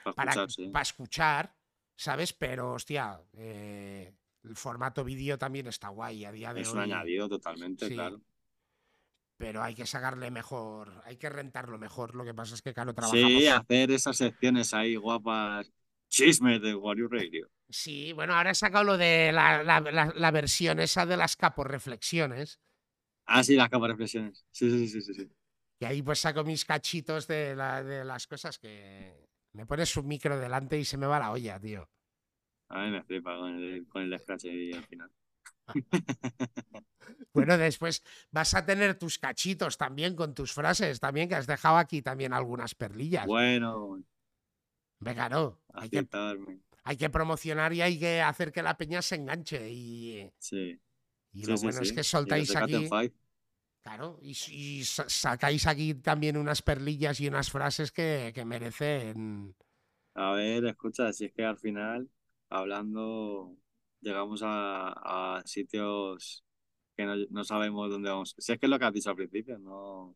[0.02, 0.68] Para para, escuchar, sí.
[0.70, 1.54] para escuchar,
[1.96, 2.32] ¿sabes?
[2.32, 4.12] Pero, hostia, eh,
[4.44, 6.84] el formato vídeo también está guay a día de Es un hoy.
[6.84, 7.94] añadido totalmente, Sí.
[7.94, 8.20] claro.
[9.36, 12.14] Pero hay que sacarle mejor, hay que rentarlo mejor.
[12.14, 13.26] Lo que pasa es que, claro, trabajamos.
[13.30, 15.70] Sí, hacer esas secciones ahí guapas.
[16.08, 17.48] Chismes de Wario Radio.
[17.70, 21.36] Sí, bueno, ahora he sacado lo de la, la- la- la versión esa de las
[21.36, 22.60] capos reflexiones.
[23.26, 24.44] Ah, sí, las capas reflexiones.
[24.50, 25.30] Sí, sí, sí, sí, sí.
[25.78, 30.06] Y ahí pues saco mis cachitos de, la- de las cosas que me pones un
[30.08, 31.88] micro delante y se me va la olla, tío.
[32.68, 35.10] A mí me flipa con el, con el scratch ahí al final.
[37.32, 38.02] Bueno, después
[38.32, 42.32] vas a tener tus cachitos también con tus frases, también que has dejado aquí también
[42.32, 43.26] algunas perlillas.
[43.26, 44.00] Bueno,
[44.98, 45.58] Venga, no.
[45.74, 46.06] Hay que.
[46.84, 49.70] Hay que promocionar y hay que hacer que la peña se enganche.
[49.70, 50.80] Y, Sí.
[51.32, 52.88] y sí, lo sí, bueno es que soltáis aquí.
[53.82, 59.54] Claro, y, sacáis aquí también unas perlillas y unas frases que, que merecen.
[60.14, 62.10] A ver, escucha, si es que al final,
[62.50, 63.56] hablando,
[64.00, 66.44] llegamos a, a sitios
[66.96, 68.34] que no, no sabemos dónde vamos.
[68.36, 70.14] Si es que es lo que has dicho al principio, no.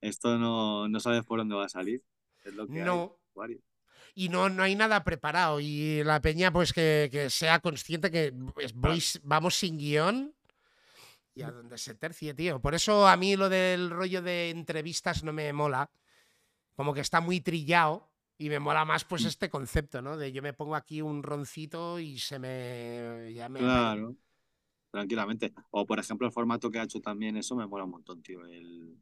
[0.00, 2.04] Esto no, no sabes por dónde va a salir.
[2.44, 3.18] Es lo que hay, No.
[3.34, 3.58] Wario.
[4.14, 5.58] Y no, no hay nada preparado.
[5.60, 10.34] Y la peña, pues que, que sea consciente que vais- vamos sin guion
[11.34, 12.60] y a donde se tercie, tío.
[12.60, 15.90] Por eso a mí lo del rollo de entrevistas no me mola.
[16.76, 18.08] Como que está muy trillado.
[18.36, 19.08] Y me mola más Mm.
[19.08, 20.16] pues este concepto, ¿no?
[20.16, 23.32] De yo me pongo aquí un roncito y se me...
[23.32, 24.16] Ya me Claro,
[24.90, 25.52] tranquilamente.
[25.70, 28.44] O por ejemplo, el formato que ha hecho también, eso me mola un montón, tío.
[28.46, 28.96] El,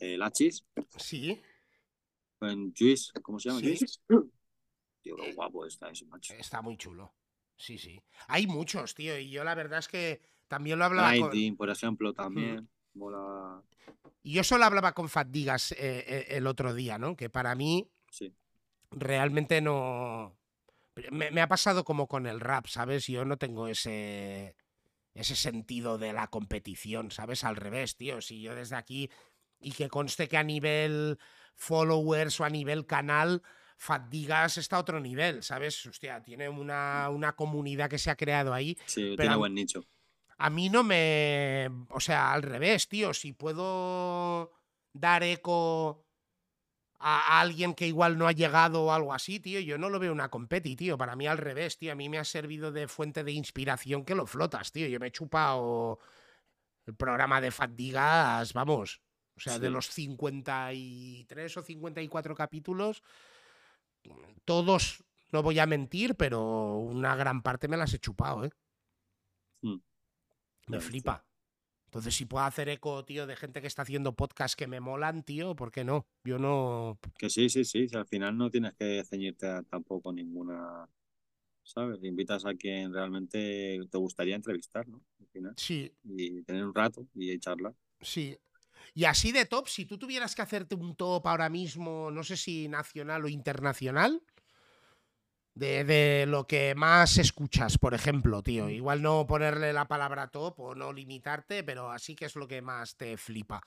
[0.00, 0.64] el Hachis,
[0.96, 1.40] Sí,
[2.40, 3.60] en Juice, ¿cómo se llama?
[3.60, 3.78] Sí.
[5.02, 6.34] Tío, qué guapo está eso, macho.
[6.34, 7.14] está muy chulo.
[7.56, 8.00] Sí, sí.
[8.28, 9.18] Hay muchos, tío.
[9.18, 11.20] Y yo la verdad es que también lo hablaba con...
[11.30, 12.68] Lighting, por ejemplo, también.
[12.94, 13.62] Mola.
[14.22, 17.16] Y yo solo hablaba con Fatigas el otro día, ¿no?
[17.16, 18.32] Que para mí Sí.
[18.90, 20.36] realmente no.
[21.12, 23.06] Me, me ha pasado como con el rap, ¿sabes?
[23.06, 24.56] Yo no tengo ese.
[25.14, 27.44] ese sentido de la competición, ¿sabes?
[27.44, 28.20] Al revés, tío.
[28.20, 29.10] Si yo desde aquí.
[29.60, 31.18] Y que conste que a nivel
[31.58, 33.42] followers o a nivel canal.
[33.76, 35.84] Fatigas está a otro nivel, ¿sabes?
[35.86, 39.84] Hostia, tiene una, una comunidad que se ha creado ahí Sí, Pero tiene buen nicho.
[40.38, 41.68] a mí no me.
[41.90, 43.12] O sea, al revés, tío.
[43.12, 44.50] Si puedo
[44.92, 46.04] dar eco
[47.00, 50.10] a alguien que igual no ha llegado o algo así, tío, yo no lo veo
[50.12, 50.98] una competi, tío.
[50.98, 51.92] Para mí al revés, tío.
[51.92, 54.88] A mí me ha servido de fuente de inspiración que lo flotas, tío.
[54.88, 56.00] Yo me he chupado
[56.86, 59.00] El programa de Fatigas, vamos.
[59.38, 63.04] O sea, de los 53 o 54 capítulos,
[64.44, 68.50] todos, no voy a mentir, pero una gran parte me las he chupado, ¿eh?
[69.62, 69.76] Mm.
[70.66, 71.24] Me flipa.
[71.84, 75.22] Entonces, si puedo hacer eco, tío, de gente que está haciendo podcasts que me molan,
[75.22, 76.04] tío, ¿por qué no?
[76.24, 76.98] Yo no.
[77.16, 77.88] Que sí, sí, sí.
[77.88, 80.88] si al final no tienes que ceñirte a tampoco ninguna,
[81.62, 82.02] ¿sabes?
[82.02, 85.00] Invitas a quien realmente te gustaría entrevistar, ¿no?
[85.20, 85.54] Al final.
[85.56, 87.72] Sí, Y tener un rato y charlar.
[88.00, 88.36] sí.
[88.94, 92.36] Y así de top, si tú tuvieras que hacerte un top ahora mismo, no sé
[92.36, 94.22] si nacional o internacional,
[95.54, 98.68] de, de lo que más escuchas, por ejemplo, tío.
[98.68, 102.62] Igual no ponerle la palabra top o no limitarte, pero así que es lo que
[102.62, 103.60] más te flipa.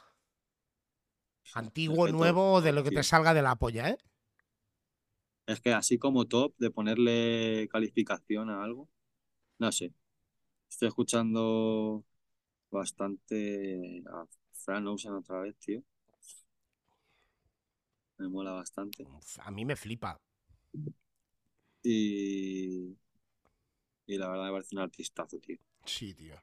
[1.53, 3.97] Antiguo, que top, nuevo, de lo que te salga de la polla, ¿eh?
[5.47, 8.87] Es que así como top de ponerle calificación a algo,
[9.59, 9.93] no sé.
[10.69, 12.05] Estoy escuchando
[12.69, 14.25] bastante a
[14.63, 15.83] Fran Ocean otra vez, tío.
[18.19, 19.05] Me mola bastante.
[19.47, 20.19] A mí me flipa.
[21.83, 22.95] Y,
[24.05, 25.57] y la verdad me parece un artistazo, tío.
[25.85, 26.35] Sí, tío.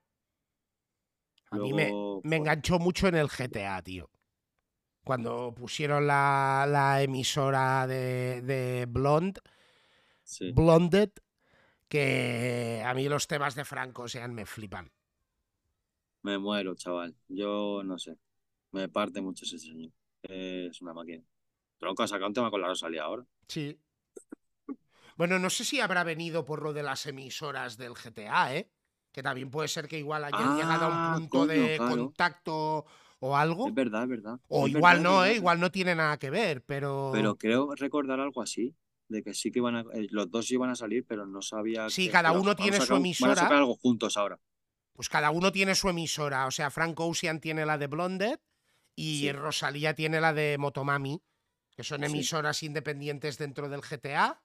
[1.51, 4.11] A mí me, me pues, enganchó mucho en el GTA, tío.
[5.05, 9.41] Cuando pusieron la, la emisora de, de Blonde,
[10.25, 10.59] sí.
[10.59, 11.11] Blonded,
[11.89, 14.91] que a mí los temas de Franco sean me flipan.
[16.29, 17.17] Me muero, chaval.
[17.29, 18.19] Yo no sé.
[18.73, 19.91] Me parte mucho ese señor.
[20.23, 21.25] Es una máquina.
[21.79, 23.25] Tronco ha sacado un tema con la Rosalía ahora.
[23.49, 23.81] Sí.
[25.17, 28.71] Bueno, no sé si habrá venido por lo de las emisoras del GTA, ¿eh?
[29.11, 31.97] Que también puede ser que igual hayan llegado a Ah, un punto coño, de claro.
[31.97, 32.85] contacto
[33.21, 33.67] o algo.
[33.69, 34.39] Es verdad, es verdad.
[34.49, 35.37] O Es igual verdad, no, ¿eh?
[35.37, 37.09] Igual no tiene nada que ver, pero...
[37.15, 38.77] Pero creo recordar algo así.
[39.09, 39.81] De que sí que iban a.
[39.95, 41.89] eh, Los dos iban a salir, pero no sabía.
[41.89, 43.35] Sí, que- cada uno tiene su sacar- Van a emisora.
[43.37, 44.39] sacar algo juntos ahora.
[44.99, 46.47] Pues cada uno tiene su emisora.
[46.49, 48.41] O sea, Frank Ocean tiene la de Blonded
[48.97, 49.31] y Sí.
[49.33, 51.23] Rosalía tiene la de Motomami,
[51.77, 52.07] que son Sí.
[52.07, 54.43] emisoras independientes dentro del GTA.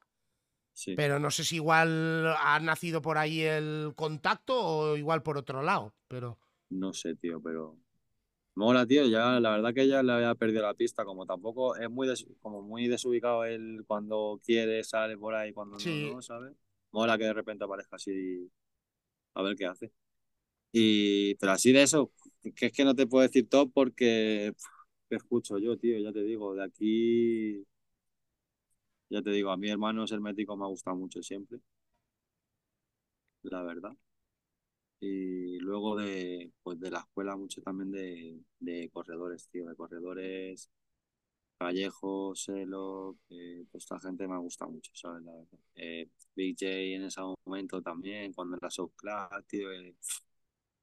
[0.72, 0.94] Sí.
[0.94, 5.60] Pero no sé si igual ha nacido por ahí el contacto o igual por otro
[5.60, 5.92] lado.
[6.06, 6.38] Pero
[6.70, 7.76] No sé, tío, pero.
[8.54, 9.06] Mola, tío.
[9.06, 11.04] Ya, la verdad que ya le había perdido la pista.
[11.04, 15.80] Como tampoco es muy, des- como muy desubicado él cuando quiere, sale por ahí, cuando
[15.80, 16.10] Sí.
[16.10, 16.52] no, no, ¿sabes?
[16.92, 18.48] Mola que de repente aparezca así.
[19.34, 19.90] A ver qué hace.
[20.76, 22.12] Y, pero así de eso,
[22.56, 24.52] que es que no te puedo decir top porque.
[25.08, 25.98] ¿Qué escucho yo, tío?
[26.00, 27.64] Ya te digo, de aquí.
[29.08, 31.58] Ya te digo, a mi hermano hermético me ha gustado mucho siempre.
[33.42, 33.96] La verdad.
[35.00, 40.70] Y luego de, pues de la escuela mucho también de, de corredores, tío, de corredores,
[41.58, 45.24] Callejo, Selo, pues esta gente me gusta mucho, ¿sabes?
[45.24, 45.58] La verdad.
[45.76, 49.96] Eh, Big J en ese momento también, cuando era South Class, tío, eh,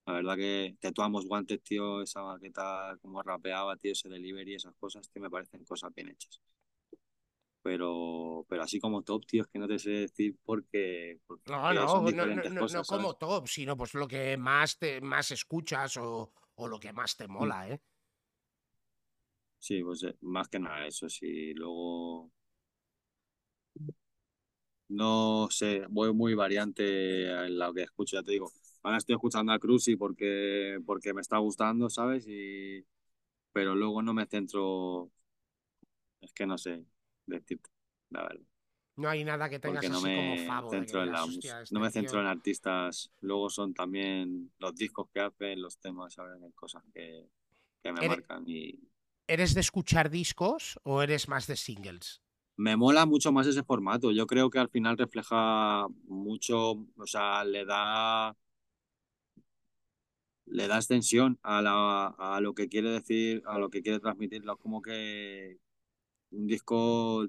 [0.05, 5.09] la verdad que Tetuamos Guantes, tío, esa maqueta, como rapeaba, tío, ese delivery, esas cosas,
[5.09, 6.39] tío, me parecen cosas bien hechas.
[7.63, 11.73] Pero, pero así como top, tío, es que no te sé decir porque, porque no,
[11.73, 12.85] no, son no, no, no- cosas, no ¿sabes?
[12.85, 17.15] como top, sino pues lo que más te más escuchas o, o lo que más
[17.17, 17.51] te Mm.
[17.51, 17.81] mola, ¿eh?
[19.59, 21.53] Sí, pues eh, más que nada eso, sí.
[21.53, 22.31] Luego,
[24.89, 28.51] no sé, voy muy variante en lo que escucho, ya te digo.
[28.83, 32.25] Ahora estoy escuchando a Cruzy porque, porque me está gustando, ¿sabes?
[32.27, 32.85] Y,
[33.53, 35.11] pero luego no me centro,
[36.21, 36.85] es que no sé
[37.25, 37.69] decirte,
[38.09, 38.45] la verdad.
[38.97, 41.23] No hay nada que tengas no así como me favo de que centro en la
[41.25, 41.93] "Hostia, este no me tío".
[41.93, 43.11] centro en artistas.
[43.21, 46.37] Luego son también los discos que hacen, los temas, ¿sabes?
[46.55, 47.27] Cosas que,
[47.83, 48.79] que me Eres- marcan y,
[49.27, 52.21] ¿Eres de escuchar discos o eres más de singles?
[52.57, 54.11] Me mola mucho más ese formato.
[54.11, 58.35] Yo creo que al final refleja mucho, o sea, le da,
[60.51, 64.57] le da extensión a, la, a lo que quiere decir, a lo que quiere transmitirlo.
[64.57, 65.57] Como que
[66.31, 67.27] un disco,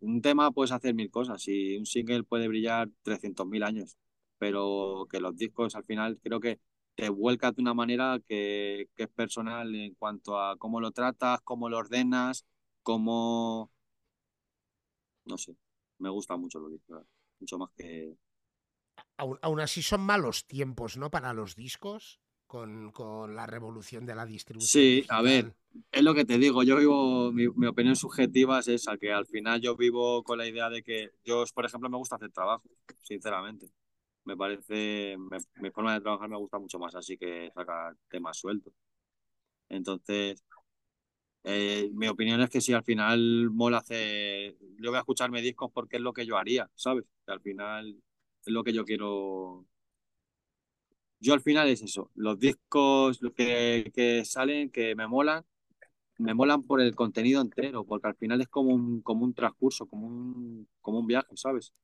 [0.00, 3.96] un tema puedes hacer mil cosas y un single puede brillar 300.000 años,
[4.38, 6.60] pero que los discos al final creo que
[6.94, 11.40] te vuelcas de una manera que, que es personal en cuanto a cómo lo tratas,
[11.42, 12.46] cómo lo ordenas,
[12.82, 13.70] cómo
[15.24, 15.56] no sé,
[15.98, 17.04] me gusta mucho lo discos,
[17.40, 18.16] mucho más que...
[19.22, 21.10] Aún, aún así son malos tiempos, ¿no?
[21.10, 24.88] Para los discos, con, con la revolución de la distribución.
[24.88, 25.54] Sí, a ver, digital.
[25.92, 29.26] es lo que te digo, yo vivo, mi, mi opinión subjetiva es esa, que al
[29.26, 32.64] final yo vivo con la idea de que yo, por ejemplo, me gusta hacer trabajo,
[33.02, 33.68] sinceramente.
[34.24, 38.38] Me parece, me- mi forma de trabajar me gusta mucho más así que sacar temas
[38.38, 38.72] sueltos.
[39.68, 40.44] Entonces,
[41.44, 45.70] eh, mi opinión es que si al final mola hacer, yo voy a escucharme discos
[45.72, 47.04] porque es lo que yo haría, ¿sabes?
[47.24, 48.02] Que al final
[48.46, 49.66] es lo que yo quiero
[51.20, 55.44] yo al final es eso, los discos que, que salen, que me molan,
[56.18, 59.86] me molan por el contenido entero, porque al final es como un, como un transcurso,
[59.86, 61.74] como un, como un viaje, ¿sabes?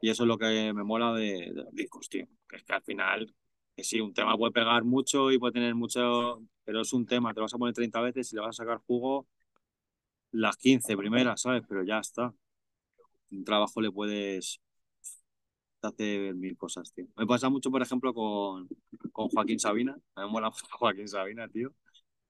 [0.00, 2.26] Y eso es lo que me mola de, los discos, tío.
[2.48, 3.34] Que es que al final,
[3.76, 7.32] que sí, un tema puede pegar mucho y puede tener mucho, pero es un tema,
[7.34, 9.28] te vas a poner 30 veces y le vas a sacar jugo
[10.32, 11.62] las 15 primeras, ¿sabes?
[11.68, 12.34] Pero ya está.
[13.30, 14.61] Un trabajo le puedes
[15.88, 17.06] hacer mil cosas, tío.
[17.16, 18.68] Me pasa mucho, por ejemplo, con,
[19.12, 19.96] con Joaquín Sabina.
[20.16, 21.72] Me mola mucho Joaquín Sabina, tío.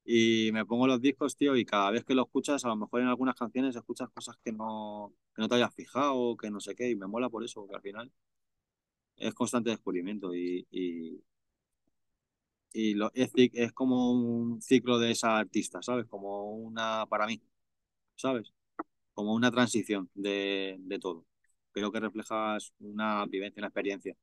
[0.04, 3.02] Y me pongo los discos, tío, y cada vez que lo escuchas, a lo mejor
[3.02, 6.74] en algunas canciones escuchas cosas que no, que no te hayas fijado, que no sé
[6.76, 8.12] qué, y me mola por eso, porque al final
[9.16, 11.22] es constante descubrimiento y, y,
[12.72, 16.06] y es, es como un ciclo de esa artista, ¿sabes?
[16.06, 17.42] Como una, para mí,
[18.16, 18.52] ¿sabes?
[19.14, 21.26] Como una transición de, de todo.
[21.72, 24.16] Creo que reflejas una vivencia, una experiencia,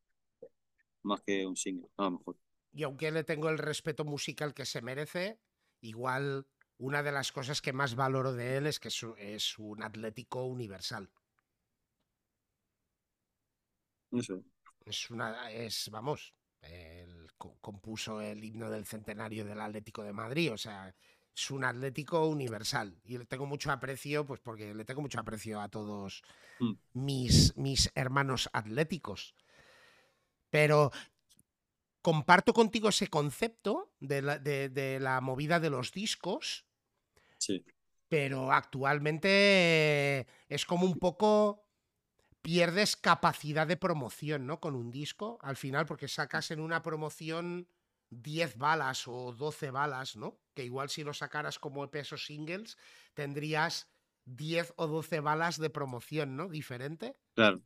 [1.03, 2.37] más que un single, a lo mejor.
[2.71, 5.39] Y aunque le tengo el respeto musical que se merece,
[5.81, 6.45] igual
[6.77, 11.09] una de las cosas que más valoro de él es que es, un atlético universal.
[14.11, 14.43] Eso.
[14.85, 20.57] Es una, es, vamos, él compuso el himno del centenario del Atlético de Madrid, o
[20.57, 20.95] sea,
[21.39, 25.61] es un atlético universal y le tengo mucho aprecio, pues porque le tengo mucho aprecio
[25.61, 26.23] a todos
[26.61, 26.75] Mm.
[26.93, 29.35] mis, mis hermanos atléticos.
[30.49, 30.91] Pero
[32.01, 36.65] comparto contigo ese concepto de la, de, de la movida de los discos,
[37.39, 37.65] Sí.
[38.07, 41.67] pero actualmente es como un poco
[42.41, 44.59] pierdes capacidad de promoción, ¿no?
[44.59, 47.69] Con un disco, al final, porque sacas en una promoción
[48.09, 50.39] 10 balas o 12 balas, ¿no?
[50.53, 52.77] Que igual si lo sacaras como EPs o singles,
[53.13, 53.89] tendrías
[54.25, 56.49] 10 o 12 balas de promoción, ¿no?
[56.49, 57.15] Diferente.
[57.33, 57.61] Claro.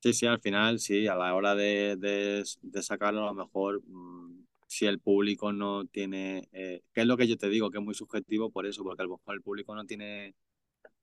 [0.00, 3.82] Sí, sí, al final, sí, a la hora de, de, de sacarlo, a lo mejor,
[3.86, 7.78] mmm, si el público no tiene, eh, que es lo que yo te digo, que
[7.78, 10.34] es muy subjetivo por eso, porque a lo mejor el público no tiene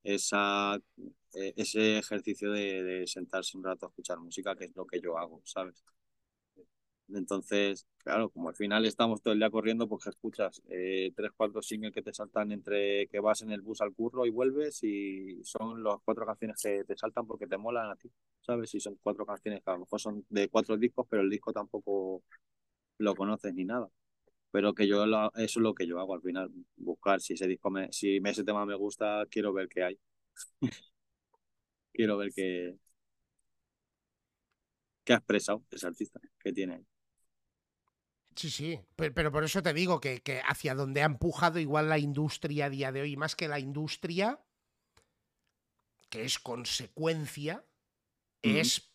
[0.03, 0.79] esa,
[1.33, 5.01] eh, ese ejercicio de, de, sentarse un rato a escuchar música, que es lo que
[5.01, 5.83] yo hago, ¿sabes?
[7.15, 11.61] Entonces, claro, como al final estamos todo el día corriendo, pues escuchas eh, tres, cuatro
[11.61, 15.43] singles que te saltan entre que vas en el bus al curro y vuelves y
[15.43, 18.11] son las cuatro canciones que te saltan porque te molan a ti,
[18.41, 18.73] ¿sabes?
[18.75, 21.53] Y son cuatro canciones que a lo mejor son de cuatro discos, pero el disco
[21.53, 22.23] tampoco
[22.99, 23.89] lo conoces ni nada.
[24.51, 27.47] Pero que yo, lo, eso es lo que yo hago al final, buscar si ese
[27.47, 29.99] disco, me, si ese tema me gusta, quiero ver qué hay.
[31.93, 32.75] quiero ver qué,
[35.03, 36.85] qué ha expresado ese artista, qué tiene ahí.
[38.35, 41.89] Sí, sí, pero, pero, por eso te digo que, que, hacia donde ha empujado igual
[41.89, 44.39] la industria a día de hoy, más que la industria,
[46.09, 47.65] que es consecuencia,
[48.43, 48.55] mm.
[48.55, 48.93] es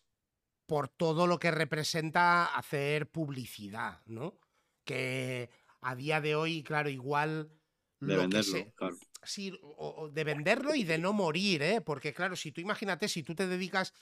[0.67, 4.41] por todo lo que representa hacer publicidad, ¿no?
[4.85, 5.51] Que
[5.81, 7.53] a día de hoy, claro, igual...
[8.01, 8.97] De lo venderlo, que se, claro.
[9.23, 11.81] Sí, o, o de venderlo y de no morir, ¿eh?
[11.81, 13.93] Porque claro, si tú imagínate, si tú te dedicas...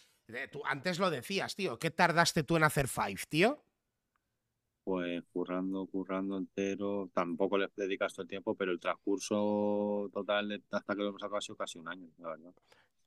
[0.50, 3.62] Tú antes lo decías, tío, ¿qué tardaste tú en hacer Five, tío?
[4.84, 10.94] Pues currando, currando entero, tampoco les dedicas todo el tiempo, pero el transcurso total hasta
[10.94, 12.52] que lo hemos sacado ha sido casi un año, la verdad.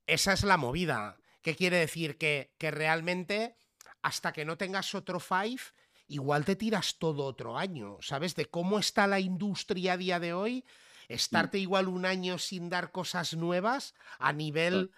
[0.08, 1.18] Esa es la movida.
[1.41, 2.18] ¿Qué quiere decir?
[2.18, 3.56] Que, que realmente
[4.02, 5.62] hasta que no tengas otro Five,
[6.08, 8.36] igual te tiras todo otro año, ¿sabes?
[8.36, 10.66] De cómo está la industria a día de hoy,
[11.08, 11.62] estarte mm.
[11.62, 14.91] igual un año sin dar cosas nuevas a nivel...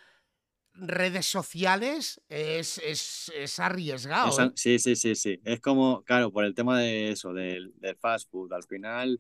[0.73, 4.43] redes sociales es, es, es arriesgado.
[4.43, 4.51] ¿eh?
[4.55, 5.39] Sí, sí, sí, sí.
[5.43, 9.19] Es como, claro, por el tema de eso, del, del fast food, al final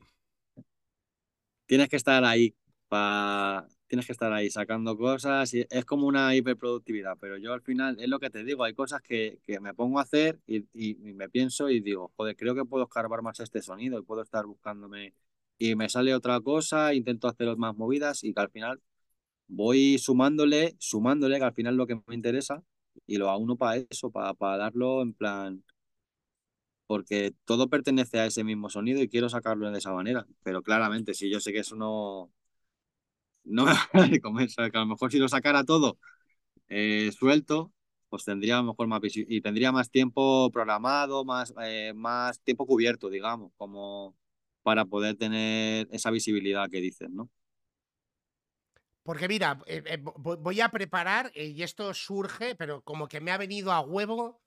[1.65, 2.55] tienes que estar ahí
[2.87, 7.61] para tienes que estar ahí sacando cosas y es como una hiperproductividad, pero yo al
[7.61, 10.59] final es lo que te digo, hay cosas que, que me pongo a hacer y,
[10.73, 14.03] y, y, me pienso y digo, joder, creo que puedo escarbar más este sonido y
[14.03, 15.15] puedo estar buscándome
[15.57, 18.79] y me sale otra cosa, intento hacer más movidas y que al final
[19.49, 22.63] voy sumándole, sumándole, que al final lo que me interesa,
[23.07, 25.65] y lo hago uno para eso, para, para darlo en plan.
[26.87, 30.25] Porque todo pertenece a ese mismo sonido y quiero sacarlo de esa manera.
[30.43, 32.31] Pero claramente, si yo sé que eso no.
[33.43, 33.71] No me
[34.57, 35.97] a que a lo mejor si lo sacara todo
[36.69, 37.73] eh, suelto,
[38.09, 42.65] pues tendría a lo mejor más y tendría más tiempo programado, más, eh, más tiempo
[42.67, 44.15] cubierto, digamos, como
[44.63, 47.29] para poder tener esa visibilidad que dices, ¿no?
[49.03, 53.31] Porque mira, eh, eh, voy a preparar, eh, y esto surge, pero como que me
[53.31, 54.41] ha venido a huevo,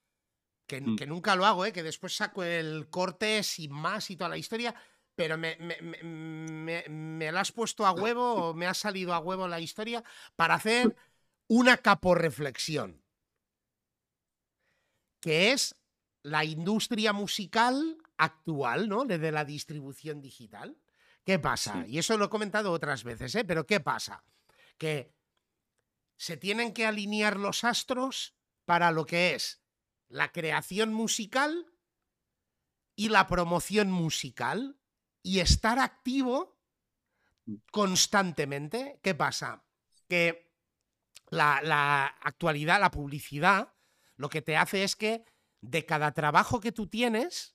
[0.66, 0.96] que, mm.
[0.96, 4.74] que, nunca lo hago, que después saco el corte sin más y toda la historia,
[5.14, 9.18] pero me, me, me, me, la has puesto a huevo o me ha salido a
[9.18, 10.04] huevo la historia
[10.36, 10.94] para hacer
[11.48, 13.02] una caporreflexión.
[15.20, 15.76] Que es
[16.22, 19.04] la industria musical actual, ¿no?
[19.04, 20.76] De la distribución digital.
[21.24, 21.84] ¿Qué pasa?
[21.86, 23.44] Y eso lo he comentado otras veces, ¿eh?
[23.44, 24.24] Pero ¿qué pasa?
[24.82, 25.14] Que
[26.16, 28.34] se tienen que alinear los astros
[28.64, 29.62] para lo que es
[30.09, 31.72] la creación musical
[32.96, 34.76] y la promoción musical
[35.22, 36.59] y estar activo
[37.70, 38.98] constantemente.
[39.04, 39.64] ¿Qué pasa?
[40.09, 40.52] Que
[41.28, 43.72] la, actualidad, la publicidad,
[44.16, 45.24] lo que te hace es que
[45.60, 47.54] de cada trabajo que tú tienes,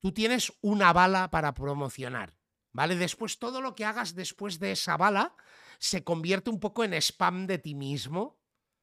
[0.00, 2.36] tú tienes una bala para promocionar.
[2.72, 2.96] ¿Vale?
[2.96, 5.36] Después todo lo que hagas después de esa bala
[5.78, 8.38] se convierte un poco en spam de ti mismo.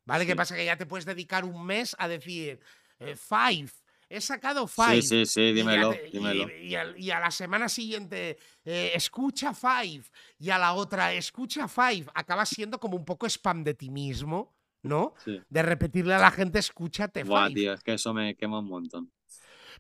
[0.06, 0.26] ¿Vale?
[0.26, 0.56] ¿Qué pasa?
[0.56, 2.60] Que ya te puedes dedicar un mes a decir,
[3.00, 3.70] eh, five,
[4.14, 5.02] he sacado Five.
[5.02, 6.58] Sí, sí, sí, dímelo, y dímelo.
[6.58, 10.04] Y, a, la semana siguiente, eh, escucha Five.
[10.38, 12.06] Y a la otra, escucha Five.
[12.14, 15.16] Acabas siendo como un poco spam de ti mismo, ¿no?
[15.26, 19.12] De repetirle a la gente, escúchate Buah, tío, es que eso me quema un montón.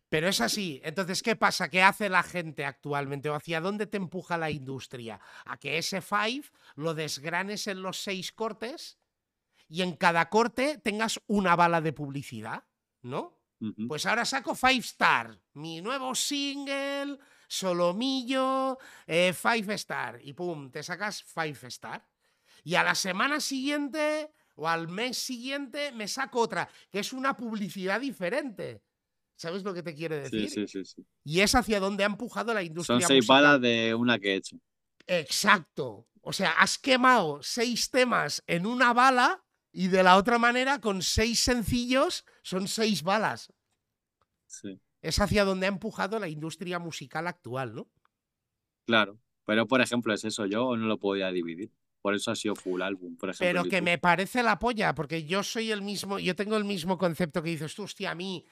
[0.09, 0.79] Pero es así.
[0.83, 1.69] Entonces, ¿qué pasa?
[1.69, 3.29] ¿Qué hace la gente actualmente?
[3.29, 5.19] ¿O hacia dónde te empuja la industria?
[5.45, 6.43] A que ese Five
[6.75, 8.99] lo desgranes en los seis cortes
[9.67, 12.63] y en cada corte tengas una bala de publicidad,
[13.01, 13.39] ¿no?
[13.87, 17.17] Pues ahora saco Five Star, mi nuevo single,
[17.47, 18.77] Solomillo,
[19.07, 20.19] eh, Five Star.
[20.21, 22.05] Y pum, te sacas Five Star.
[22.63, 27.37] Y a la semana siguiente o al mes siguiente me saco otra, que es una
[27.37, 28.83] publicidad diferente.
[29.43, 30.49] ¿Sabes lo que te quiere decir?
[30.49, 31.05] Sí, sí, sí.
[31.25, 33.01] Y es hacia donde ha empujado la industria.
[33.01, 34.55] Son seis balas de una que he hecho.
[35.05, 36.07] Exacto.
[36.21, 39.43] O sea, has quemado seis temas en una bala
[39.73, 43.51] y de la otra manera, con seis sencillos, son seis balas.
[44.47, 44.79] Sí.
[45.01, 47.91] Es hacia donde ha empujado la industria musical actual, ¿no?
[48.85, 51.69] Claro, pero por ejemplo es eso, yo no lo podía dividir.
[52.01, 53.61] Por eso ha sido full álbum, por ejemplo.
[53.61, 56.97] Pero que me parece la polla, porque yo soy el mismo, yo tengo el mismo
[56.97, 58.45] concepto que dices tú, hostia, a mí,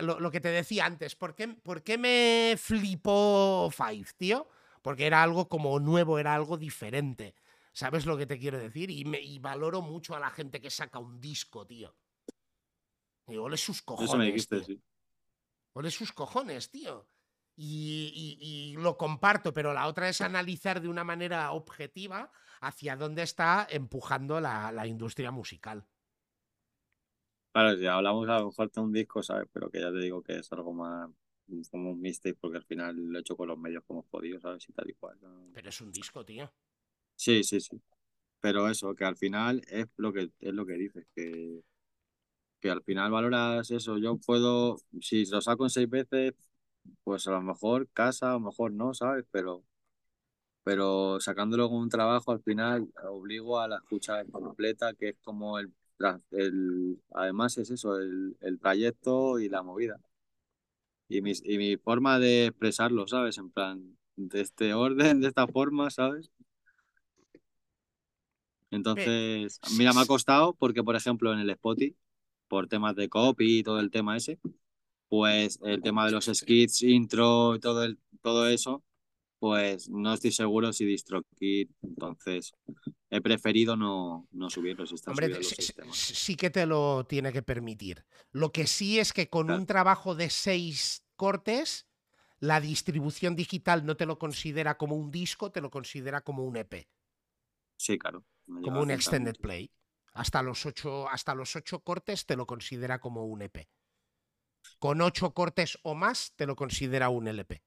[0.00, 4.48] lo, que te decía antes, ¿por qué, ¿por qué me flipó Five, tío?
[4.82, 7.34] Porque era algo como nuevo, era algo diferente.
[7.72, 8.90] ¿Sabes lo que te quiero decir?
[8.90, 11.94] Y, me, valoro mucho a la gente que saca un disco, tío.
[13.26, 14.10] Y ole sus cojones.
[14.10, 14.80] Eso me dijiste, sí.
[15.74, 17.06] Ole sus cojones, tío.
[17.60, 22.30] Y, lo comparto, pero la otra es analizar de una manera objetiva
[22.60, 25.84] hacia dónde está empujando la, industria musical.
[27.52, 29.48] Claro, si hablamos a lo mejor de un disco, ¿sabes?
[29.52, 31.10] Pero que ya te digo que es algo más
[31.70, 34.68] como un mistake porque al final lo he hecho con los medios como podido, ¿sabes?
[34.68, 35.18] Y tal y cual.
[35.54, 36.52] Pero es un disco, tío.
[37.16, 37.80] Sí, sí, sí.
[38.40, 41.62] Pero eso, que al final es lo que es lo que dices, que,
[42.60, 43.98] que al final valoras eso.
[43.98, 46.34] Yo puedo, si lo saco en seis veces,
[47.04, 49.24] pues a lo mejor casa, a lo mejor no, ¿sabes?
[49.30, 49.64] Pero,
[50.64, 55.58] pero sacándolo con un trabajo, al final obligo a la escucha completa, que es como
[55.58, 55.72] el,
[56.30, 60.00] el además es eso, el, el trayecto y la movida.
[61.08, 63.38] Y mi, y mi forma de expresarlo, ¿sabes?
[63.38, 66.30] En plan, de este orden, de esta forma, ¿sabes?
[68.70, 71.96] Entonces, mira, me ha costado porque, por ejemplo, en el Spotify,
[72.48, 74.38] por temas de copy y todo el tema ese,
[75.08, 78.84] pues el tema de los skits, intro y todo, el, todo eso,
[79.38, 82.52] pues no estoy seguro si DistroKid, entonces
[83.10, 84.92] he preferido no, no subirlos.
[85.06, 88.04] Hombre, sí, que te lo tiene que permitir.
[88.30, 91.86] Lo que sí es que con un trabajo de seis cortes,
[92.40, 96.56] la distribución digital no te lo considera como un disco, te lo considera como un
[96.56, 96.88] EP.
[97.76, 98.24] Sí, claro
[98.62, 99.70] como un extended play.
[100.14, 103.68] Hasta los, ocho, hasta los ocho cortes te lo considera como un EP.
[104.78, 107.62] Con ocho cortes o más te lo considera un LP.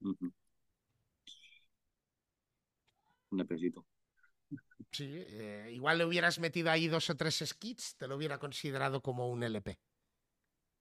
[0.00, 0.32] Un
[3.40, 3.84] EPcito.
[4.92, 9.00] Sí, eh, igual le hubieras metido ahí dos o tres skits, te lo hubiera considerado
[9.00, 9.78] como un LP.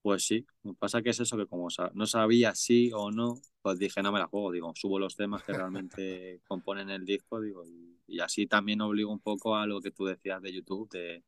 [0.02, 3.42] Pues sí, lo que pasa que es eso que como no sabía si o no,
[3.62, 7.42] pues dije, no me la juego, digo, subo los temas que realmente componen el disco,
[7.42, 7.66] digo,
[8.08, 11.24] y, así también obligo un poco a lo que tú decías de YouTube, de,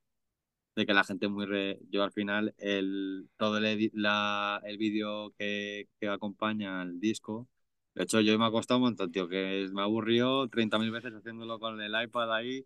[0.76, 1.46] que la gente muy...
[1.46, 1.80] Re...
[1.90, 7.48] Yo al final, el, todo el, la, el vídeo que, que acompaña al disco,
[7.96, 11.60] de hecho yo me ha costado un montón, tío, que me aburrió 30.000 veces haciéndolo
[11.60, 12.66] con el iPad ahí,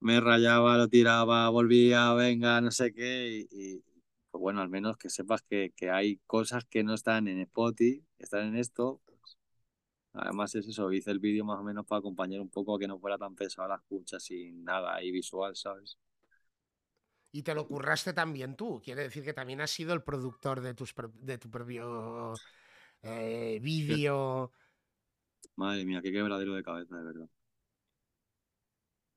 [0.00, 3.82] me rayaba, lo tiraba, volvía, venga, no sé qué, y
[4.30, 8.46] pues bueno, al menos que sepas que, hay cosas que no están en Spotify, están
[8.48, 9.00] en esto.
[10.12, 12.88] Además es eso, hice el vídeo más o menos para acompañar un poco a que
[12.88, 15.98] no fuera tan pesado la escucha sin nada ahí visual, ¿sabes?
[17.30, 20.74] Y te lo curraste también tú, quiere decir que también has sido el productor de,
[20.74, 22.34] tus, de tu propio
[23.02, 24.52] eh, vídeo.
[25.56, 27.28] Madre mía, qué quebradero de cabeza, de verdad.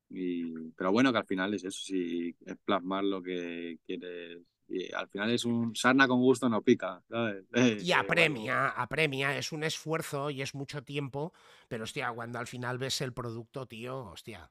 [0.09, 4.41] Y, pero bueno, que al final es eso, si es plasmar lo que quieres
[4.71, 7.45] y al final es un sarna con gusto no pica, ¿sabes?
[7.85, 11.33] Y apremia, apremia, es un esfuerzo y es mucho tiempo,
[11.67, 14.49] pero hostia, cuando al final ves el producto, tío, hostia,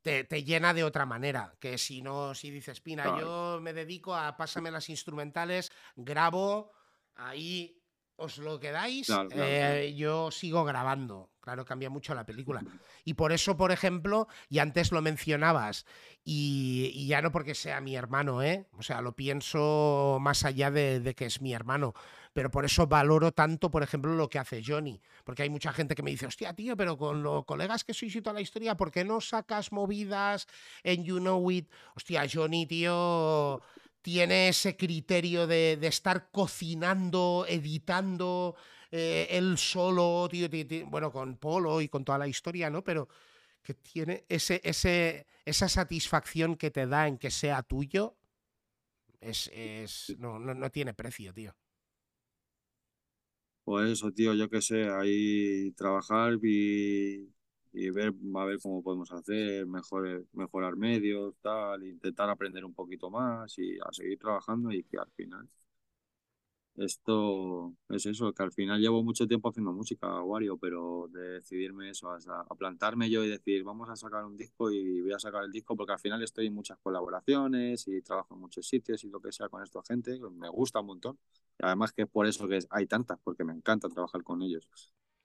[0.00, 1.54] te, llena de otra manera.
[1.60, 6.72] Que si no, si dices, Pina, yo me dedico a pásame las instrumentales, grabo,
[7.14, 7.81] ahí
[8.22, 11.30] os lo quedáis, eh, yo sigo grabando.
[11.40, 12.62] Claro, cambia mucho la película.
[13.04, 15.86] Y por eso, por ejemplo, y antes lo mencionabas,
[16.24, 18.68] y, ya no porque sea mi hermano, ¿eh?
[18.78, 21.94] O sea, lo pienso más allá de, que es mi hermano.
[22.32, 25.00] Pero por eso valoro tanto, por ejemplo, lo que hace Johnny.
[25.24, 28.14] Porque hay mucha gente que me dice, hostia, tío, pero con los colegas que sois
[28.14, 30.46] y toda la historia, ¿por qué no sacas movidas
[30.84, 31.68] en You Know It?
[31.96, 33.60] Hostia, Johnny, tío
[34.02, 38.56] tiene ese criterio de, estar cocinando, editando
[38.90, 40.48] eh, él solo, tío,
[40.86, 42.82] bueno, con Polo y con toda la historia, ¿no?
[42.84, 43.08] Pero
[43.62, 48.16] que tiene ese, ese, esa satisfacción que te da en que sea tuyo,
[49.20, 51.54] es, es no, no, no tiene precio, tío.
[53.64, 57.31] Pues eso, tío, yo qué sé, ahí trabajar y
[57.72, 63.10] y ver, a ver cómo podemos hacer, mejor, mejorar medios, tal, intentar aprender un poquito
[63.10, 65.48] más y a seguir trabajando y que al final
[66.76, 71.90] esto es eso, que al final llevo mucho tiempo haciendo música, Wario, pero de decidirme
[71.90, 75.44] eso, a plantarme yo y decir, vamos a sacar un disco y voy a sacar
[75.44, 79.10] el disco porque al final estoy en muchas colaboraciones y trabajo en muchos sitios y
[79.10, 81.18] lo que sea con esta gente, me gusta un montón.
[81.58, 84.66] Y además que es por eso que hay tantas, porque me encanta trabajar con ellos.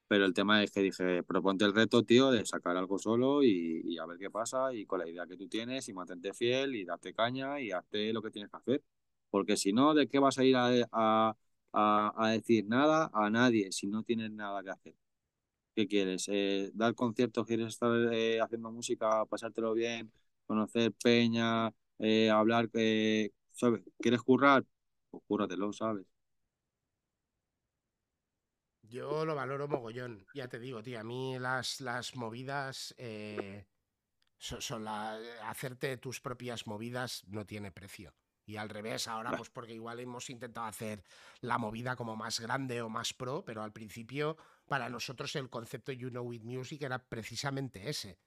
[0.08, 3.98] Pero el tema es que dije, proponte el reto, tío, de sacar algo solo y,
[3.98, 6.86] a ver qué pasa y con la idea que tú tienes y mantente fiel y
[6.86, 8.84] date caña y hazte lo que tienes que hacer.
[9.30, 11.36] Porque si no, ¿de qué vas a ir a,
[11.74, 14.96] a, decir nada a nadie si no tienes nada que hacer?
[15.76, 16.28] ¿Qué quieres?
[16.30, 17.46] Eh, ¿Dar conciertos?
[17.48, 20.12] ¿Quieres estar eh, haciendo música, pasártelo bien,
[20.48, 22.70] conocer peña, eh, hablar?
[23.52, 23.84] ¿sabes?
[24.00, 24.66] ¿Quieres currar?
[25.12, 26.06] Pues cúrratelo, ¿sabes?
[28.90, 31.00] Yo lo valoro mogollón, ya te digo, tío.
[31.00, 33.66] A mí las, las movidas eh,
[34.38, 38.14] son, la, hacerte tus propias movidas no tiene precio.
[38.46, 41.04] Y al revés, ahora, pues porque igual hemos intentado hacer
[41.42, 44.38] la movida como más grande o más pro, pero al principio,
[44.68, 48.20] para nosotros el concepto You Know With Music era precisamente ese.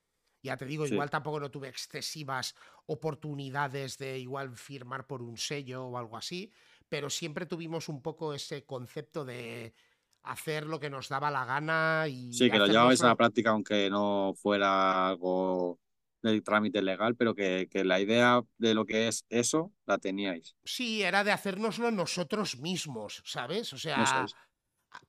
[0.42, 2.54] Ya te digo, igual tampoco no tuve excesivas
[2.86, 6.52] oportunidades de igual firmar por un sello o algo así,
[6.88, 9.74] pero siempre tuvimos un poco ese concepto de
[10.22, 12.32] hacer lo que nos daba la gana y...
[12.32, 15.78] Sí, que lo llevabais a la práctica aunque no fuera algo
[16.22, 20.54] del trámite legal, pero que, que, la idea de lo que es eso la teníais.
[20.64, 23.72] Sí, era de hacérnoslo nosotros mismos, ¿sabes?
[23.72, 24.26] O sea,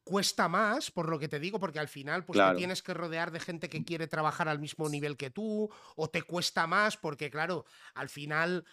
[0.03, 3.31] cuesta más, por lo que te digo, porque al final pues te tienes que rodear
[3.31, 7.29] de gente que quiere trabajar al mismo nivel que tú, o te cuesta más porque,
[7.29, 8.65] claro, al final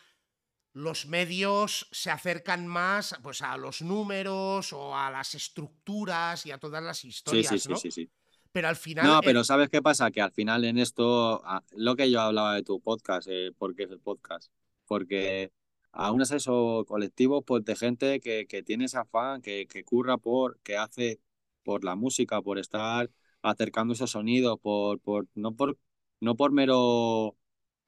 [0.72, 6.58] los medios se acercan más pues, a los números o a las estructuras y a
[6.58, 8.10] todas las historias, sí, sí, Sí, sí,
[8.52, 9.06] Pero al final...
[9.06, 10.10] No, pero ¿sabes qué pasa?
[10.10, 11.42] Que al final en esto,
[11.72, 14.52] lo que yo hablaba de tu podcast, eh, porque es el podcast,
[14.86, 15.52] porque
[15.92, 20.18] aún es eso colectivo pues, de gente que, que tiene ese afán, que, que curra
[20.18, 21.20] por, que hace
[21.64, 23.10] por la música, por estar
[23.42, 25.78] acercando esos sonidos, por, por, no por,
[26.20, 27.36] no por mero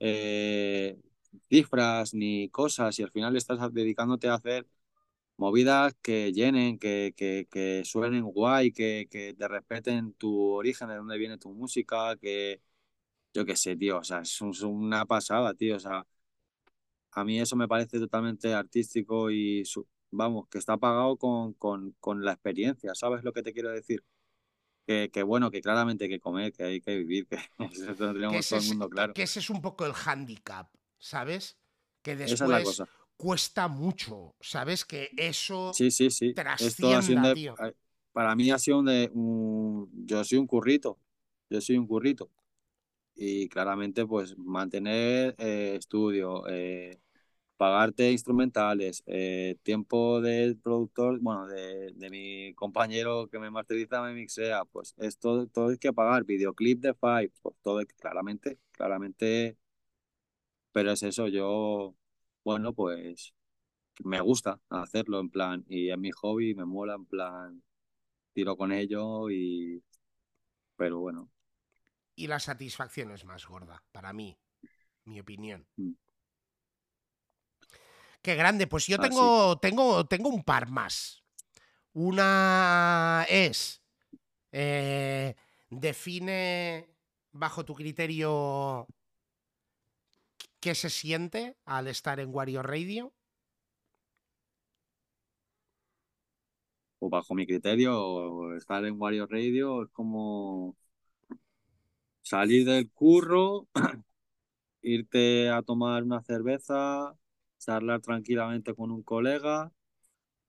[0.00, 0.98] eh,
[1.48, 4.66] cifras ni cosas y al final estás dedicándote a hacer
[5.40, 10.96] movidas que llenen, que, que, que suenen guay, que, que te respeten tu origen, de
[10.96, 12.60] dónde viene tu música, que
[13.32, 16.06] yo qué sé, tío, o sea, es, una pasada, tío, o sea,
[17.12, 19.62] a mí eso me parece totalmente artístico y,
[20.10, 24.04] vamos, que está pagado con, con, con la experiencia, ¿sabes lo que te quiero decir?
[24.86, 27.36] Que, que, bueno, que claramente hay que comer, que hay que vivir, que
[27.72, 29.14] eso tenemos todo el mundo claro.
[29.14, 30.68] Que ese es un poco el hándicap
[31.00, 31.58] ¿sabes?
[32.02, 32.82] Que después
[33.16, 34.84] cuesta mucho, ¿sabes?
[34.84, 36.32] Que eso sí, sí, sí.
[36.32, 37.54] trascienda, tío.
[38.12, 40.98] Para mí ha sido un, yo soy un currito,
[41.48, 42.30] yo soy un currito.
[43.14, 46.98] Y claramente, pues, mantener eh, estudio, eh,
[47.56, 54.14] pagarte instrumentales, eh, tiempo del productor, bueno, de, de, mi compañero que me masteriza, me
[54.14, 59.58] mixea, pues esto todo hay que pagar, videoclip de Five, pues todo, claramente, claramente
[60.72, 61.94] pero es eso, yo,
[62.44, 63.34] bueno, pues
[64.04, 67.62] me gusta hacerlo en plan, y es mi hobby, me mola en plan,
[68.32, 69.82] tiro con ello y,
[70.76, 71.30] pero bueno.
[72.14, 74.38] Y la satisfacción es más gorda, para mí,
[75.04, 75.66] mi opinión.
[75.76, 75.92] Mm.
[78.22, 81.24] Qué grande, pues yo ah, tengo, tengo, tengo un par más.
[81.92, 83.82] Una es,
[84.52, 85.34] eh,
[85.70, 86.94] define
[87.32, 88.86] bajo tu criterio
[90.60, 93.12] qué se siente al estar en Wario Radio.
[97.00, 100.76] o bajo mi criterio, estar en Wario Radio es como
[102.22, 103.68] salir del curro,
[104.82, 107.16] irte a tomar una cerveza,
[107.58, 109.72] charlar tranquilamente con un colega,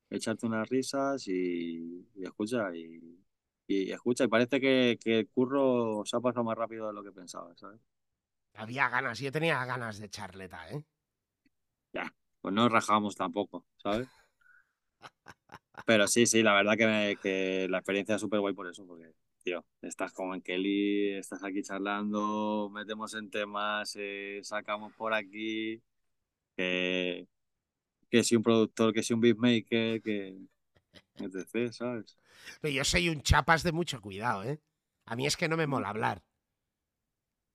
[0.09, 6.17] echarte unas risas y, y escucha, y, escucha, y parece que, que el curro se
[6.17, 7.79] ha pasado más rápido de lo que pensaba, ¿sabes?
[8.53, 10.85] Había ganas, yo tenía ganas de charleta, ¿eh?
[11.93, 14.09] Ya, pues no rajamos tampoco, ¿sabes?
[15.85, 18.85] Pero sí, sí, la verdad que, me- que la experiencia es súper guay por eso,
[18.85, 19.11] porque,
[19.43, 25.81] tío, estás como en Kelly, estás aquí charlando, metemos en temas, eh, sacamos por aquí,
[26.57, 27.27] que,
[28.11, 30.37] que si un productor, que si un beatmaker, que
[31.19, 32.17] etc, ¿sabes?
[32.61, 34.59] Pero yo soy un chapas de mucho cuidado, ¿eh?
[35.05, 36.23] A mí es que no me mola hablar.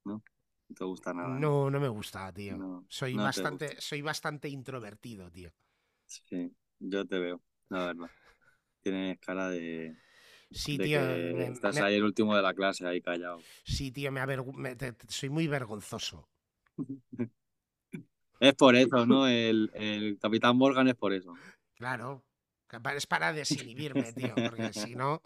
[0.07, 0.23] No
[0.75, 1.39] te gusta nada.
[1.39, 1.41] ¿no?
[1.41, 2.57] No, no me gusta, tío.
[2.57, 5.51] No, Soy no te bastante, soy bastante introvertido, tío.
[6.07, 8.11] Sí, yo te veo, la verdad.
[8.83, 9.97] Tienes cara de,
[10.51, 11.01] Sí, de tío.
[11.01, 13.41] me- estás me- ahí el último de la clase, ahí callado.
[13.65, 16.29] sí, tío, me avergu- me- te- te- soy muy vergonzoso.
[18.39, 19.27] Es por eso, ¿no?
[19.27, 21.35] El, el Capitán Morgan es por eso.
[21.75, 22.23] Claro.
[22.97, 25.23] Es para desinhibirme, tío, porque si no.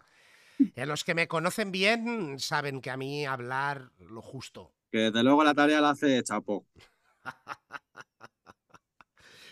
[0.75, 4.73] eh, los que me conocen bien saben que a mí hablar lo justo.
[4.91, 6.65] Que desde luego la tarea la hace Chapo.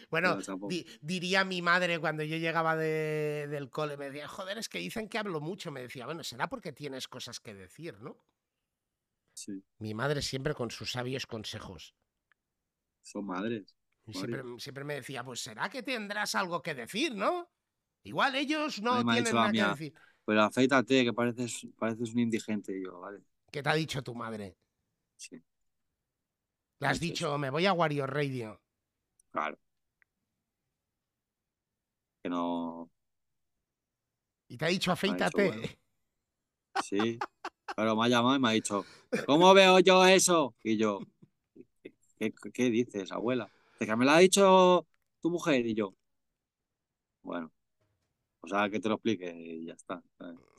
[0.09, 4.69] Bueno, di- diría mi madre cuando yo llegaba de- del cole, me decía, joder, es
[4.69, 5.71] que dicen que hablo mucho.
[5.71, 8.17] Me decía, bueno, será porque tienes cosas que decir, ¿no?
[9.33, 11.93] Sí, Mi madre siempre con sus sabios consejos.
[13.01, 13.75] son madres.
[14.11, 17.49] Siempre, siempre me decía, pues será que tendrás algo que decir, ¿no?
[18.03, 19.93] Igual ellos no tienen dicho nada que decir.
[20.25, 22.77] Pero afeítate, que pareces, pareces un indigente.
[22.77, 23.19] Y yo, vale,
[23.51, 24.57] ¿Qué te ha dicho tu madre?
[25.19, 25.41] Sí,
[26.79, 28.59] Le has dicho, me voy a Wario Radio.
[29.31, 29.57] claro.
[32.23, 32.89] Que no.
[34.49, 35.47] Y te ha dicho, ha dicho, afeítate.
[35.47, 35.67] bueno.
[36.83, 37.19] Sí.
[37.75, 38.85] Pero me ha llamado y me ha dicho,
[39.25, 40.55] ¿cómo veo yo eso?
[40.63, 40.99] Y yo,
[42.17, 43.49] ¿qué, qué- dices, abuela?
[43.79, 44.87] Que me lo ha dicho
[45.21, 45.93] tu mujer y yo.
[47.21, 47.51] Bueno,
[48.41, 50.01] o sea, que te lo explique y ya está.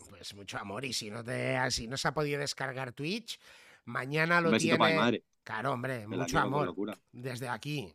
[0.09, 0.85] Pues mucho amor.
[0.85, 3.39] Y si no, te, si no se ha podido descargar Twitch,
[3.91, 5.05] mañana lo besito para mi tiene.
[5.05, 5.25] madre.
[5.43, 6.75] Claro, hombre, mucho amor.
[7.12, 7.93] Desde aquí.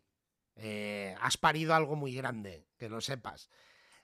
[0.57, 3.49] Eh, has parido algo muy grande, que lo sepas.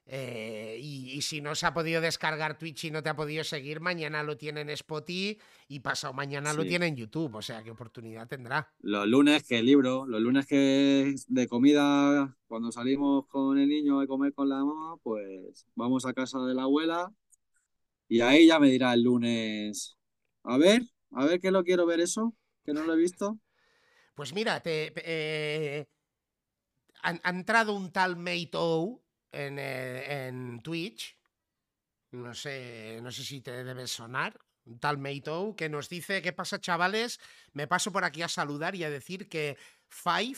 [0.05, 3.43] Eh, y, y si no se ha podido descargar Twitch y no te ha podido
[3.43, 5.39] seguir, mañana lo tiene en Spotify
[5.69, 7.35] y pasado mañana lo tiene en YouTube.
[7.35, 8.73] O sea, qué oportunidad tendrá.
[8.79, 14.07] Los lunes que libro, los lunes que de comida, cuando salimos con el niño a
[14.07, 17.13] comer con la mamá, pues vamos a casa de la abuela
[18.09, 19.97] y ahí ya me dirá el lunes,
[20.43, 20.81] a ver,
[21.11, 22.33] a ver que lo quiero ver eso,
[22.63, 23.37] que no lo he visto.
[24.15, 25.87] Pues mira, te, eh,
[27.03, 29.01] ha, ha entrado un tal Mate O
[29.31, 31.17] en, eh, en Twitch.
[32.11, 34.39] No sé, no sé si te debe sonar.
[34.65, 37.19] Un tal Mate O que nos dice: ¿Qué pasa, chavales?
[37.53, 39.57] Me paso por aquí a saludar y a decir que
[39.87, 40.37] Five,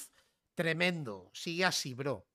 [0.56, 1.30] tremendo.
[1.34, 2.26] Sigue así, bro.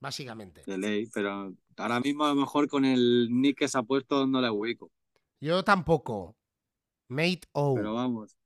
[0.00, 0.62] Básicamente.
[0.66, 4.26] De ley, pero ahora mismo a lo mejor con el nick que se ha puesto
[4.26, 4.90] no le ubico.
[5.40, 6.37] Yo tampoco.
[7.08, 7.68] Mate O.
[7.72, 8.36] Pero vamos,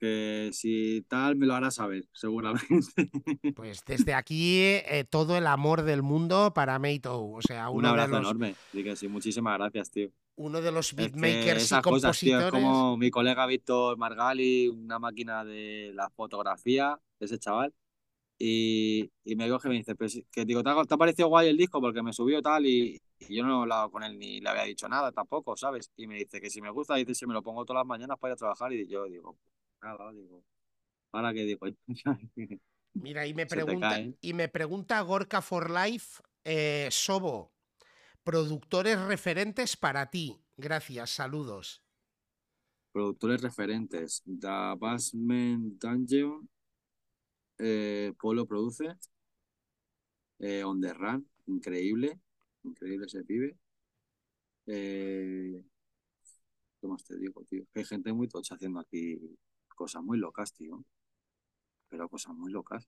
[0.00, 2.92] que si tal me lo hará saber, seguramente.
[3.54, 7.32] Pues desde aquí eh, todo el amor del mundo para Mate O.
[7.36, 8.58] O sea, Un de abrazo los, enorme.
[8.72, 10.10] Así que sí, muchísimas gracias, tío.
[10.36, 12.48] uno de los Es que beatmakers y esas cosas, tío, compositores.
[12.48, 17.74] es como mi colega Víctor Margali, una máquina de la fotografía, ese chaval,
[18.38, 20.98] y, y me coge y me dice, "Pero si- que digo, ¿te ha, te ha
[20.98, 21.80] parecido guay el disco?
[21.80, 24.64] Porque me subió tal y, y yo no he hablado con él ni le había
[24.64, 25.90] dicho nada tampoco, ¿sabes?
[25.96, 28.18] Y me dice que si me gusta, dice, si me lo pongo todas las mañanas
[28.18, 29.38] para ir a trabajar y yo digo,
[29.82, 30.42] nada, digo,
[31.10, 31.66] ¿para qué digo?
[32.94, 37.52] Mira, y me pregunta, y me pregunta Gorka for Life, eh, Sobo,
[38.24, 40.40] productores referentes para ti.
[40.56, 41.82] Gracias, saludos.
[42.92, 46.48] Productores referentes, The Basement Dungeon,
[47.58, 48.96] eh, Polo produce,
[50.40, 52.18] eh, On The Run, increíble,
[52.64, 53.56] increíble ese pibe.
[54.66, 55.64] Eh,
[56.80, 57.64] ¿qué más te digo, tío?
[57.74, 59.18] Hay gente muy tocha haciendo aquí
[59.74, 60.84] cosas muy locas, tío.
[61.88, 62.86] Pero cosas muy locas.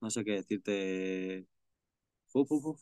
[0.00, 1.46] No sé qué decirte.
[2.32, 2.80] Uf, uf, uf.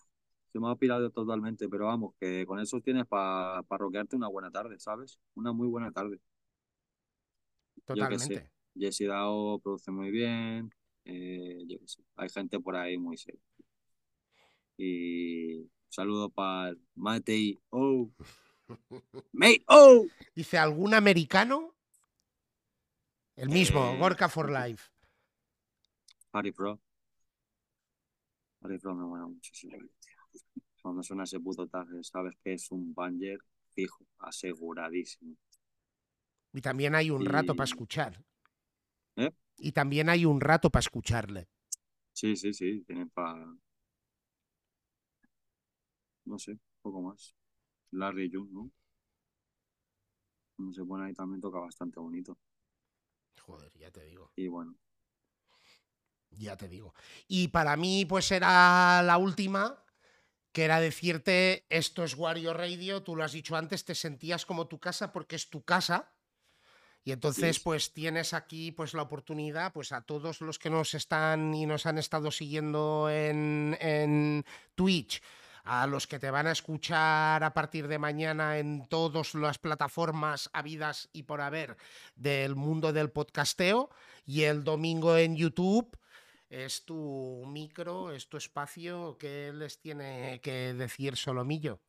[0.52, 4.51] Se me ha pirado totalmente, pero vamos, que con eso tienes para roquearte una buena
[4.51, 5.18] tarde, ¿sabes?
[5.35, 6.20] Una muy buena tarde.
[7.85, 8.51] Totalmente.
[8.74, 10.70] Jesse Dao produce muy bien.
[11.05, 12.02] eh, yo qué sé.
[12.16, 13.47] Hay gente por ahí muy seria.
[14.78, 18.10] Y un saludo para Matei O.
[19.32, 20.06] Mate O.
[20.34, 21.74] Dice, ¿algún americano?
[23.36, 24.88] El mismo, Eh, Gorka for Life.
[26.32, 26.80] Harry Pro.
[28.62, 29.50] Harry Pro me mola mucho.
[29.55, 29.68] sí.
[30.80, 33.38] Cuando suena ese puto tag, sabes que es un banger
[33.74, 35.36] fijo, aseguradísimo.
[36.52, 38.24] Y también hay un rato para Y- escuchar.
[39.16, 39.32] ¿Eh?
[39.59, 41.48] Y también hay un rato para escucharle.
[42.12, 43.44] Sí, sí, sí, tienen para...
[46.28, 47.34] No sé, poco más.
[47.90, 48.70] Larry June, ¿no?
[50.56, 52.38] Cuando se pone ahí también toca bastante bonito.
[53.40, 54.30] Joder, ya te digo.
[54.36, 54.76] Y bueno,
[56.30, 56.94] Ya te digo.
[57.26, 59.82] Y para mí, pues era la última,
[60.52, 64.68] que era decirte, esto es Wario Radio, tú lo has dicho antes, te sentías como
[64.68, 66.12] tu casa porque es tu casa.
[67.02, 67.62] Y entonces, Sí.
[67.64, 71.86] pues tienes aquí pues la oportunidad, pues a todos los que nos están y nos
[71.86, 74.44] han estado siguiendo en, en
[74.74, 75.22] Twitch,
[75.69, 80.51] a los que te van a escuchar a partir de mañana en todas las plataformas
[80.53, 81.77] habidas y por haber
[82.16, 83.90] del mundo del podcasteo,
[84.27, 85.97] y el domingo en YouTube.
[86.51, 91.81] Es tu micro, es tu espacio, ¿qué les tiene que decir Solomillo?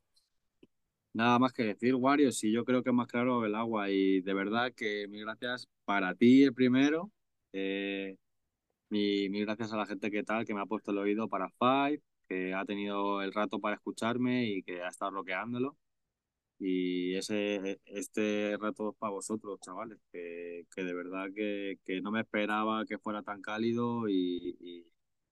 [1.14, 4.22] nada más que decir, Wario, sí, yo creo que es más claro el agua y
[4.22, 7.12] de verdad que mil gracias para ti el primero.
[7.54, 8.16] eh,
[8.90, 11.50] mi- mil gracias a la gente que tal, que me ha puesto el oído para
[11.60, 15.78] Five, que ha tenido el rato para escucharme y que ha estado bloqueándolo.
[16.60, 22.12] Y ese, este rato es para vosotros, chavales, que, que de verdad que, que no
[22.12, 24.86] me esperaba que fuera tan cálido y, y-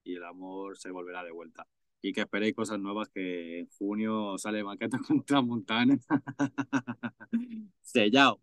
[0.03, 1.67] y el amor se volverá de vuelta.
[2.01, 5.97] Y que esperéis cosas nuevas, que en junio sale Maqueta contra Montana.
[7.81, 8.39] Sellado.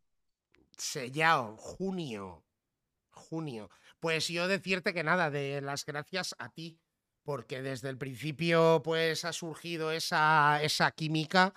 [0.78, 2.44] Sellao, junio.
[3.10, 3.70] Junio.
[4.00, 6.80] Pues yo decirte que nada, de las gracias a ti,
[7.24, 11.54] porque desde el principio pues ha surgido esa, esa química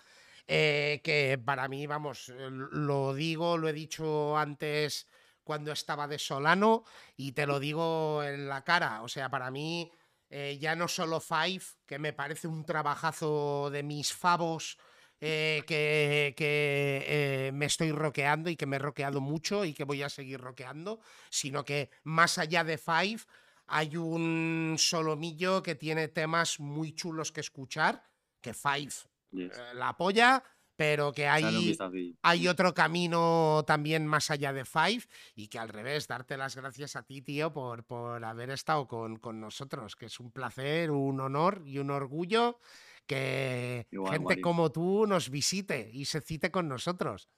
[0.48, 5.08] eh, que para mí, vamos, eh, lo digo, lo he dicho antes
[5.44, 6.86] cuando estaba de Solano
[7.18, 9.92] y te lo digo en la cara, o sea, para mí
[10.30, 14.78] eh, ya no solo Five, que me parece un trabajazo de mis favos
[15.20, 20.10] que, que, me estoy roqueando y que me he roqueado mucho y que voy a
[20.10, 21.00] seguir roqueando,
[21.32, 23.22] sino que más allá de Five
[23.68, 28.04] hay un solomillo que tiene temas muy chulos que escuchar,
[28.42, 28.94] que Five
[29.32, 29.52] Yes.
[29.58, 30.44] eh, la apoya,
[30.76, 31.78] pero que hay,
[32.22, 35.04] hay otro camino también más allá de Five
[35.36, 39.18] y que al revés, darte las gracias a ti, tío, por, por haber estado con,
[39.18, 42.60] con nosotros, que es un placer, un honor y un orgullo
[43.06, 47.30] que Igual, gente como tú nos visite y se cite con nosotros.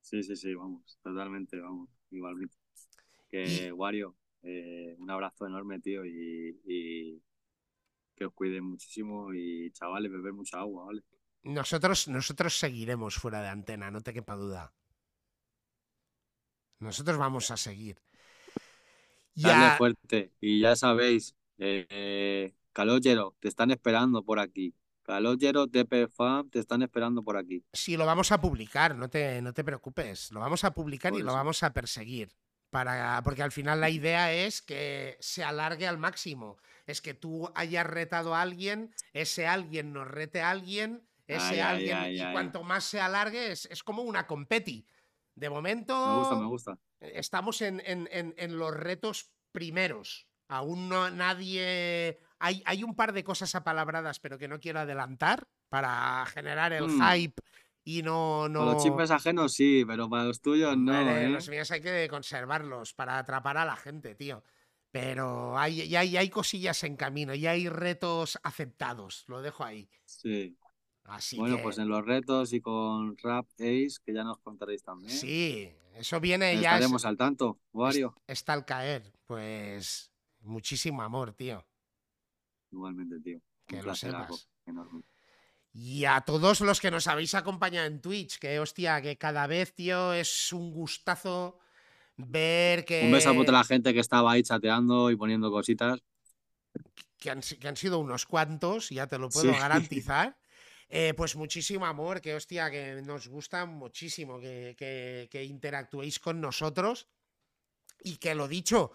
[0.00, 2.56] Sí, sí, sí, vamos, totalmente, vamos, igualmente.
[3.28, 7.22] Que, Wario, eh, un abrazo enorme, tío, y, y
[8.14, 11.02] que os cuiden muchísimo y, chavales, beber mucha agua, ¿vale?
[11.42, 14.72] Nosotros, nosotros seguiremos fuera de antena, no te quepa duda.
[16.78, 18.00] Nosotros vamos a seguir.
[19.34, 20.32] Dale Ya, fuerte.
[20.40, 24.74] Y ya sabéis, eh, eh, Calogero, te están esperando por aquí.
[25.02, 27.64] Calogero, TP Fan, te están esperando por aquí.
[27.72, 30.30] sí, lo vamos a publicar, no te, no te preocupes.
[30.32, 32.30] Lo vamos a publicar y lo vamos a perseguir.
[32.74, 36.58] Para, porque al final la idea es que se alargue al máximo.
[36.86, 41.60] Es que tú hayas retado a alguien, ese alguien nos rete a alguien, ese Ay,
[41.60, 44.84] alguien, ay, y cuanto más se alargue, es, es como una competi.
[45.36, 45.94] De momento.
[45.94, 46.78] Me gusta, me gusta.
[46.98, 50.26] estamos en, en- en- en los retos primeros.
[50.48, 52.18] Aún no nadie.
[52.40, 56.88] Hay, hay un par de cosas apalabradas, pero que no quiero adelantar para generar el
[56.88, 57.00] Mm.
[57.02, 57.42] hype
[57.84, 58.48] y no.
[58.48, 58.60] no...
[58.60, 61.28] Para los chismes ajenos sí, pero para los tuyos no, ¿eh?
[61.28, 64.42] Los míos hay que conservarlos para atrapar a la gente, tío.
[64.90, 69.24] Pero hay, ya, hay, hay cosillas en camino, ya hay retos aceptados.
[69.26, 69.88] Lo dejo ahí.
[70.04, 70.56] Sí.
[71.04, 71.62] Así Bueno, que.
[71.64, 75.10] pues en los retos y con Rap Ace, que ya nos contaréis también.
[75.10, 76.70] Sí, eso viene ya.
[76.70, 78.14] es- Estaremos al tanto, Wario.
[78.26, 79.12] está al caer.
[79.26, 80.10] Pues.
[80.40, 81.66] Muchísimo amor, tío.
[82.70, 83.40] Igualmente, tío.
[83.66, 84.48] Que lo sepas.
[84.66, 85.02] enorme.
[85.76, 89.74] Y a todos los que nos habéis acompañado en Twitch, que hostia, que cada vez,
[89.74, 91.58] tío, es un gustazo
[92.16, 96.00] ver que, Un beso a toda la gente que estaba ahí chateando y poniendo cositas.
[97.18, 99.58] que, han, que han sido unos cuantos, ya te lo puedo Sí.
[99.58, 100.36] garantizar.
[100.90, 106.40] Eh, pues muchísimo amor, que hostia, que nos gusta muchísimo que, que- que interactuéis con
[106.40, 107.08] nosotros.
[108.04, 108.92] Y que lo dicho,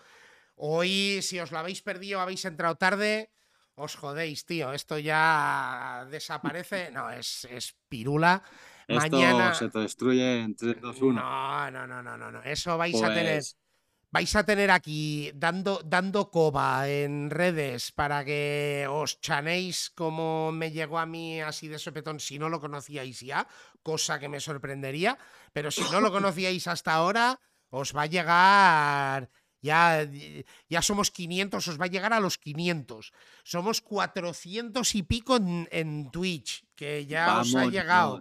[0.55, 3.31] hoy si os lo habéis perdido, habéis entrado tarde,
[3.79, 4.73] os jodéis, tío.
[4.73, 6.91] Esto ya desaparece.
[6.93, 8.43] No, es, es pirula.
[8.87, 9.53] Esto Mañana.
[9.53, 11.21] se te destruye en 3, 2, 1.
[11.21, 12.43] No, no, no, no, no, no.
[12.43, 13.35] Eso vais a tener.
[13.35, 13.57] Pues,
[14.11, 20.71] Vais a tener aquí dando, dando coba en redes para que os chanéis como me
[20.71, 23.47] llegó a mí así de sopetón si no lo conocíais ya,
[23.83, 25.19] cosa que me sorprendería,
[25.53, 27.39] pero si no lo conocíais hasta ahora,
[27.69, 29.29] os va a llegar
[29.61, 30.07] Ya,
[30.69, 33.11] ya somos 500, os va a llegar a los 500.
[33.43, 38.19] Somos 400 y pico en, en Twitch, que ya os ha llegado.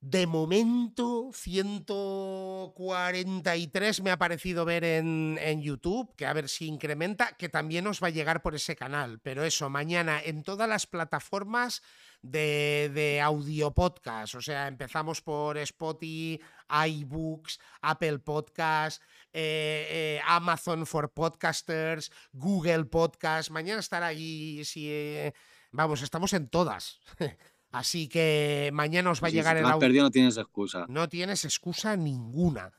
[0.00, 7.36] De momento, 143 me ha parecido ver en, en YouTube, que a ver si incrementa,
[7.36, 9.18] que también os va a llegar por ese canal.
[9.18, 11.82] Pero eso, mañana en todas las plataformas
[12.22, 14.36] de, de audio podcast.
[14.36, 16.40] O sea, empezamos por Spotify,
[16.86, 19.02] iBooks, Apple Podcast,
[19.32, 23.50] eh, eh, Amazon for Podcasters, Google Podcast.
[23.50, 24.64] Mañana estará ahí.
[24.64, 25.34] Si, eh,
[25.70, 27.00] vamos, estamos en todas.
[27.70, 29.80] Así que mañana os va a llegar si el audio.
[29.80, 30.86] perdido no tienes excusa.
[30.88, 32.72] No tienes excusa ninguna.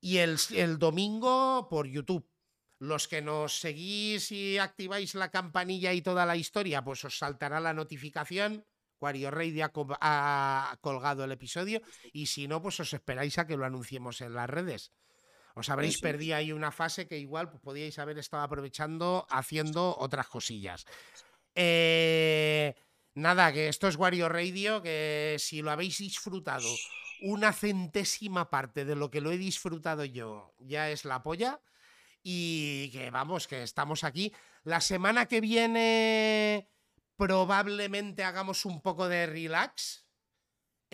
[0.00, 2.28] Y el, el domingo por YouTube.
[2.78, 7.58] Los que nos seguís y activáis la campanilla y toda la historia, pues os saltará
[7.58, 8.66] la notificación.
[9.00, 11.80] Wario Radio ha, ha colgado el episodio.
[12.12, 14.92] Y si no, pues os esperáis a que lo anunciemos en las redes.
[15.56, 20.28] Os habréis perdido ahí una fase que igual pues, podíais haber estado aprovechando haciendo otras
[20.28, 20.84] cosillas.
[21.54, 22.74] Eh,
[23.14, 26.68] nada, que esto es Wario Radio, que si lo habéis disfrutado
[27.22, 31.62] una centésima parte de lo que lo he disfrutado yo, ya es la polla.
[32.22, 34.34] Y que vamos, que estamos aquí.
[34.64, 36.68] La semana que viene
[37.16, 40.05] probablemente hagamos un poco de relax.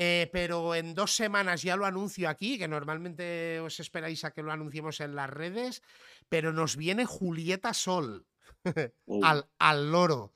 [0.04, 4.42] Eh, pero en dos semanas ya lo anuncio aquí, que normalmente os esperáis a que
[4.42, 5.82] lo anunciemos en las redes.
[6.28, 8.26] Pero nos viene Julieta Sol
[9.22, 10.34] al, al loro.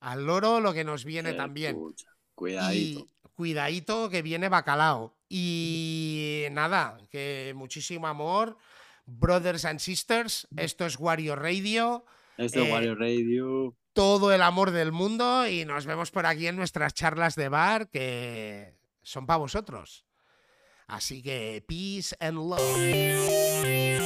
[0.00, 1.76] Al loro lo que nos viene eh, también.
[1.76, 3.00] pucha, Cuidadito.
[3.00, 5.16] Y cuidadito que viene bacalao.
[5.28, 8.56] Y nada, que muchísimo amor.
[9.06, 12.04] Brothers and sisters, esto es Wario Radio.
[12.36, 13.76] Esto es eh, Wario Radio.
[13.92, 17.88] Todo el amor del mundo y nos vemos por aquí en nuestras charlas de bar
[17.90, 18.74] que
[19.04, 20.04] son para vosotros.
[20.86, 24.03] Así que peace and love.